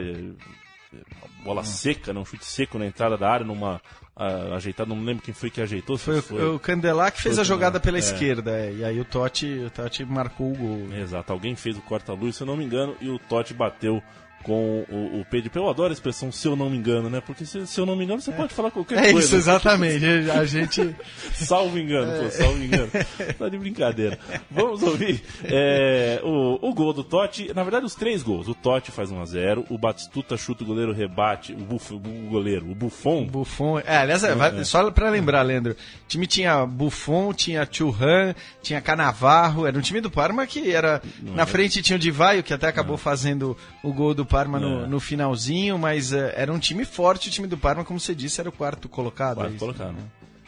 bola 1.43 1.63
seca, 1.63 2.11
né, 2.13 2.19
um 2.19 2.25
chute 2.25 2.45
seco 2.45 2.77
na 2.79 2.85
entrada 2.85 3.17
da 3.17 3.29
área, 3.29 3.45
numa 3.45 3.81
ah, 4.15 4.55
ajeitada, 4.55 4.93
não 4.93 5.03
lembro 5.03 5.23
quem 5.23 5.33
foi 5.33 5.49
que 5.49 5.61
ajeitou. 5.61 5.97
se 5.97 6.21
Foi, 6.21 6.43
o- 6.55 6.59
Candelá 6.59 7.11
que 7.11 7.21
fez 7.21 7.35
Foi 7.35 7.41
a 7.41 7.45
jogada 7.45 7.79
pela 7.79 7.97
é. 7.97 7.99
esquerda, 7.99 8.51
é, 8.51 8.71
e 8.73 8.83
aí 8.83 8.99
o 8.99 9.05
Totti, 9.05 9.45
o 9.65 9.69
Totti 9.69 10.03
marcou 10.05 10.51
o 10.51 10.55
gol. 10.55 10.93
Exato, 10.93 11.31
alguém 11.33 11.55
fez 11.55 11.77
o 11.77 11.81
corta-luz, 11.81 12.35
se 12.35 12.43
eu 12.43 12.47
não 12.47 12.55
me 12.57 12.63
engano, 12.65 12.95
e 13.01 13.09
o 13.09 13.19
Totti 13.19 13.53
bateu 13.53 14.01
com 14.45 14.85
o, 14.89 15.21
o 15.21 15.25
pé. 15.25 15.41
Eu 15.55 15.67
adoro 15.69 15.89
a 15.89 15.93
expressão 15.93 16.31
se 16.31 16.47
eu 16.47 16.55
não 16.55 16.69
me 16.69 16.77
engano, 16.77 17.09
né? 17.09 17.19
Porque 17.19 17.45
se, 17.45 17.65
se 17.65 17.79
eu 17.81 17.85
não 17.85 17.95
me 17.95 18.03
engano, 18.05 18.21
você 18.21 18.31
pode 18.31 18.53
falar 18.53 18.69
qualquer 18.69 18.99
É 18.99 19.11
coisa. 19.11 19.19
isso, 19.19 19.35
exatamente. 19.35 20.05
A 20.31 20.45
gente. 20.45 20.95
Salvo 21.33 21.77
engano, 21.79 22.11
É. 22.11 22.23
pô, 22.23 22.29
salvo 22.31 22.63
engano. 22.63 22.89
Tá 23.37 23.49
de 23.49 23.57
brincadeira. 23.57 24.17
Vamos 24.49 24.81
ouvir 24.83 25.21
é, 25.43 26.21
o, 26.23 26.69
o 26.69 26.73
gol 26.73 26.93
do 26.93 27.03
Totti. 27.03 27.51
Na 27.53 27.63
verdade, 27.63 27.85
os 27.85 27.95
três 27.95 28.21
gols. 28.23 28.47
O 28.47 28.53
Totti 28.53 28.91
faz 28.91 29.11
1x0, 29.11 29.65
o 29.69 29.77
Batistuta 29.77 30.37
chuta 30.37 30.63
o 30.63 30.67
goleiro 30.67 30.93
rebate, 30.93 31.53
o, 31.53 31.57
Buff, 31.57 31.93
o 31.93 31.99
goleiro, 32.29 32.69
o 32.69 32.75
Buffon. 32.75 33.25
Buffon. 33.25 33.79
É, 33.79 33.97
aliás, 33.97 34.23
é, 34.23 34.33
vai- 34.35 34.63
só 34.63 34.89
pra 34.91 35.09
lembrar, 35.09 35.41
Leandro, 35.41 35.73
o 35.73 36.07
time 36.07 36.27
tinha 36.27 36.65
Buffon, 36.65 37.33
tinha 37.33 37.67
Churran, 37.69 38.33
tinha 38.61 38.79
Canavarro, 38.79 39.65
era 39.65 39.77
um 39.77 39.81
time 39.81 39.99
do 40.01 40.11
Parma 40.11 40.45
que 40.45 40.71
era. 40.71 41.01
na 41.21 41.45
frente 41.45 41.81
tinha 41.81 41.95
o 41.97 41.99
Divaio, 41.99 42.43
que 42.43 42.53
até 42.53 42.67
acabou 42.67 42.97
fazendo 42.97 43.57
o 43.83 43.91
gol 43.91 44.13
do 44.13 44.25
Parma 44.35 44.59
no, 44.59 44.83
É. 44.83 44.87
no 44.87 44.99
finalzinho, 44.99 45.77
mas 45.77 46.11
é, 46.11 46.33
era 46.35 46.51
um 46.51 46.59
time 46.59 46.83
forte, 46.83 47.29
o 47.29 47.31
time 47.31 47.47
do 47.47 47.57
Parma, 47.57 47.85
como 47.85 47.99
você 47.99 48.13
disse, 48.13 48.41
era 48.41 48.49
o 48.49 48.51
quarto 48.51 48.89
colocado. 48.89 49.35
Quarto 49.37 49.51
é 49.51 49.55
isso, 49.55 49.59
colocado. 49.59 49.93
né? 49.93 50.03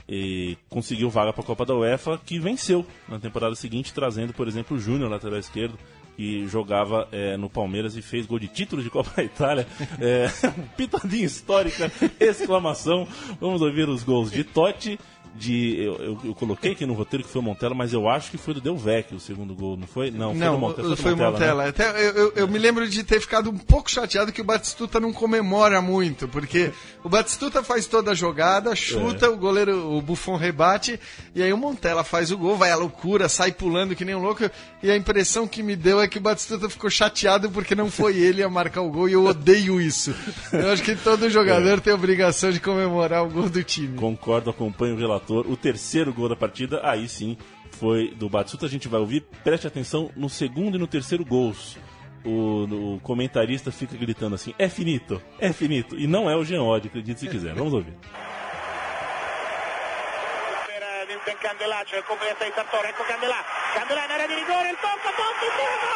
e 0.10 0.58
conseguiu 0.70 1.10
vaga 1.10 1.34
para 1.34 1.42
a 1.44 1.46
Copa 1.46 1.66
da 1.66 1.76
UEFA, 1.76 2.18
que 2.26 2.40
venceu 2.40 2.86
na 3.10 3.20
temporada 3.20 3.54
seguinte, 3.56 3.94
trazendo, 3.94 4.34
por 4.34 4.48
exemplo, 4.48 4.78
o 4.78 4.80
Júnior, 4.80 5.10
lateral 5.12 5.38
esquerdo, 5.38 5.78
que 6.16 6.48
jogava 6.48 7.08
é, 7.12 7.36
no 7.38 7.50
Palmeiras 7.50 7.96
e 7.96 8.02
fez 8.02 8.26
gol 8.26 8.40
de 8.40 8.48
título 8.48 8.82
de 8.82 8.90
Copa 8.90 9.12
da 9.18 9.24
Itália. 9.24 9.68
É, 10.00 10.28
pitadinha 10.78 11.26
histórica, 11.26 11.92
exclamação. 12.20 13.08
Vamos 13.40 13.62
ouvir 13.62 13.88
os 13.90 14.04
gols 14.04 14.32
de 14.32 14.44
Totti 14.44 14.98
de. 15.38 15.80
Eu, 15.80 15.96
eu, 15.96 16.20
eu, 16.26 16.36
coloquei 16.36 16.72
aqui 16.72 16.86
no 16.86 16.94
roteiro 16.94 17.24
que 17.24 17.32
foi 17.32 17.42
o 17.42 17.44
Montella, 17.44 17.76
mas 17.76 17.94
eu 17.94 18.10
acho 18.10 18.32
que 18.32 18.38
foi 18.38 18.54
do 18.54 18.62
Del 18.62 18.76
Vecchio 18.76 19.18
o 19.18 19.20
segundo 19.20 19.54
gol, 19.54 19.78
não 19.78 19.88
foi? 19.88 20.10
Não, 20.10 20.32
foi 20.32 20.40
não, 20.40 20.54
do 20.54 20.60
Montella. 20.60 20.96
Foi, 20.96 21.04
foi 21.04 21.12
Montella. 21.12 21.32
Montella. 21.32 21.64
Né? 21.64 21.70
Até, 21.70 22.10
eu, 22.10 22.34
eu, 22.36 22.48
me 22.48 22.58
lembro 22.58 22.88
de 22.88 23.04
ter 23.04 23.22
ficado 23.22 23.50
um 23.50 23.58
pouco 23.58 23.90
chateado 23.90 24.32
que 24.32 24.42
o 24.42 24.44
Batistuta 24.44 25.00
não 25.00 25.14
comemora 25.14 25.82
muito, 25.82 26.28
porque 26.28 26.72
o 27.04 27.10
Batistuta 27.10 27.64
faz 27.64 27.86
toda 27.86 28.12
a 28.12 28.16
jogada, 28.16 28.76
chuta, 28.76 29.28
é. 29.28 29.30
o 29.30 29.38
goleiro, 29.38 29.96
o 29.96 30.02
Buffon 30.02 30.36
rebate, 30.36 31.00
e 31.36 31.44
aí 31.44 31.54
o 31.54 31.58
Montella 31.58 32.04
faz 32.04 32.32
o 32.32 32.38
gol, 32.38 32.58
vai 32.58 32.72
à 32.72 32.76
loucura, 32.76 33.30
sai 33.30 33.52
pulando 33.52 33.96
que 33.96 34.04
nem 34.04 34.16
um 34.16 34.22
louco, 34.22 34.50
e 34.82 34.90
a 34.90 34.98
impressão 34.98 35.48
que 35.48 35.62
me 35.62 35.76
deu 35.76 36.02
é 36.02 36.08
que 36.08 36.18
o 36.18 36.22
Batistuta 36.22 36.70
ficou 36.70 36.90
chateado 36.90 37.50
porque 37.52 37.76
não 37.76 37.92
foi 37.92 38.18
ele 38.20 38.42
a 38.42 38.50
marcar 38.50 38.82
o 38.82 38.90
gol, 38.90 39.08
e 39.08 39.14
eu 39.14 39.26
odeio 39.26 39.80
isso. 39.80 40.16
Eu 40.52 40.72
acho 40.72 40.84
que 40.84 40.96
todo 40.96 41.30
jogador 41.30 41.78
é. 41.78 41.82
tem 41.82 41.94
a 41.94 41.96
obrigação 41.96 42.52
de 42.52 42.60
comemorar 42.60 43.24
o 43.24 43.30
gol 43.30 43.50
do 43.50 43.64
time. 43.64 43.98
Concordo, 43.98 44.50
acompanho 44.50 44.96
o 44.96 44.98
relator 45.28 45.52
o 45.52 45.58
terceiro 45.58 46.14
gol 46.14 46.30
da 46.30 46.36
partida, 46.36 46.82
aí 46.84 47.08
sim 47.08 47.38
foi 47.72 48.10
do 48.16 48.30
Batsuta. 48.30 48.66
A 48.66 48.70
gente 48.70 48.88
vai 48.88 49.00
ouvir, 49.00 49.22
preste 49.44 49.68
atenção 49.68 50.10
no 50.16 50.30
segundo 50.30 50.78
e 50.78 50.80
no 50.80 50.88
terceiro 50.88 51.26
gols. 51.26 51.78
O, 52.26 52.96
o 52.96 53.00
comentarista 53.02 53.72
fica 53.72 53.96
gritando 53.96 54.36
assim: 54.36 54.54
é 54.58 54.70
finito, 54.70 55.22
é 55.40 55.52
finito. 55.54 55.98
E 55.98 56.08
não 56.08 56.30
é 56.30 56.36
o 56.36 56.44
Jean 56.44 56.64
acredite 56.76 57.20
se 57.20 57.28
quiser. 57.28 57.54
Vamos 57.54 57.74
ouvir. 57.74 57.94
C'è 61.86 61.98
il 61.98 62.04
completo 62.04 62.44
di 62.44 62.52
Sartori, 62.54 62.88
ecco 62.90 63.04
Candelà, 63.04 63.42
Candelà 63.74 64.04
in 64.04 64.12
area 64.12 64.28
di 64.28 64.34
rigore, 64.34 64.70
il 64.72 64.78
tocco, 64.82 65.08
Totti, 65.16 65.48
fermo! 65.56 65.96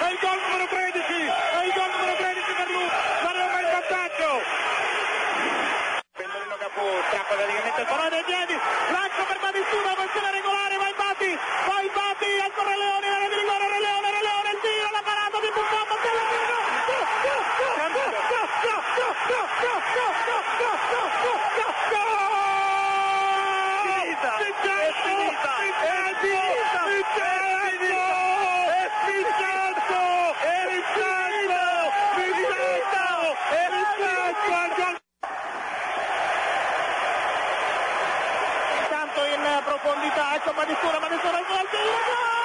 è 0.08 0.12
il 0.12 0.20
gol 0.22 0.40
numero 0.40 0.68
13, 0.68 1.02
è 1.02 1.66
il 1.66 1.74
gol 1.74 1.90
numero 1.92 2.16
13 2.16 2.54
per 2.54 2.68
lui, 2.70 2.88
la 2.88 3.32
Roma 3.32 3.60
in 3.60 3.70
vantaggio. 3.72 4.30
Pendolino 6.14 6.56
Capu, 6.58 6.86
strappa 7.08 7.36
praticamente 7.36 7.82
il 7.82 7.88
pallone 7.88 8.10
dei 8.10 8.24
piedi, 8.24 8.56
lancio 9.58 9.82
per 9.82 9.96
Battistuta, 9.96 10.47
profondità, 39.88 40.36
ecco 40.36 40.52
Madissura, 40.52 41.00
Madissura 41.00 41.40
il 41.40 41.46
gol, 41.48 42.37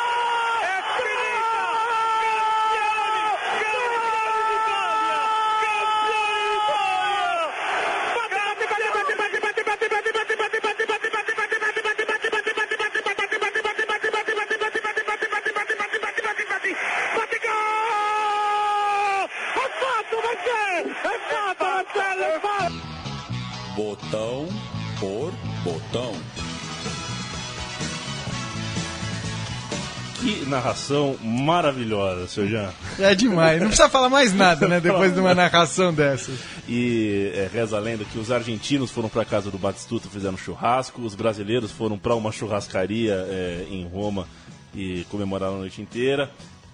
narração 30.73 31.16
maravilhosa, 31.23 32.27
seu 32.27 32.49
Jean. 32.49 32.70
É 32.99 33.14
demais. 33.14 33.61
Não 33.61 33.68
precisa 33.68 33.91
falar 33.91 34.09
mais 34.09 34.33
nada, 34.33 34.66
né? 34.66 34.81
Depois 34.81 35.12
de 35.12 35.20
uma 35.20 35.35
narração 35.35 35.93
dessas. 35.93 36.39
E 36.66 37.31
é, 37.35 37.49
reza 37.53 37.77
a 37.77 37.81
lenda 37.81 38.05
que 38.05 38.18
os 38.18 38.31
argentinos 38.31 38.91
foram 38.91 39.09
para 39.09 39.25
casa 39.25 39.51
do 39.51 39.59
Batistuta 39.59 40.09
fizeram 40.09 40.37
churrasco, 40.37 41.03
os 41.03 41.14
brasileiros 41.14 41.70
foram 41.70 41.99
para 41.99 42.14
uma 42.14 42.33
churrascaria 42.33 43.14
é, 43.29 43.66
em 43.70 43.87
Roma 43.87 44.27
e 44.75 45.05
comemoraram 45.11 45.57
a 45.57 45.59
noite 45.59 45.83
inteira. 45.83 46.31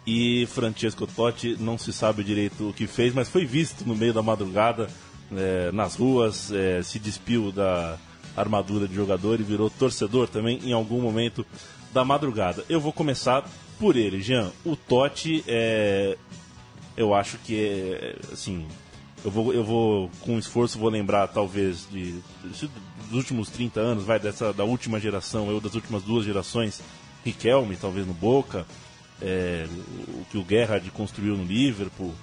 E 0.06 0.46
Francesco 0.46 1.06
Totti 1.06 1.56
não 1.58 1.76
se 1.76 1.92
sabe 1.92 2.22
direito 2.22 2.70
o 2.70 2.72
que 2.72 2.86
fez, 2.86 3.12
mas 3.12 3.28
foi 3.28 3.44
visto 3.44 3.84
no 3.84 3.94
meio 3.96 4.14
da 4.14 4.22
madrugada 4.22 4.88
é, 5.36 5.70
nas 5.72 5.96
ruas, 5.96 6.50
é, 6.52 6.82
se 6.82 6.98
despiu 6.98 7.52
da 7.52 7.96
armadura 8.36 8.86
de 8.86 8.94
jogador 8.94 9.40
e 9.40 9.42
virou 9.42 9.68
torcedor 9.68 10.28
também 10.28 10.60
em 10.64 10.72
algum 10.72 11.00
momento 11.00 11.44
da 11.92 12.04
madrugada. 12.04 12.64
Eu 12.68 12.80
vou 12.80 12.92
começar 12.92 13.44
por 13.78 13.96
ele, 13.96 14.20
Jean. 14.20 14.52
O 14.64 14.76
Totti 14.76 15.44
é. 15.46 16.16
Eu 16.96 17.14
acho 17.14 17.38
que 17.38 17.56
é. 17.56 18.16
Assim. 18.32 18.66
Eu 19.24 19.32
vou, 19.32 19.52
eu 19.52 19.64
vou, 19.64 20.10
com 20.20 20.38
esforço, 20.38 20.78
vou 20.78 20.88
lembrar 20.88 21.26
talvez 21.26 21.88
de, 21.90 22.12
de, 22.12 22.20
dos 23.08 23.12
últimos 23.12 23.50
30 23.50 23.80
anos, 23.80 24.04
vai, 24.04 24.16
dessa 24.20 24.52
da 24.52 24.62
última 24.62 25.00
geração, 25.00 25.50
eu 25.50 25.60
das 25.60 25.74
últimas 25.74 26.04
duas 26.04 26.24
gerações, 26.24 26.80
Riquelme, 27.24 27.76
talvez 27.76 28.06
no 28.06 28.14
Boca, 28.14 28.64
é, 29.20 29.66
o 30.08 30.24
que 30.30 30.38
o 30.38 30.46
Gerrard 30.48 30.88
construiu 30.92 31.36
no 31.36 31.42
Liverpool, 31.42 32.14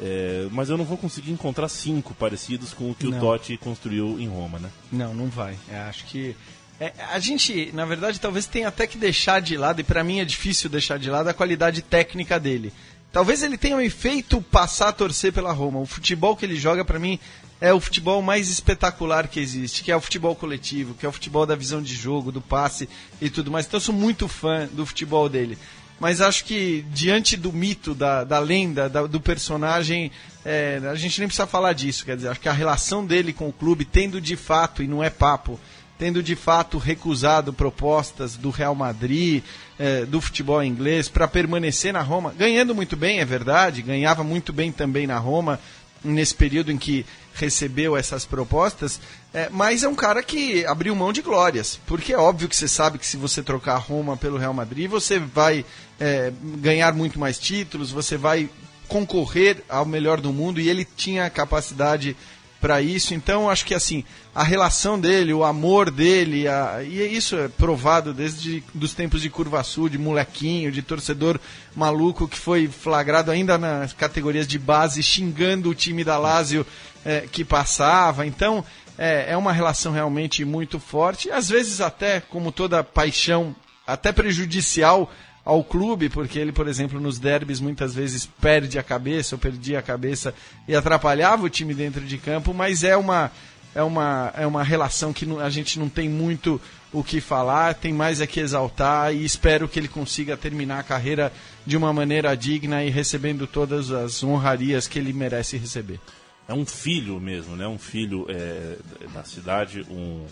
é, 0.00 0.48
mas 0.50 0.70
eu 0.70 0.78
não 0.78 0.84
vou 0.84 0.96
conseguir 0.96 1.32
encontrar 1.32 1.68
cinco 1.68 2.14
parecidos 2.14 2.72
com 2.72 2.90
o 2.90 2.94
que 2.94 3.08
não. 3.08 3.18
o 3.18 3.20
Totti 3.20 3.56
construiu 3.56 4.18
em 4.18 4.28
Roma, 4.28 4.58
né? 4.58 4.70
Não, 4.92 5.12
não 5.12 5.26
vai. 5.26 5.58
É, 5.68 5.80
acho 5.80 6.06
que 6.06 6.36
é, 6.80 6.92
a 7.12 7.18
gente, 7.18 7.70
na 7.72 7.84
verdade, 7.84 8.20
talvez 8.20 8.46
tenha 8.46 8.68
até 8.68 8.86
que 8.86 8.96
deixar 8.96 9.40
de 9.40 9.56
lado, 9.56 9.80
e 9.80 9.84
para 9.84 10.04
mim 10.04 10.20
é 10.20 10.24
difícil 10.24 10.70
deixar 10.70 10.98
de 10.98 11.10
lado 11.10 11.28
a 11.28 11.34
qualidade 11.34 11.82
técnica 11.82 12.38
dele. 12.38 12.72
Talvez 13.12 13.42
ele 13.42 13.56
tenha 13.56 13.76
me 13.76 13.90
feito 13.90 14.40
passar 14.42 14.88
a 14.88 14.92
torcer 14.92 15.32
pela 15.32 15.52
Roma. 15.52 15.80
O 15.80 15.86
futebol 15.86 16.36
que 16.36 16.44
ele 16.44 16.56
joga, 16.56 16.84
para 16.84 16.98
mim, 16.98 17.18
é 17.60 17.72
o 17.72 17.80
futebol 17.80 18.22
mais 18.22 18.48
espetacular 18.48 19.26
que 19.28 19.40
existe, 19.40 19.82
que 19.82 19.90
é 19.90 19.96
o 19.96 20.00
futebol 20.00 20.36
coletivo, 20.36 20.94
que 20.94 21.06
é 21.06 21.08
o 21.08 21.12
futebol 21.12 21.46
da 21.46 21.56
visão 21.56 21.82
de 21.82 21.94
jogo, 21.94 22.30
do 22.30 22.40
passe 22.40 22.88
e 23.20 23.28
tudo 23.30 23.50
mais. 23.50 23.66
Então 23.66 23.78
eu 23.78 23.82
sou 23.82 23.94
muito 23.94 24.28
fã 24.28 24.68
do 24.70 24.86
futebol 24.86 25.28
dele 25.28 25.58
mas 26.00 26.20
acho 26.20 26.44
que 26.44 26.84
diante 26.92 27.36
do 27.36 27.52
mito, 27.52 27.94
da, 27.94 28.22
da 28.22 28.38
lenda, 28.38 28.88
da, 28.88 29.06
do 29.06 29.20
personagem, 29.20 30.12
é, 30.44 30.80
a 30.88 30.94
gente 30.94 31.18
nem 31.18 31.26
precisa 31.26 31.46
falar 31.46 31.72
disso. 31.72 32.04
Quer 32.04 32.16
dizer, 32.16 32.28
acho 32.28 32.40
que 32.40 32.48
a 32.48 32.52
relação 32.52 33.04
dele 33.04 33.32
com 33.32 33.48
o 33.48 33.52
clube, 33.52 33.84
tendo 33.84 34.20
de 34.20 34.36
fato, 34.36 34.82
e 34.82 34.86
não 34.86 35.02
é 35.02 35.10
papo, 35.10 35.58
tendo 35.98 36.22
de 36.22 36.36
fato 36.36 36.78
recusado 36.78 37.52
propostas 37.52 38.36
do 38.36 38.50
Real 38.50 38.74
Madrid, 38.74 39.42
é, 39.78 40.04
do 40.04 40.20
futebol 40.20 40.62
inglês, 40.62 41.08
para 41.08 41.26
permanecer 41.26 41.92
na 41.92 42.00
Roma, 42.00 42.32
ganhando 42.36 42.74
muito 42.74 42.96
bem, 42.96 43.20
é 43.20 43.24
verdade, 43.24 43.82
ganhava 43.82 44.22
muito 44.22 44.52
bem 44.52 44.70
também 44.70 45.06
na 45.06 45.18
Roma, 45.18 45.58
nesse 46.02 46.34
período 46.34 46.70
em 46.70 46.78
que 46.78 47.04
recebeu 47.34 47.96
essas 47.96 48.24
propostas, 48.24 49.00
é, 49.34 49.48
mas 49.50 49.82
é 49.82 49.88
um 49.88 49.94
cara 49.94 50.22
que 50.22 50.64
abriu 50.66 50.94
mão 50.94 51.12
de 51.12 51.22
glórias, 51.22 51.80
porque 51.86 52.12
é 52.12 52.18
óbvio 52.18 52.48
que 52.48 52.56
você 52.56 52.68
sabe 52.68 52.98
que 52.98 53.06
se 53.06 53.16
você 53.16 53.42
trocar 53.42 53.76
Roma 53.78 54.16
pelo 54.16 54.38
Real 54.38 54.54
Madrid, 54.54 54.88
você 54.88 55.18
vai 55.18 55.64
é, 55.98 56.32
ganhar 56.42 56.94
muito 56.94 57.18
mais 57.18 57.38
títulos, 57.38 57.90
você 57.90 58.16
vai 58.16 58.48
concorrer 58.88 59.62
ao 59.68 59.84
melhor 59.84 60.20
do 60.20 60.32
mundo 60.32 60.60
e 60.60 60.68
ele 60.68 60.84
tinha 60.84 61.26
a 61.26 61.30
capacidade 61.30 62.16
para 62.60 62.82
isso. 62.82 63.14
Então, 63.14 63.48
acho 63.48 63.64
que 63.64 63.74
assim, 63.74 64.04
a 64.34 64.42
relação 64.42 64.98
dele, 64.98 65.32
o 65.32 65.44
amor 65.44 65.90
dele, 65.90 66.48
a, 66.48 66.82
e 66.82 67.16
isso 67.16 67.36
é 67.36 67.48
provado 67.48 68.12
desde 68.12 68.62
dos 68.74 68.94
tempos 68.94 69.22
de 69.22 69.30
Curva 69.30 69.62
Sul, 69.62 69.88
de 69.88 69.98
molequinho, 69.98 70.72
de 70.72 70.82
torcedor 70.82 71.38
maluco 71.74 72.28
que 72.28 72.38
foi 72.38 72.68
flagrado 72.68 73.30
ainda 73.30 73.56
nas 73.56 73.92
categorias 73.92 74.46
de 74.46 74.58
base 74.58 75.02
xingando 75.02 75.70
o 75.70 75.74
time 75.74 76.04
da 76.04 76.18
Lazio 76.18 76.66
é, 77.04 77.22
que 77.30 77.44
passava. 77.44 78.26
Então, 78.26 78.64
é, 78.96 79.32
é 79.32 79.36
uma 79.36 79.52
relação 79.52 79.92
realmente 79.92 80.44
muito 80.44 80.80
forte. 80.80 81.30
Às 81.30 81.48
vezes 81.48 81.80
até, 81.80 82.20
como 82.20 82.50
toda 82.50 82.82
paixão 82.82 83.54
até 83.86 84.12
prejudicial 84.12 85.10
ao 85.48 85.64
clube, 85.64 86.10
porque 86.10 86.38
ele, 86.38 86.52
por 86.52 86.68
exemplo, 86.68 87.00
nos 87.00 87.18
derbys 87.18 87.58
muitas 87.58 87.94
vezes 87.94 88.26
perde 88.26 88.78
a 88.78 88.82
cabeça 88.82 89.34
ou 89.34 89.38
perdia 89.38 89.78
a 89.78 89.82
cabeça 89.82 90.34
e 90.68 90.76
atrapalhava 90.76 91.46
o 91.46 91.48
time 91.48 91.72
dentro 91.72 92.02
de 92.02 92.18
campo, 92.18 92.52
mas 92.52 92.84
é 92.84 92.94
uma 92.94 93.32
é 93.74 93.82
uma, 93.82 94.30
é 94.36 94.46
uma 94.46 94.62
relação 94.62 95.10
que 95.10 95.26
a 95.40 95.48
gente 95.48 95.78
não 95.78 95.88
tem 95.88 96.06
muito 96.06 96.60
o 96.92 97.02
que 97.02 97.18
falar, 97.18 97.74
tem 97.74 97.94
mais 97.94 98.20
é 98.20 98.26
que 98.26 98.40
exaltar 98.40 99.14
e 99.14 99.24
espero 99.24 99.66
que 99.66 99.78
ele 99.78 99.88
consiga 99.88 100.36
terminar 100.36 100.80
a 100.80 100.82
carreira 100.82 101.32
de 101.64 101.78
uma 101.78 101.94
maneira 101.94 102.36
digna 102.36 102.84
e 102.84 102.90
recebendo 102.90 103.46
todas 103.46 103.90
as 103.90 104.22
honrarias 104.22 104.86
que 104.86 104.98
ele 104.98 105.14
merece 105.14 105.56
receber. 105.56 105.98
É 106.46 106.52
um 106.52 106.66
filho 106.66 107.18
mesmo, 107.18 107.56
né? 107.56 107.66
Um 107.66 107.78
filho 107.78 108.26
é, 108.28 108.76
da 109.14 109.24
cidade, 109.24 109.86
um, 109.88 110.26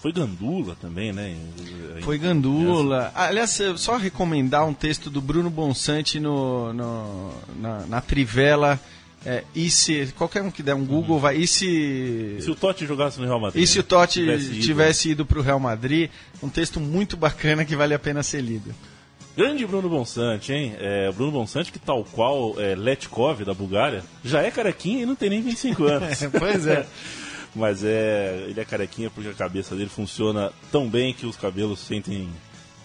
foi 0.00 0.12
Gandula 0.12 0.76
também, 0.80 1.12
né? 1.12 1.36
Foi 2.02 2.18
Gandula. 2.18 3.12
Aliás, 3.14 3.58
só 3.76 3.96
recomendar 3.96 4.66
um 4.66 4.72
texto 4.72 5.10
do 5.10 5.20
Bruno 5.20 5.50
Bonsante 5.50 6.18
no, 6.18 6.72
no 6.72 7.32
na, 7.60 7.86
na 7.86 8.00
Trivela 8.00 8.80
é, 9.24 9.44
e 9.54 9.70
se 9.70 10.12
qualquer 10.16 10.42
um 10.42 10.50
que 10.50 10.62
der 10.62 10.74
um 10.74 10.84
Google 10.84 11.18
vai. 11.18 11.36
E 11.36 11.46
se. 11.46 12.38
Se 12.40 12.50
o 12.50 12.54
Totti 12.54 12.86
jogasse 12.86 13.20
no 13.20 13.26
Real 13.26 13.38
Madrid? 13.38 13.62
E 13.62 13.66
se 13.66 13.78
o 13.78 13.82
Totti 13.82 14.20
tivesse 14.20 14.46
ido, 14.46 14.60
tivesse 14.60 15.10
ido 15.10 15.26
para 15.26 15.38
o 15.38 15.42
Real 15.42 15.60
Madrid? 15.60 16.10
Um 16.42 16.48
texto 16.48 16.80
muito 16.80 17.16
bacana 17.16 17.64
que 17.64 17.76
vale 17.76 17.92
a 17.92 17.98
pena 17.98 18.22
ser 18.22 18.40
lido. 18.40 18.74
Grande 19.36 19.66
Bruno 19.66 19.88
Bonsante, 19.88 20.52
hein? 20.52 20.74
É, 20.78 21.12
Bruno 21.12 21.32
Bonsante, 21.32 21.70
que 21.70 21.78
tal 21.78 22.04
qual 22.04 22.54
é, 22.58 22.74
Letkov, 22.74 23.44
da 23.44 23.54
Bulgária, 23.54 24.02
já 24.24 24.42
é 24.42 24.50
carequinha 24.50 25.02
e 25.02 25.06
não 25.06 25.14
tem 25.14 25.30
nem 25.30 25.42
25 25.42 25.84
anos. 25.84 26.18
pois 26.38 26.66
é. 26.66 26.86
Mas 27.54 27.82
é, 27.82 28.44
ele 28.48 28.60
é 28.60 28.64
carequinha 28.64 29.10
porque 29.10 29.28
a 29.28 29.34
cabeça 29.34 29.74
dele 29.74 29.90
funciona 29.90 30.52
tão 30.70 30.88
bem 30.88 31.12
que 31.12 31.26
os 31.26 31.36
cabelos 31.36 31.80
sentem 31.80 32.28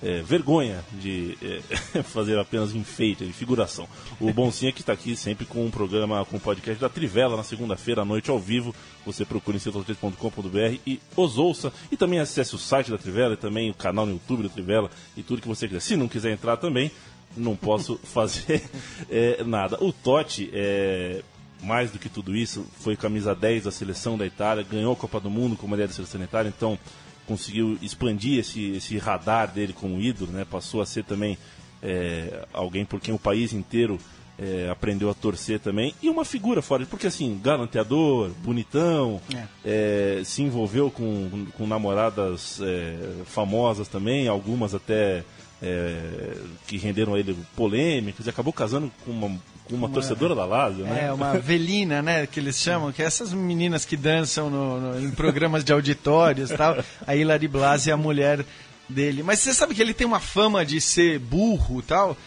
é, 0.06 0.22
vergonha 0.22 0.84
de 0.94 1.38
é, 1.42 2.04
fazer 2.04 2.38
apenas 2.38 2.76
enfeite, 2.76 3.26
de 3.26 3.34
figuração. 3.34 3.88
O 4.20 4.32
Boncinha 4.32 4.72
que 4.72 4.82
está 4.82 4.94
aqui 4.94 5.16
sempre 5.16 5.46
com 5.46 5.66
um 5.66 5.72
programa, 5.72 6.24
com 6.26 6.38
um 6.38 6.40
podcast 6.40 6.80
da 6.80 6.90
Trivela 6.90 7.36
na 7.36 7.44
segunda-feira 7.44 8.02
à 8.02 8.06
noite 8.06 8.30
ao 8.30 8.40
vivo. 8.40 8.74
Você 9.06 9.26
procura 9.26 9.58
em 9.58 9.60
centro3.com.br 9.60 10.80
e 10.86 11.00
os 11.16 11.38
ouça. 11.38 11.72
E 11.92 11.98
também 11.98 12.20
acesse 12.20 12.56
o 12.56 12.60
site 12.60 12.92
da 12.92 12.98
Trivela 12.98 13.34
e 13.34 13.38
também 13.38 13.72
o 13.72 13.74
canal 13.74 14.06
no 14.06 14.14
YouTube 14.14 14.44
da 14.44 14.50
Trivela 14.50 14.90
e 15.18 15.24
tudo 15.24 15.42
que 15.42 15.48
você 15.48 15.68
quiser. 15.68 15.80
Se 15.80 15.96
não 15.96 16.08
quiser 16.08 16.32
entrar 16.32 16.58
também, 16.58 16.92
não 17.36 17.56
posso 17.56 18.00
fazer 18.04 18.64
é, 19.10 19.44
nada. 19.44 19.84
O 19.84 19.92
Totti, 19.92 20.50
é, 20.54 21.24
mais 21.62 21.92
do 21.92 22.00
que 22.00 22.10
tudo 22.10 22.36
isso, 22.36 22.66
foi 22.80 22.96
camisa 22.96 23.34
10 23.34 23.64
da 23.64 23.72
seleção 23.72 24.18
da 24.18 24.26
Itália, 24.26 24.66
ganhou 24.70 24.94
a 24.94 24.96
Copa 24.96 25.20
do 25.20 25.30
Mundo 25.30 25.56
como 25.56 25.70
mulher 25.70 25.88
da 25.88 25.94
seleção 25.94 26.20
da 26.20 26.26
Itália, 26.26 26.54
então 26.56 26.78
conseguiu 27.26 27.78
expandir 27.82 28.40
esse, 28.40 28.72
esse 28.72 28.98
radar 28.98 29.52
dele 29.52 29.74
como 29.74 30.00
ídolo, 30.00 30.32
né? 30.32 30.46
Passou 30.46 30.82
a 30.82 30.86
ser 30.86 31.04
também 31.04 31.38
é, 31.82 32.46
alguém 32.54 32.86
por 32.86 33.00
quem 33.00 33.14
o 33.14 33.20
país 33.20 33.52
inteiro 33.52 34.00
é, 34.38 34.70
aprendeu 34.70 35.10
a 35.10 35.14
torcer 35.14 35.60
também. 35.60 35.94
E 36.02 36.10
uma 36.10 36.26
figura 36.26 36.62
fora, 36.62 36.86
porque 36.86 37.08
assim, 37.08 37.40
galanteador, 37.42 38.30
bonitão, 38.44 39.22
é. 39.34 40.20
É, 40.20 40.22
se 40.24 40.42
envolveu 40.42 40.92
com, 40.92 41.48
com 41.58 41.66
namoradas 41.66 42.60
é, 42.62 43.24
famosas 43.26 43.88
também, 43.88 44.28
algumas 44.28 44.76
até 44.76 45.24
é, 45.62 46.38
que 46.68 46.78
renderam 46.78 47.16
a 47.16 47.20
ele 47.20 47.36
polêmicas, 47.56 48.26
e 48.26 48.30
acabou 48.30 48.54
casando 48.54 48.92
com 49.04 49.12
uma 49.12 49.40
uma, 49.70 49.88
uma, 49.88 49.90
torcedora 49.90 50.36
da 50.36 50.46
Lazio, 50.46 50.86
né? 50.86 51.06
É, 51.08 51.14
uma 51.14 51.38
velina, 51.40 52.02
né, 52.02 52.28
que 52.28 52.40
eles 52.40 52.58
chamam, 52.58 52.92
que 52.92 53.02
é 53.02 53.06
essas 53.06 53.34
meninas 53.34 53.84
que 53.86 53.98
dançam 53.98 54.50
no, 54.50 54.80
no, 54.80 55.06
em 55.08 55.12
programas 55.12 55.64
de 55.64 55.74
auditórios 55.74 56.52
e 56.52 56.58
tal. 56.58 56.78
A 57.06 57.16
Hilary 57.16 57.48
Blasi 57.48 57.90
é 57.90 57.94
a 57.94 57.98
mulher 57.98 58.46
dele. 58.88 59.24
Mas 59.24 59.40
você 59.40 59.54
sabe 59.54 59.74
que 59.74 59.82
ele 59.82 59.94
tem 59.94 60.06
uma 60.06 60.20
fama 60.20 60.66
de 60.66 60.80
ser 60.80 61.20
burro 61.20 61.80
e 61.80 61.84
tal? 61.84 62.18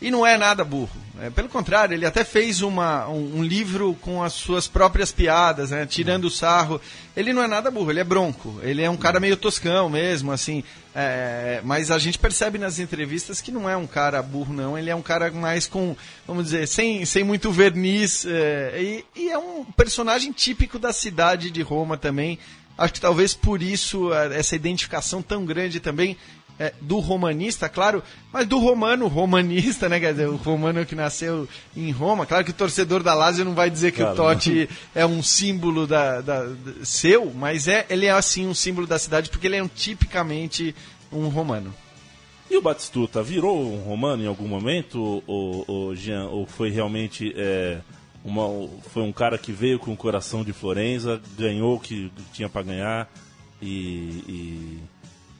E 0.00 0.10
não 0.10 0.26
é 0.26 0.36
nada 0.36 0.64
burro. 0.64 1.01
É, 1.20 1.28
pelo 1.28 1.48
contrário, 1.48 1.94
ele 1.94 2.06
até 2.06 2.24
fez 2.24 2.62
uma, 2.62 3.06
um, 3.06 3.38
um, 3.38 3.44
livro 3.44 3.94
com 4.00 4.22
as 4.22 4.32
suas 4.32 4.66
próprias 4.66 5.12
piadas, 5.12 5.70
né, 5.70 5.84
tirando 5.84 6.24
o 6.24 6.30
sarro. 6.30 6.80
Ele 7.14 7.34
não 7.34 7.42
é 7.42 7.46
nada 7.46 7.70
burro, 7.70 7.90
ele 7.90 8.00
é 8.00 8.04
bronco. 8.04 8.58
Ele 8.62 8.80
é 8.80 8.88
um 8.88 8.96
cara 8.96 9.20
meio 9.20 9.36
toscão 9.36 9.90
mesmo, 9.90 10.32
assim. 10.32 10.64
É, 10.94 11.60
mas 11.64 11.90
a 11.90 11.98
gente 11.98 12.18
percebe 12.18 12.58
nas 12.58 12.78
entrevistas 12.78 13.42
que 13.42 13.52
não 13.52 13.68
é 13.68 13.76
um 13.76 13.86
cara 13.86 14.22
burro, 14.22 14.54
não. 14.54 14.78
Ele 14.78 14.88
é 14.88 14.94
um 14.94 15.02
cara 15.02 15.30
mais 15.30 15.66
com, 15.66 15.94
vamos 16.26 16.44
dizer, 16.44 16.66
sem, 16.66 17.04
sem 17.04 17.22
muito 17.22 17.52
verniz. 17.52 18.24
É, 18.24 18.78
e, 18.80 19.04
e 19.14 19.30
é 19.30 19.36
um 19.36 19.64
personagem 19.64 20.32
típico 20.32 20.78
da 20.78 20.94
cidade 20.94 21.50
de 21.50 21.60
Roma 21.60 21.98
também. 21.98 22.38
Acho 22.76 22.94
que 22.94 23.00
talvez 23.00 23.34
por 23.34 23.62
isso 23.62 24.12
essa 24.14 24.56
identificação 24.56 25.20
tão 25.20 25.44
grande 25.44 25.78
também 25.78 26.16
é, 26.62 26.72
do 26.80 27.00
romanista, 27.00 27.68
claro, 27.68 28.04
mas 28.32 28.46
do 28.46 28.56
romano 28.60 29.08
romanista, 29.08 29.88
né? 29.88 29.98
Quer 29.98 30.12
dizer, 30.12 30.28
o 30.28 30.36
romano 30.36 30.86
que 30.86 30.94
nasceu 30.94 31.48
em 31.76 31.90
Roma. 31.90 32.24
Claro 32.24 32.44
que 32.44 32.52
o 32.52 32.54
torcedor 32.54 33.02
da 33.02 33.14
Lazio 33.14 33.44
não 33.44 33.52
vai 33.52 33.68
dizer 33.68 33.90
que 33.90 33.98
claro, 33.98 34.12
o 34.12 34.16
Totti 34.16 34.68
não. 34.94 35.02
é 35.02 35.04
um 35.04 35.20
símbolo 35.24 35.88
da, 35.88 36.20
da, 36.20 36.44
da, 36.44 36.84
seu, 36.84 37.32
mas 37.34 37.66
é, 37.66 37.84
ele 37.90 38.06
é 38.06 38.12
assim 38.12 38.46
um 38.46 38.54
símbolo 38.54 38.86
da 38.86 38.96
cidade 38.96 39.28
porque 39.28 39.48
ele 39.48 39.56
é 39.56 39.62
um, 39.62 39.66
tipicamente 39.66 40.72
um 41.10 41.26
romano. 41.26 41.74
E 42.48 42.56
o 42.56 42.62
Batistuta 42.62 43.24
virou 43.24 43.60
um 43.60 43.80
romano 43.80 44.22
em 44.22 44.28
algum 44.28 44.46
momento, 44.46 45.20
ou, 45.26 45.64
ou 45.66 45.96
Jean, 45.96 46.28
ou 46.28 46.46
foi 46.46 46.70
realmente 46.70 47.34
é, 47.36 47.80
uma, 48.24 48.68
foi 48.92 49.02
um 49.02 49.12
cara 49.12 49.36
que 49.36 49.50
veio 49.50 49.80
com 49.80 49.92
o 49.92 49.96
coração 49.96 50.44
de 50.44 50.52
Florença, 50.52 51.20
ganhou 51.36 51.74
o 51.74 51.80
que 51.80 52.12
tinha 52.32 52.48
para 52.48 52.62
ganhar 52.62 53.10
e, 53.60 54.22
e 54.28 54.78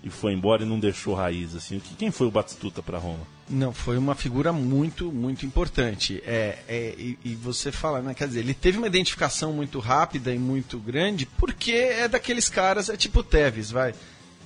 e 0.02 0.10
foi 0.10 0.32
embora 0.32 0.62
e 0.62 0.66
não 0.66 0.80
deixou 0.80 1.14
raiz 1.14 1.54
assim. 1.54 1.80
Quem 1.98 2.10
foi 2.10 2.26
o 2.26 2.30
Batistuta 2.30 2.82
para 2.82 2.98
Roma? 2.98 3.20
Não, 3.48 3.72
foi 3.72 3.96
uma 3.98 4.14
figura 4.14 4.52
muito, 4.52 5.12
muito 5.12 5.46
importante. 5.46 6.22
É, 6.26 6.58
é 6.68 6.94
e, 6.98 7.18
e, 7.24 7.34
você 7.34 7.70
fala, 7.70 8.00
né? 8.00 8.14
Quer 8.14 8.26
dizer, 8.28 8.40
ele 8.40 8.54
teve 8.54 8.78
uma 8.78 8.86
identificação 8.86 9.52
muito 9.52 9.78
rápida 9.78 10.34
e 10.34 10.38
muito 10.38 10.78
grande, 10.78 11.26
porque 11.26 11.72
é 11.72 12.08
daqueles 12.08 12.48
caras, 12.48 12.88
é 12.88 12.96
tipo 12.96 13.22
Tevez, 13.22 13.70
vai. 13.70 13.94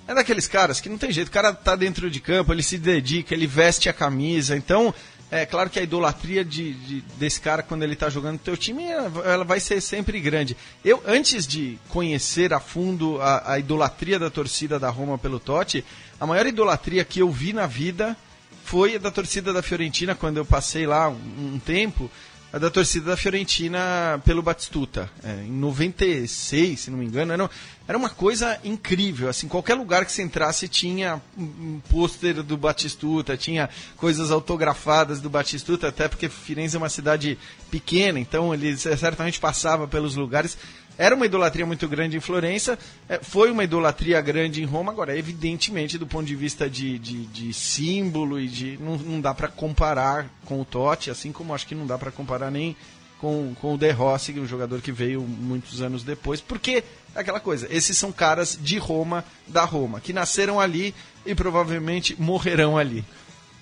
É 0.09 0.15
daqueles 0.15 0.47
caras 0.47 0.81
que 0.81 0.89
não 0.89 0.99
tem 0.99 1.11
jeito, 1.11 1.29
o 1.29 1.33
cara 1.33 1.53
tá 1.53 1.75
dentro 1.75 2.09
de 2.11 2.21
campo, 2.21 2.53
ele 2.53 2.63
se 2.63 2.79
dedica, 2.79 3.35
ele 3.35 3.47
veste 3.47 3.89
a 3.89 3.93
camisa, 3.93 4.57
então 4.57 4.95
é 5.31 5.45
claro 5.45 5.69
que 5.69 5.79
a 5.79 5.83
idolatria 5.83 6.45
de, 6.45 6.73
de, 6.73 7.01
desse 7.19 7.41
cara 7.41 7.63
quando 7.63 7.83
ele 7.83 7.95
está 7.95 8.09
jogando 8.09 8.35
no 8.35 8.39
teu 8.39 8.57
time, 8.57 8.85
ela 8.85 9.45
vai 9.45 9.59
ser 9.59 9.81
sempre 9.81 10.21
grande. 10.21 10.57
Eu, 10.85 11.03
antes 11.05 11.47
de 11.47 11.79
conhecer 11.89 12.53
a 12.55 12.61
fundo 12.61 13.21
a, 13.21 13.55
a, 13.55 13.59
idolatria 13.59 14.19
da 14.19 14.31
torcida 14.31 14.79
da 14.79 14.89
Roma 14.89 15.19
pelo 15.19 15.41
Totti, 15.41 15.85
a 16.21 16.27
maior 16.27 16.47
idolatria 16.47 17.05
que 17.05 17.21
eu 17.21 17.31
vi 17.31 17.53
na 17.53 17.67
vida 17.67 18.17
foi 18.65 18.97
a 18.97 18.99
da 18.99 19.11
torcida 19.11 19.53
da 19.53 19.63
Fiorentina 19.63 20.15
quando 20.15 20.37
eu 20.37 20.45
passei 20.45 20.87
lá 20.87 21.09
um, 21.09 21.55
um 21.55 21.59
tempo 21.59 22.11
a 22.53 22.59
da 22.59 22.71
torcida 22.71 23.11
da 23.11 23.17
Fiorentina 23.17 24.21
pelo 24.25 24.43
Batistuta. 24.43 25.11
É, 25.23 25.45
em 25.45 25.53
96, 25.53 26.81
se 26.81 26.91
não 26.91 26.99
me 26.99 27.05
engano, 27.05 27.33
era, 27.33 27.51
era 27.87 27.99
uma 27.99 28.09
coisa 28.09 28.59
incrível. 28.65 29.29
Assim, 29.29 29.49
qualquer 29.49 29.75
lugar 29.75 30.05
que 30.05 30.13
você 30.13 30.23
entrasse 30.23 30.69
tinha 30.69 31.21
um 31.37 31.81
pôster 31.91 32.43
do 32.43 32.57
Batistuta, 32.57 33.37
tinha 33.37 33.69
coisas 33.97 34.31
autografadas 34.31 35.21
do 35.21 35.29
Batistuta, 35.29 35.89
até 35.89 36.09
porque 36.09 36.29
Firenze 36.29 36.77
é 36.77 36.79
uma 36.79 36.89
cidade 36.89 37.39
pequena, 37.71 38.19
então 38.19 38.55
ele 38.55 38.77
certamente 38.77 39.41
passava 39.41 39.87
pelos 39.89 40.15
lugares. 40.15 40.57
Era 40.99 41.15
uma 41.15 41.27
idolatria 41.27 41.67
muito 41.67 41.87
grande 41.87 42.17
em 42.17 42.21
Florença, 42.21 42.79
é, 43.09 43.19
foi 43.23 43.51
uma 43.51 43.65
idolatria 43.65 44.21
grande 44.21 44.63
em 44.63 44.65
Roma. 44.65 44.93
Agora, 44.93 45.17
evidentemente, 45.17 45.99
do 45.99 46.07
ponto 46.07 46.27
de 46.27 46.35
vista 46.35 46.71
de, 46.71 46.99
de, 46.99 47.27
de 47.27 47.53
símbolo 47.53 48.41
e 48.41 48.49
de. 48.49 48.79
Não, 48.79 48.97
não 48.97 49.21
dá 49.21 49.35
para 49.35 49.49
comparar 49.49 50.27
com 50.45 50.61
o 50.61 50.65
Totti, 50.65 51.11
assim 51.11 51.33
como 51.33 51.55
acho 51.55 51.67
que 51.67 51.75
não 51.75 51.87
dá 51.87 51.99
para 51.99 52.11
comparar 52.11 52.51
nem 52.51 52.75
com, 53.19 53.55
com 53.61 53.75
o 53.75 53.79
De 53.79 53.91
Rossi, 53.91 54.39
um 54.39 54.47
jogador 54.47 54.81
que 54.81 54.93
veio 54.93 55.23
muitos 55.23 55.81
anos 55.81 56.03
depois, 56.03 56.41
porque 56.41 56.85
é 57.15 57.21
aquela 57.21 57.41
coisa, 57.41 57.67
esses 57.71 57.97
são 57.97 58.13
caras 58.13 58.59
de 58.61 58.79
Roma, 58.79 59.25
da 59.47 59.65
Roma, 59.65 60.01
que 60.01 60.13
nasceram 60.13 60.61
ali 60.61 60.95
e 61.25 61.35
provavelmente 61.35 62.15
morrerão 62.21 62.77
ali. 62.77 63.05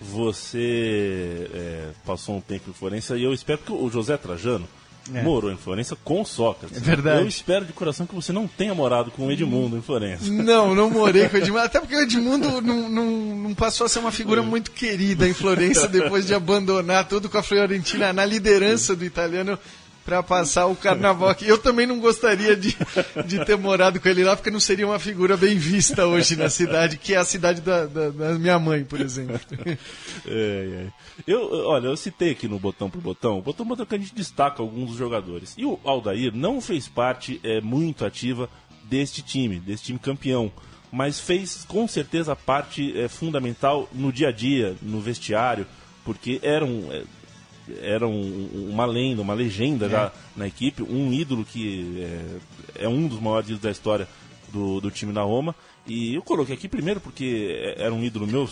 Você 0.01 1.49
é, 1.53 1.91
passou 2.05 2.37
um 2.37 2.41
tempo 2.41 2.71
em 2.71 2.75
Florença 2.75 3.17
e 3.17 3.23
eu 3.23 3.33
espero 3.33 3.59
que 3.59 3.73
o 3.73 3.89
José 3.89 4.17
Trajano 4.17 4.69
é. 5.13 5.23
morou 5.23 5.51
em 5.51 5.57
Florença 5.57 5.97
com 6.03 6.25
Sócrates. 6.25 6.77
É 6.77 6.81
verdade. 6.81 7.23
Eu 7.23 7.29
espero 7.29 7.65
de 7.65 7.73
coração 7.73 8.07
que 8.07 8.15
você 8.15 8.33
não 8.33 8.47
tenha 8.47 8.75
morado 8.75 9.11
com 9.11 9.27
o 9.27 9.33
Edmundo 9.33 9.77
em 9.77 9.83
Florença. 9.83 10.31
Não, 10.31 10.75
não 10.75 10.89
morei 10.89 11.29
com 11.29 11.37
o 11.37 11.41
Edmundo. 11.41 11.61
Até 11.65 11.81
porque 11.81 11.95
o 11.95 12.01
Edmundo 12.01 12.61
não, 12.61 12.89
não, 12.89 13.11
não 13.37 13.55
passou 13.55 13.85
a 13.87 13.89
ser 13.89 13.99
uma 13.99 14.13
figura 14.13 14.41
é. 14.41 14.45
muito 14.45 14.71
querida 14.71 15.29
em 15.29 15.35
Florença 15.35 15.87
depois 15.89 16.27
de 16.27 16.35
abandonar 16.35 17.07
tudo 17.07 17.29
com 17.29 17.39
a 17.39 17.43
Fiorentina 17.43 18.13
na 18.13 18.25
liderança 18.25 18.97
do 18.97 19.05
italiano 19.05 19.59
para 20.05 20.23
passar 20.23 20.67
o 20.67 20.77
carnaval 20.77 21.29
aqui. 21.31 21.49
Eu 21.49 21.59
também 21.59 21.87
não 21.87 21.99
gostaria 21.99 22.55
de, 22.55 22.77
de 23.27 23.45
ter 23.45 23.57
morado 23.57 23.99
com 23.99 24.09
ele 24.09 24.23
lá, 24.23 24.37
porque 24.37 24.51
não 24.51 24.61
seria 24.61 24.87
uma 24.87 24.99
figura 24.99 25.37
bem 25.37 25.57
vista 25.57 26.07
hoje 26.07 26.37
na 26.37 26.51
cidade, 26.51 26.99
que 26.99 27.15
é 27.15 27.17
a 27.17 27.25
cidade 27.25 27.61
da, 27.61 27.87
da, 27.87 28.11
da 28.11 28.39
minha 28.39 28.59
mãe, 28.59 28.85
por 28.85 29.01
exemplo. 29.01 29.41
É, 30.27 30.87
é. 30.87 30.93
Eu, 31.27 31.67
olha, 31.67 31.89
eu 31.89 31.97
citei 31.97 32.31
aqui 32.31 32.49
no 32.49 32.59
Botão 32.59 32.89
por 32.89 33.01
Botão, 33.01 33.39
o 33.39 33.43
Botão 33.43 33.67
Botão 33.67 33.85
que 33.85 33.95
a 33.95 33.99
gente 33.99 34.15
destaca 34.15 34.63
alguns 34.63 34.91
dos 34.91 34.97
jogadores. 34.97 35.55
E 35.59 35.67
o 35.67 35.79
Aldair 35.85 36.35
não 36.35 36.61
fez 36.61 36.89
parte 36.89 37.41
é, 37.43 37.61
muito 37.61 38.05
ativa 38.07 38.49
deste 38.85 39.23
time, 39.23 39.59
desse 39.59 39.85
time 39.85 39.99
campeão. 39.99 40.51
mas 40.91 41.19
fez 41.19 41.65
com 41.67 41.87
certeza 41.89 42.37
parte 42.37 42.99
é, 42.99 43.09
fundamental 43.09 43.89
no 43.93 44.13
dia 44.13 44.29
a 44.29 44.33
dia, 44.33 44.77
no 44.81 45.01
vestiário, 45.01 45.67
porque 46.05 46.39
era, 46.43 46.65
um, 46.65 46.93
é, 46.93 47.03
era 47.83 48.07
um, 48.07 48.69
uma 48.71 48.87
lenda, 48.87 49.23
uma 49.23 49.35
legenda 49.35 49.89
já 49.89 50.13
na 50.37 50.47
equipe, 50.47 50.83
um 50.83 51.13
ídolo 51.13 51.45
que 51.45 52.03
é, 52.77 52.85
é 52.85 52.89
um 52.89 53.07
dos 53.07 53.21
maiores 53.21 53.47
ídolos 53.49 53.63
da 53.63 53.71
história 53.71 54.09
do, 54.53 54.81
do 54.81 54.91
time 54.91 55.13
da 55.13 55.23
Roma. 55.23 55.55
E 55.87 56.15
eu 56.15 56.23
coloquei 56.23 56.55
aqui 56.55 56.69
primeiro 56.69 57.01
porque 57.01 57.75
era 57.77 57.93
um 57.93 58.03
ídolo 58.03 58.27
meu, 58.27 58.49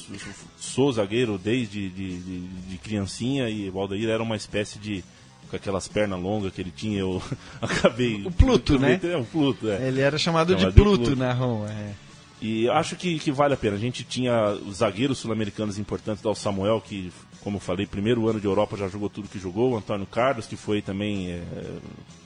sou 0.59 0.93
zagueiro 0.93 1.39
desde 1.39 1.89
de, 1.89 2.19
de, 2.19 2.41
de 2.41 2.79
criancinha 2.79 3.49
e 3.49 3.71
o 3.71 3.79
Aldair 3.79 4.09
era 4.11 4.23
uma 4.23 4.37
espécie 4.37 4.79
de. 4.79 5.03
com 5.49 5.57
aquelas 5.57 5.89
pernas 5.89 6.21
longas 6.21 6.53
que 6.53 6.61
ele 6.61 6.73
tinha, 6.75 6.99
eu 6.99 7.23
acabei. 7.61 8.23
O 8.27 8.31
Pluto, 8.31 8.79
né? 8.79 9.01
É, 9.03 9.17
o 9.17 9.25
Pluto, 9.25 9.71
é. 9.71 9.89
Ele 9.89 10.01
era 10.01 10.19
chamado, 10.19 10.53
Chamado 10.53 10.71
de 10.71 10.77
de 10.77 10.83
Pluto, 10.83 11.05
Pluto. 11.05 11.17
na 11.17 11.33
Roma. 11.33 11.71
é. 11.71 12.12
E 12.43 12.69
acho 12.69 12.97
que, 12.97 13.21
que 13.21 13.31
vale 13.31 13.55
a 13.55 13.57
pena. 13.57 13.77
A 13.77 13.79
gente 13.79 14.03
tinha 14.03 14.51
os 14.51 14.79
zagueiros 14.79 15.19
sul-americanos 15.19 15.79
importantes, 15.79 16.25
o 16.25 16.35
Samuel, 16.35 16.81
que, 16.81 17.13
como 17.41 17.59
eu 17.59 17.61
falei, 17.61 17.87
primeiro 17.87 18.29
ano 18.29 18.41
de 18.41 18.47
Europa 18.47 18.77
já 18.77 18.89
jogou 18.89 19.09
tudo 19.09 19.29
que 19.29 19.39
jogou. 19.39 19.71
O 19.71 19.77
Antônio 19.77 20.07
Carlos, 20.07 20.45
que 20.45 20.57
foi 20.57 20.83
também, 20.83 21.31
é, 21.31 21.41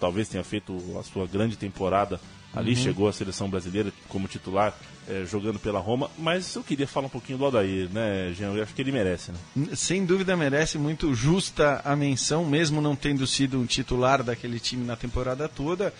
talvez 0.00 0.26
tenha 0.26 0.42
feito 0.42 0.74
a 0.98 1.02
sua 1.02 1.26
grande 1.26 1.58
temporada 1.58 2.18
ali, 2.54 2.74
chegou 2.74 3.06
à 3.06 3.12
seleção 3.12 3.50
brasileira 3.50 3.92
como 4.08 4.26
titular, 4.26 4.74
é, 5.06 5.26
jogando 5.26 5.58
pela 5.58 5.78
Roma. 5.78 6.10
Mas 6.16 6.54
eu 6.54 6.64
queria 6.64 6.88
falar 6.88 7.08
um 7.08 7.10
pouquinho 7.10 7.36
do 7.36 7.44
Aldair, 7.44 7.90
né, 7.92 8.32
Jean? 8.34 8.54
Eu 8.54 8.62
acho 8.62 8.72
que 8.72 8.80
ele 8.80 8.92
merece, 8.92 9.32
né? 9.32 9.38
Sem 9.74 10.06
dúvida 10.06 10.34
merece 10.34 10.78
muito 10.78 11.14
justa 11.14 11.82
a 11.84 11.94
menção, 11.94 12.42
mesmo 12.46 12.80
não 12.80 12.96
tendo 12.96 13.26
sido 13.26 13.60
um 13.60 13.66
titular 13.66 14.22
daquele 14.22 14.58
time 14.58 14.82
na 14.82 14.96
temporada 14.96 15.46
toda. 15.46 15.92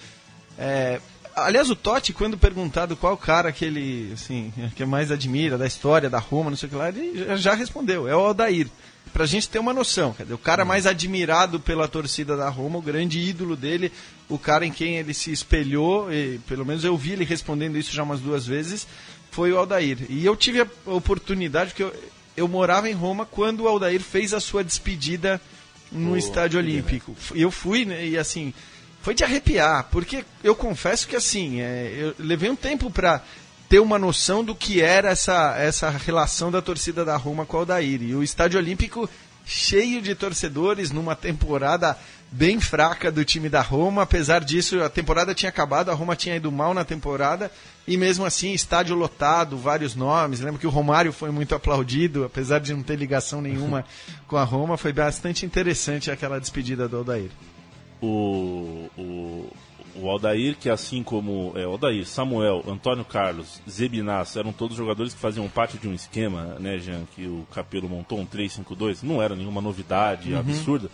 É, 0.59 1.03
aliás, 1.37 1.71
o 1.71 1.77
Totti, 1.77 2.13
quando 2.13 2.37
perguntado 2.39 2.97
qual 2.97 3.17
cara 3.17 3.53
que 3.53 3.65
ele 3.65 4.11
assim, 4.15 4.53
que 4.75 4.85
mais 4.85 5.13
admira 5.13 5.57
da 5.59 5.67
história 5.67 6.09
da 6.11 6.19
Roma, 6.19 6.51
não 6.51 6.57
sei 6.57 6.67
o 6.67 6.71
que 6.71 6.77
lá, 6.77 6.89
ele 6.89 7.37
já- 7.37 7.55
respondeu, 7.55 8.09
é 8.09 8.17
o 8.17 8.21
Aldair. 8.21 8.67
Pra 9.13 9.25
gente 9.25 9.49
ter 9.49 9.59
uma 9.59 9.73
noção, 9.73 10.15
dizer, 10.19 10.35
o 10.35 10.39
cara 10.39 10.65
mais 10.65 10.85
admirado 10.87 11.59
pela 11.61 11.87
torcida 11.89 12.37
da 12.37 12.49
Roma, 12.51 12.79
o 12.79 12.83
grande 12.83 13.19
ídolo 13.21 13.57
dele, 13.57 13.91
o 14.29 14.39
cara 14.39 14.67
em 14.67 14.73
quem 14.73 14.97
ele 14.99 15.15
se 15.15 15.31
espelhou, 15.33 16.13
e 16.13 16.39
pelo 16.47 16.67
menos 16.67 16.85
eu 16.85 16.97
vi 16.97 17.13
ele 17.13 17.25
respondendo 17.25 17.79
isso 17.79 17.95
já 17.95 18.03
umas 18.03 18.21
duas 18.21 18.45
vezes, 18.47 18.87
foi 19.31 19.53
o 19.53 19.59
Aldair. 19.59 19.99
E 20.11 20.27
eu 20.27 20.35
tive 20.37 20.61
a 20.61 20.67
oportunidade, 20.87 21.71
porque 21.71 21.85
eu, 21.85 21.95
eu 22.37 22.49
morava 22.49 22.91
em 22.91 22.95
Roma 22.95 23.25
quando 23.25 23.61
o 23.61 23.69
Aldair 23.69 24.01
fez 24.03 24.35
a 24.35 24.41
sua 24.41 24.63
despedida 24.65 25.41
no 25.91 26.11
Pô, 26.11 26.17
Estádio 26.17 26.59
Olímpico. 26.59 27.17
Eu 27.35 27.51
fui, 27.51 27.85
né, 27.85 28.07
e 28.07 28.19
assim, 28.19 28.53
foi 29.07 29.15
de 29.15 29.23
arrepiar, 29.23 29.87
porque 29.89 30.25
eu 30.43 30.53
confesso 30.53 31.07
que 31.07 31.15
assim, 31.15 31.61
é, 31.61 31.95
eu 31.97 32.15
levei 32.19 32.51
um 32.51 32.57
tempo 32.57 32.91
pra 32.91 33.23
ter 33.69 33.79
uma 33.79 34.01
noção 34.01 34.43
do 34.43 34.53
que 34.53 34.83
era 34.83 35.11
essa, 35.11 35.55
essa 35.57 35.89
relação 35.91 36.51
da 36.51 36.61
torcida 36.61 37.05
da 37.05 37.17
Roma 37.17 37.47
com 37.47 37.57
o 37.57 37.61
Aldair. 37.61 38.03
E 38.03 38.17
o 38.17 38.23
Estádio 38.25 38.59
Olímpico 38.59 39.09
cheio 39.45 40.03
de 40.03 40.13
torcedores 40.17 40.91
numa 40.91 41.15
temporada 41.15 41.97
bem 42.33 42.59
fraca 42.59 43.13
do 43.13 43.25
time 43.25 43.49
da 43.49 43.61
Roma. 43.61 44.03
Apesar 44.03 44.43
disso, 44.43 44.83
a 44.83 44.91
temporada 44.91 45.33
tinha 45.33 45.51
acabado, 45.51 45.89
a 45.89 45.95
Roma 45.95 46.17
tinha 46.17 46.35
ido 46.35 46.51
mal 46.51 46.75
na 46.75 46.85
temporada. 46.85 47.49
E 47.87 47.97
mesmo 47.97 48.25
assim, 48.25 48.55
estádio 48.55 48.97
lotado, 48.97 49.57
vários 49.57 49.95
nomes. 49.95 50.41
Lembro 50.41 50.59
que 50.59 50.67
o 50.67 50.71
Romário 50.71 51.13
foi 51.13 51.31
muito 51.31 51.55
aplaudido, 51.55 52.25
apesar 52.25 52.59
de 52.59 52.75
não 52.75 52.83
ter 52.83 52.97
ligação 52.97 53.41
nenhuma 53.41 53.85
com 54.27 54.37
a 54.37 54.43
Roma. 54.43 54.77
Foi 54.77 54.93
bastante 54.93 55.47
interessante 55.47 56.11
aquela 56.11 56.41
despedida 56.41 56.89
do 56.89 56.97
Aldair. 56.97 57.31
o, 58.03 58.56
o 60.07 60.11
Aldair, 60.11 60.57
que 60.59 60.69
assim 60.71 61.03
como 61.03 61.53
é, 61.57 61.65
Aldair, 61.65 62.07
Samuel, 62.07 62.65
Antônio 62.67 63.05
Carlos, 63.05 63.61
Zebinas, 63.69 64.37
eram 64.37 64.53
todos 64.53 64.77
jogadores 64.77 65.13
que 65.15 65.21
faziam 65.21 65.49
parte 65.49 65.79
de 65.79 65.87
um 65.89 65.95
esquema, 65.95 66.57
né, 66.59 66.79
Jean, 66.79 67.03
que 67.15 67.27
o 67.27 67.47
Capelo 67.53 67.89
montou 67.89 68.19
um 68.19 68.27
3-5-2, 68.27 69.03
não 69.03 69.21
era 69.23 69.35
nenhuma 69.37 69.61
novidade 69.61 70.35
absurda, 70.35 70.89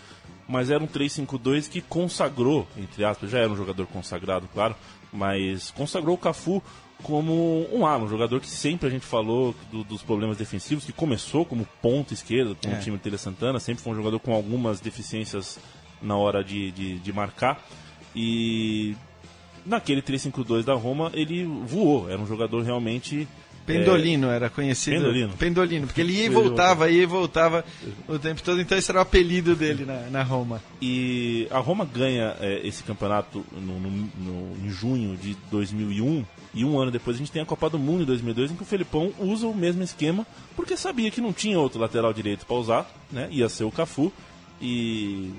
mas 0.49 0.71
era 0.71 0.83
um 0.83 0.87
3-5-2 0.87 1.69
que 1.69 1.81
consagrou, 1.81 2.67
entre 2.77 3.05
aspas, 3.05 3.31
já 3.31 3.39
era 3.39 3.51
um 3.51 3.57
jogador 3.57 3.87
consagrado, 3.87 4.49
claro, 4.53 4.75
mas 5.13 5.71
consagrou 5.71 6.15
o 6.15 6.19
Cafu 6.19 6.63
como 7.03 7.67
um 7.75 7.85
ala, 7.85 8.05
um 8.05 8.09
jogador 8.09 8.41
que 8.41 8.49
sempre 8.49 8.87
a 8.87 8.91
gente 8.91 9.05
falou 9.05 9.55
do- 9.73 9.83
dos 9.83 10.03
problemas 10.03 10.37
defensivos, 10.37 10.85
que 10.85 10.93
começou 10.93 11.45
como 11.45 11.67
ponta 11.81 12.15
esquerda 12.15 12.55
com 12.55 12.71
É. 12.71 12.79
o 12.79 12.81
time 12.81 12.97
de 12.97 13.03
Tele 13.03 13.19
Santana, 13.19 13.59
sempre 13.59 13.83
foi 13.83 13.93
um 13.93 13.97
jogador 13.97 14.21
com 14.21 14.33
algumas 14.33 14.79
deficiências 14.81 15.59
na 16.01 16.17
hora 16.17 16.45
de, 16.45 16.71
de, 16.71 16.99
de 17.01 17.13
marcar. 17.13 17.61
E 18.15 18.95
naquele 19.65 20.03
3-5-2 20.03 20.65
da 20.65 20.75
Roma 20.75 21.11
ele 21.15 21.45
voou, 21.45 22.11
era 22.11 22.21
um 22.21 22.27
jogador 22.27 22.63
realmente. 22.63 23.27
Pendolino 23.65 24.27
era 24.29 24.51
conhecido. 24.51 24.97
Pendolino. 24.97 25.33
Pendolino, 25.35 25.87
porque 25.87 26.01
ele 26.01 26.15
ia 26.15 26.25
e 26.25 26.29
voltava, 26.29 26.91
ia 26.91 27.05
e 27.05 27.07
voltava 27.07 27.65
o 28.09 28.19
tempo 28.19 28.43
todo, 28.43 28.61
então 28.61 28.77
esse 28.77 28.91
era 28.91 28.99
o 28.99 29.03
apelido 29.03 29.55
dele 29.55 29.85
na, 29.85 30.01
na 30.11 30.23
Roma. 30.25 30.61
E 30.81 31.47
a 31.49 31.59
Roma 31.61 31.85
ganha 31.85 32.35
é, 32.41 32.61
esse 32.67 32.83
campeonato 32.83 33.45
no, 33.53 33.79
no- 33.79 34.09
no- 34.19 34.67
em 34.67 34.69
junho 34.69 35.17
de 35.17 35.37
2001. 35.49 36.25
E 36.53 36.65
um 36.65 36.77
ano 36.81 36.91
depois 36.91 37.15
a 37.17 37.19
gente 37.21 37.31
tem 37.31 37.41
a 37.41 37.47
Copa 37.47 37.71
do 37.71 37.79
Mundo 37.79 38.03
em 38.03 38.07
2002, 38.07 38.51
em 38.51 38.57
que 38.57 38.63
o 38.63 38.67
Felipão 38.67 39.13
usa 39.21 39.47
o 39.47 39.55
mesmo 39.55 39.83
esquema, 39.85 40.27
porque 40.57 40.77
sabia 40.77 41.09
que 41.11 41.21
não 41.21 41.33
tinha 41.33 41.59
outro 41.59 41.81
lateral 41.81 42.13
direito 42.13 42.45
para 42.45 42.57
usar, 42.57 42.91
né? 43.13 43.29
Ia 43.31 43.49
ser 43.49 43.63
o 43.63 43.71
Cafu. 43.71 44.13
E. 44.61 45.31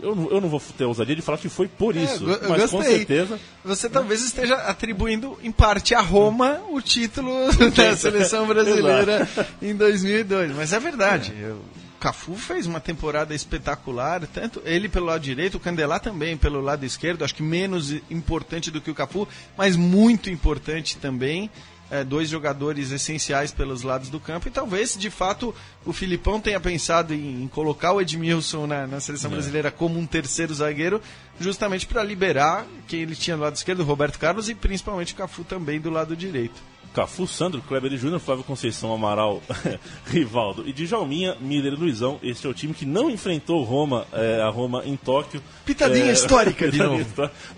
Eu 0.00 0.14
não, 0.14 0.30
eu 0.30 0.40
não 0.40 0.48
vou 0.48 0.60
ter 0.76 0.84
a 0.84 0.88
ousadia 0.88 1.16
de 1.16 1.22
falar 1.22 1.38
que 1.38 1.48
foi 1.48 1.68
por 1.68 1.96
isso, 1.96 2.24
É, 2.28 2.32
eu- 2.34 2.38
eu 2.42 2.48
mas 2.50 2.70
com 2.70 2.76
gostei. 2.78 2.98
certeza. 2.98 3.40
Você 3.64 3.88
talvez 3.88 4.22
esteja 4.22 4.54
atribuindo, 4.56 5.38
em 5.42 5.50
parte, 5.50 5.94
a 5.94 6.00
Roma 6.00 6.60
o 6.70 6.80
título 6.80 7.32
da 7.74 7.96
seleção 7.96 8.46
brasileira 8.48 9.28
em 9.62 9.74
2002. 9.74 10.54
Mas 10.54 10.72
é 10.72 10.78
verdade. 10.80 11.32
eu- 11.40 11.60
O 11.96 11.98
Cafu 11.98 12.34
fez 12.34 12.66
uma 12.66 12.78
temporada 12.78 13.34
espetacular, 13.34 14.26
tanto 14.26 14.60
ele 14.66 14.86
pelo 14.86 15.06
lado 15.06 15.22
direito, 15.22 15.56
o 15.56 15.60
Candelá 15.60 15.98
também 15.98 16.36
pelo 16.36 16.60
lado 16.60 16.84
esquerdo, 16.84 17.24
acho 17.24 17.34
que 17.34 17.42
menos 17.42 17.90
importante 18.10 18.70
do 18.70 18.82
que 18.82 18.90
o 18.90 18.94
Cafu, 18.94 19.26
mas 19.56 19.76
muito 19.76 20.28
importante 20.28 20.98
também. 20.98 21.50
É, 21.88 22.02
dois 22.02 22.28
jogadores 22.28 22.90
essenciais 22.90 23.52
pelos 23.52 23.82
lados 23.82 24.08
do 24.08 24.18
campo 24.18 24.48
e 24.48 24.50
talvez 24.50 24.96
de 24.98 25.08
fato 25.08 25.54
o 25.84 25.92
Filipão 25.92 26.40
tenha 26.40 26.58
pensado 26.58 27.14
em, 27.14 27.44
em 27.44 27.46
colocar 27.46 27.92
o 27.92 28.00
Edmilson 28.00 28.66
na, 28.66 28.88
na 28.88 28.98
seleção 28.98 29.30
brasileira 29.30 29.70
como 29.70 29.96
um 29.96 30.04
terceiro 30.04 30.52
zagueiro 30.52 31.00
justamente 31.38 31.86
para 31.86 32.02
liberar 32.02 32.66
quem 32.88 33.02
ele 33.02 33.14
tinha 33.14 33.36
do 33.36 33.44
lado 33.44 33.54
esquerdo, 33.54 33.80
o 33.80 33.84
Roberto 33.84 34.18
Carlos 34.18 34.48
e 34.48 34.54
principalmente 34.56 35.12
o 35.12 35.16
Cafu 35.16 35.44
também 35.44 35.80
do 35.80 35.88
lado 35.88 36.16
direito. 36.16 36.60
Cafu, 36.96 37.26
Sandro, 37.26 37.60
Kleber 37.60 37.92
e 37.92 37.98
Júnior, 37.98 38.18
Flávio 38.18 38.42
Conceição, 38.42 38.90
Amaral, 38.90 39.42
Rivaldo 40.08 40.66
e 40.66 40.72
Djalminha, 40.72 41.36
Miller 41.38 41.74
e 41.74 41.76
Luizão. 41.76 42.18
Este 42.22 42.46
é 42.46 42.48
o 42.48 42.54
time 42.54 42.72
que 42.72 42.86
não 42.86 43.10
enfrentou 43.10 43.62
Roma, 43.64 44.06
é, 44.14 44.40
a 44.40 44.48
Roma 44.48 44.82
em 44.82 44.96
Tóquio. 44.96 45.42
Pitadinha 45.66 46.08
histórica 46.10 46.70
de 46.70 46.78
novo. 46.78 47.04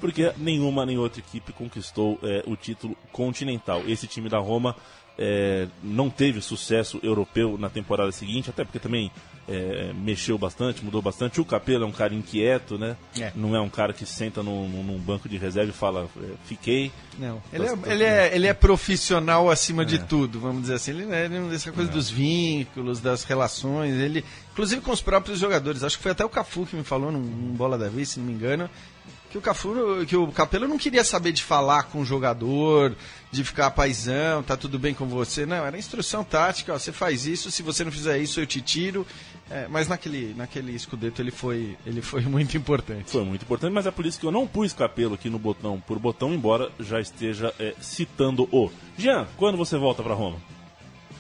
Porque 0.01 0.32
nenhuma 0.36 0.84
nem 0.84 0.99
outra 0.99 1.20
equipe 1.20 1.53
conquistou 1.53 2.18
é, 2.20 2.43
o 2.49 2.57
título 2.57 2.97
continental. 3.12 3.80
Esse 3.86 4.09
time 4.09 4.28
da 4.28 4.39
Roma 4.39 4.74
é, 5.19 5.66
não 5.83 6.09
teve 6.09 6.41
sucesso 6.41 7.01
europeu 7.03 7.59
na 7.59 7.69
temporada 7.69 8.12
seguinte, 8.12 8.51
até 8.51 8.64
porque 8.64 8.79
também 8.79 9.11
é, 9.49 9.93
mexeu 9.95 10.37
bastante, 10.39 10.85
mudou 10.85 11.01
bastante. 11.01 11.41
O 11.41 11.45
Capelo 11.45 11.85
é 11.85 11.87
um 11.87 11.93
cara 11.93 12.14
inquieto, 12.14 12.79
né? 12.79 12.97
É. 13.19 13.33
Não 13.35 13.57
é 13.57 13.61
um 13.61 13.69
cara 13.69 13.93
que 13.93 14.05
senta 14.07 14.43
num, 14.43 15.03
banco 15.05 15.29
de 15.29 15.39
reserva 15.39 15.71
e 15.71 15.75
fala, 15.75 16.09
é, 16.23 16.27
fiquei. 16.45 16.93
Não, 17.19 17.43
ele 17.53 17.66
é, 17.66 17.73
ele 17.87 18.05
é, 18.05 18.37
ele 18.37 18.47
é 18.47 18.55
profissional 18.55 19.51
acima 19.51 19.85
de 19.85 19.99
tudo, 19.99 20.39
vamos 20.39 20.62
dizer 20.62 20.75
assim. 20.75 20.91
Ele 20.93 21.12
é 21.12 21.25
ele 21.25 21.41
não 21.41 21.51
é 21.51 21.55
essa 21.55 21.73
coisa 21.73 21.91
dos 21.91 22.11
vínculos, 22.11 23.01
das 23.01 23.25
relações, 23.25 23.95
ele, 23.95 24.25
inclusive 24.53 24.83
com 24.83 24.93
os 24.93 25.01
próprios 25.01 25.39
jogadores. 25.39 25.83
Acho 25.83 25.97
que 25.97 26.03
foi 26.03 26.12
até 26.12 26.25
o 26.25 26.29
Cafu 26.29 26.66
que 26.66 26.77
me 26.77 26.85
falou 26.85 27.11
num, 27.11 27.21
num 27.21 27.55
bola 27.55 27.79
da 27.79 27.89
vez, 27.89 28.11
se 28.11 28.21
não 28.21 28.27
me 28.27 28.35
engano, 28.35 28.69
que 29.31 29.37
o 29.37 29.41
Cafu, 29.41 30.05
que 30.07 30.16
o 30.16 30.31
Capelo 30.33 30.66
não 30.66 30.79
queria 30.79 31.05
saber 31.05 31.33
de 31.33 31.43
falar 31.43 31.85
com 31.85 32.01
o 32.01 32.05
jogador, 32.05 32.95
de 33.31 33.45
ficar 33.45 33.70
paizão, 33.70 34.43
tá 34.43 34.57
tudo 34.57 34.79
bem 34.79 34.95
com 34.95 35.07
você. 35.07 35.45
Não, 35.45 35.64
era 35.64 35.79
instrução 35.79 36.24
tática, 36.24 36.72
ó, 36.72 36.79
você 36.79 36.93
faz 36.93 37.26
isso, 37.26 37.51
se 37.51 37.62
você 37.62 37.85
não 37.85 37.93
fizer 37.93 38.18
isso 38.18 38.41
eu 38.41 38.47
te 38.47 38.61
tiro. 38.61 39.07
É, 39.51 39.66
mas 39.68 39.89
naquele, 39.89 40.35
naquele 40.35 40.72
escudeto 40.72 41.22
ele 41.22 41.31
foi, 41.31 41.76
ele 41.87 42.03
foi 42.03 42.22
muito 42.29 42.57
importante. 42.57 43.11
Foi 43.11 43.24
muito 43.24 43.43
importante, 43.43 43.72
mas 43.72 43.87
é 43.87 43.91
por 43.91 44.05
isso 44.05 44.20
que 44.20 44.26
eu 44.26 44.33
não 44.33 44.47
pus 44.47 44.72
capelo 44.72 45.14
aqui 45.14 45.31
no 45.31 45.39
botão 45.39 45.83
por 45.87 45.99
botão, 45.99 46.35
embora 46.35 46.70
já 46.79 47.01
esteja 47.01 47.53
é, 47.59 47.74
citando 47.81 48.49
o. 48.53 48.70
Jean, 48.97 49.26
quando 49.37 49.57
você 49.57 49.76
volta 49.76 50.03
para 50.03 50.14
Roma? 50.14 50.39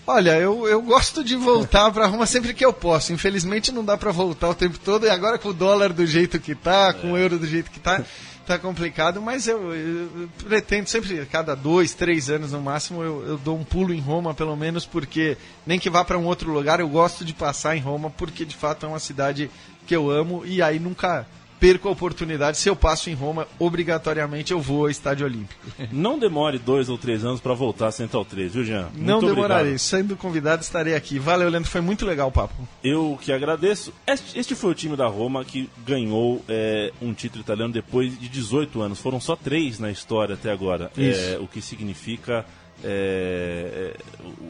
Olha, 0.06 0.38
eu, 0.38 0.66
eu 0.66 0.80
gosto 0.80 1.22
de 1.22 1.36
voltar 1.36 1.90
pra 1.90 2.06
Roma 2.06 2.24
sempre 2.24 2.54
que 2.54 2.64
eu 2.64 2.72
posso. 2.72 3.12
Infelizmente 3.12 3.70
não 3.70 3.84
dá 3.84 3.94
pra 3.94 4.10
voltar 4.10 4.48
o 4.48 4.54
tempo 4.54 4.78
todo 4.78 5.04
e 5.04 5.10
agora 5.10 5.38
com 5.38 5.50
o 5.50 5.52
dólar 5.52 5.92
do 5.92 6.06
jeito 6.06 6.40
que 6.40 6.54
tá, 6.54 6.94
com 6.94 7.12
o 7.12 7.18
euro 7.18 7.38
do 7.38 7.46
jeito 7.46 7.70
que 7.70 7.78
tá, 7.78 8.02
tá 8.48 8.58
complicado, 8.58 9.20
mas 9.20 9.46
eu, 9.46 9.72
eu- 9.74 10.08
eu 10.22 10.28
pretendo 10.44 10.88
sempre, 10.88 11.24
cada 11.26 11.54
dois, 11.54 11.92
três 11.94 12.30
anos 12.30 12.52
no 12.52 12.60
máximo, 12.60 13.02
eu, 13.02 13.26
eu 13.26 13.38
dou 13.38 13.56
um 13.58 13.62
pulo 13.64 13.92
em 13.92 14.00
Roma, 14.00 14.32
pelo 14.34 14.56
menos, 14.56 14.86
porque 14.86 15.36
nem 15.66 15.78
que 15.78 15.90
vá 15.90 16.02
pra 16.04 16.16
um 16.18 16.24
outro 16.24 16.50
lugar, 16.52 16.80
eu 16.80 16.88
gosto 16.88 17.24
de 17.24 17.34
passar 17.34 17.76
em 17.76 17.80
Roma, 17.80 18.10
porque 18.10 18.44
de 18.44 18.56
fato 18.56 18.86
é 18.86 18.88
uma 18.88 18.98
cidade 18.98 19.50
que 19.86 19.94
eu 19.94 20.10
amo 20.10 20.42
e 20.46 20.60
aí 20.62 20.78
nunca 20.78 21.26
perco 21.60 21.88
a 21.88 21.92
oportunidade. 21.92 22.58
Se 22.58 22.68
eu 22.68 22.76
passo 22.76 23.10
em 23.10 23.14
Roma, 23.14 23.46
obrigatoriamente 23.58 24.52
eu 24.52 24.60
vou 24.60 24.82
ao 24.82 24.90
Estádio 24.90 25.26
Olímpico. 25.26 25.60
Não 25.92 26.18
demore 26.18 26.58
dois 26.58 26.88
ou 26.88 26.96
três 26.98 27.24
anos 27.24 27.40
para 27.40 27.54
voltar 27.54 27.88
a 27.88 27.92
Central 27.92 28.24
3, 28.24 28.52
viu, 28.54 28.64
Jean? 28.64 28.88
Muito 28.94 29.02
Não 29.02 29.20
demorarei. 29.20 29.56
obrigado. 29.72 29.78
Sendo 29.78 30.16
convidado, 30.16 30.62
estarei 30.62 30.94
aqui. 30.94 31.18
Valeu, 31.18 31.48
Leandro. 31.48 31.70
Foi 31.70 31.80
muito 31.80 32.06
legal 32.06 32.28
o 32.28 32.32
papo. 32.32 32.54
Eu 32.82 33.18
que 33.20 33.32
agradeço. 33.32 33.92
Este, 34.06 34.38
este 34.38 34.54
foi 34.54 34.70
o 34.70 34.74
time 34.74 34.96
da 34.96 35.06
Roma 35.06 35.44
que 35.44 35.68
ganhou 35.86 36.44
é, 36.48 36.92
um 37.02 37.12
título 37.12 37.42
italiano 37.42 37.72
depois 37.72 38.18
de 38.18 38.28
18 38.28 38.80
anos. 38.80 39.00
Foram 39.00 39.20
só 39.20 39.34
três 39.36 39.78
na 39.78 39.90
história 39.90 40.34
até 40.34 40.50
agora. 40.50 40.90
Isso. 40.96 41.20
É, 41.20 41.38
o 41.38 41.46
que 41.46 41.60
significa. 41.60 42.44
é, 42.84 43.94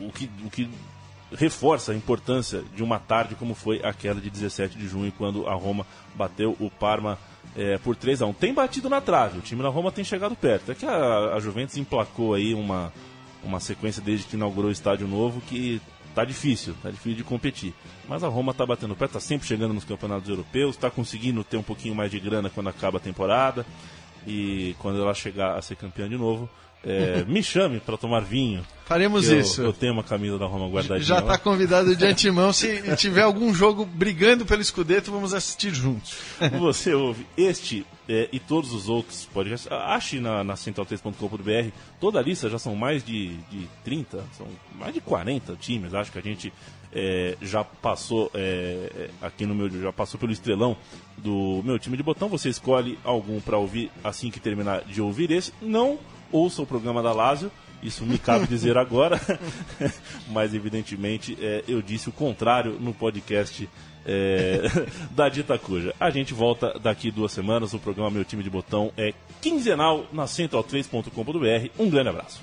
o, 0.06 0.12
que, 0.12 0.30
o 0.44 0.50
que 0.50 0.68
reforça 1.32 1.92
a 1.92 1.94
importância 1.94 2.62
de 2.74 2.82
uma 2.82 2.98
tarde 2.98 3.34
como 3.34 3.54
foi 3.54 3.80
aquela 3.84 4.20
de 4.20 4.30
17 4.30 4.78
de 4.78 4.88
junho, 4.88 5.12
quando 5.16 5.46
a 5.46 5.54
Roma 5.54 5.86
bateu 6.14 6.56
o 6.58 6.70
Parma 6.70 7.18
é, 7.56 7.78
por 7.78 7.96
3 7.96 8.22
a 8.22 8.26
1 8.26 8.32
Tem 8.34 8.54
batido 8.54 8.88
na 8.88 9.00
trave, 9.00 9.38
o 9.38 9.42
time 9.42 9.62
da 9.62 9.68
Roma 9.68 9.92
tem 9.92 10.04
chegado 10.04 10.34
perto. 10.36 10.72
É 10.72 10.74
que 10.74 10.86
a, 10.86 11.34
a 11.34 11.40
Juventus 11.40 11.76
emplacou 11.76 12.34
aí 12.34 12.54
uma, 12.54 12.92
uma 13.42 13.60
sequência 13.60 14.02
desde 14.02 14.26
que 14.26 14.36
inaugurou 14.36 14.68
o 14.68 14.72
estádio 14.72 15.06
novo 15.06 15.40
que 15.42 15.80
tá 16.14 16.24
difícil, 16.24 16.74
tá 16.82 16.90
difícil 16.90 17.14
de 17.14 17.24
competir. 17.24 17.74
Mas 18.08 18.24
a 18.24 18.28
Roma 18.28 18.54
tá 18.54 18.64
batendo 18.64 18.96
perto, 18.96 19.12
tá 19.12 19.20
sempre 19.20 19.46
chegando 19.46 19.74
nos 19.74 19.84
campeonatos 19.84 20.28
europeus, 20.28 20.76
tá 20.76 20.90
conseguindo 20.90 21.44
ter 21.44 21.56
um 21.56 21.62
pouquinho 21.62 21.94
mais 21.94 22.10
de 22.10 22.18
grana 22.18 22.50
quando 22.50 22.68
acaba 22.68 22.98
a 22.98 23.00
temporada. 23.00 23.64
E 24.26 24.74
quando 24.80 25.00
ela 25.00 25.14
chegar 25.14 25.56
a 25.56 25.62
ser 25.62 25.76
campeã 25.76 26.08
de 26.08 26.16
novo, 26.16 26.50
é, 26.84 27.24
me 27.26 27.42
chame 27.42 27.80
para 27.80 27.96
tomar 27.96 28.20
vinho. 28.20 28.64
Faremos 28.86 29.28
Eu- 29.28 29.40
isso. 29.40 29.60
Eu 29.60 29.72
tenho 29.72 29.92
uma 29.92 30.02
camisa 30.02 30.38
da 30.38 30.46
Roma 30.46 30.66
guardadinha. 30.66 31.04
Já 31.04 31.18
está 31.18 31.36
convidado 31.36 31.94
de 31.94 32.06
antemão. 32.06 32.52
Se 32.52 32.96
tiver 32.96 33.22
algum 33.22 33.52
jogo 33.52 33.84
brigando 33.84 34.46
pelo 34.46 34.62
escudeto, 34.62 35.10
vamos 35.10 35.34
assistir 35.34 35.74
juntos. 35.74 36.16
Você 36.58 36.94
ouve 36.94 37.26
este 37.36 37.84
é, 38.08 38.28
e 38.32 38.38
todos 38.38 38.72
os 38.72 38.88
outros 38.88 39.26
podcasts. 39.26 39.70
Ache 39.70 40.20
na, 40.20 40.42
na 40.42 40.54
central3.com.br. 40.54 41.70
Toda 42.00 42.18
a 42.18 42.22
lista 42.22 42.48
já 42.48 42.58
são 42.58 42.74
mais 42.74 43.04
de, 43.04 43.36
de 43.50 43.68
30, 43.84 44.24
são 44.36 44.46
mais 44.78 44.94
de 44.94 45.00
40 45.02 45.54
times. 45.56 45.92
Acho 45.92 46.10
que 46.10 46.18
a 46.18 46.22
gente 46.22 46.50
é, 46.90 47.36
já 47.42 47.62
passou 47.62 48.30
é, 48.32 48.90
é, 48.96 49.10
aqui 49.20 49.44
no 49.44 49.54
meu. 49.54 49.68
Já 49.68 49.92
passou 49.92 50.18
pelo 50.18 50.32
estrelão 50.32 50.74
do 51.18 51.60
meu 51.62 51.78
time 51.78 51.96
de 51.96 52.02
botão. 52.02 52.28
Você 52.30 52.48
escolhe 52.48 52.98
algum 53.04 53.38
para 53.38 53.58
ouvir 53.58 53.90
assim 54.02 54.30
que 54.30 54.40
terminar 54.40 54.82
de 54.84 55.02
ouvir 55.02 55.30
esse. 55.30 55.52
Não 55.60 55.98
ouça 56.32 56.62
o 56.62 56.66
programa 56.66 57.02
da 57.02 57.12
Lazio. 57.12 57.50
Isso 57.82 58.04
me 58.04 58.18
cabe 58.18 58.46
dizer 58.48 58.76
agora, 58.76 59.20
mas 60.30 60.52
evidentemente 60.52 61.36
é, 61.40 61.62
eu 61.68 61.80
disse 61.80 62.08
o 62.08 62.12
contrário 62.12 62.72
no 62.80 62.92
podcast 62.92 63.68
é, 64.04 64.62
da 65.12 65.28
Dita 65.28 65.58
Cuja. 65.58 65.94
A 66.00 66.10
gente 66.10 66.34
volta 66.34 66.78
daqui 66.78 67.10
duas 67.10 67.30
semanas. 67.32 67.74
O 67.74 67.78
programa 67.78 68.10
Meu 68.10 68.24
Time 68.24 68.42
de 68.42 68.50
Botão 68.50 68.92
é 68.96 69.12
quinzenal 69.40 70.06
na 70.12 70.24
central3.com.br. 70.24 71.70
Um 71.78 71.88
grande 71.88 72.08
abraço. 72.08 72.42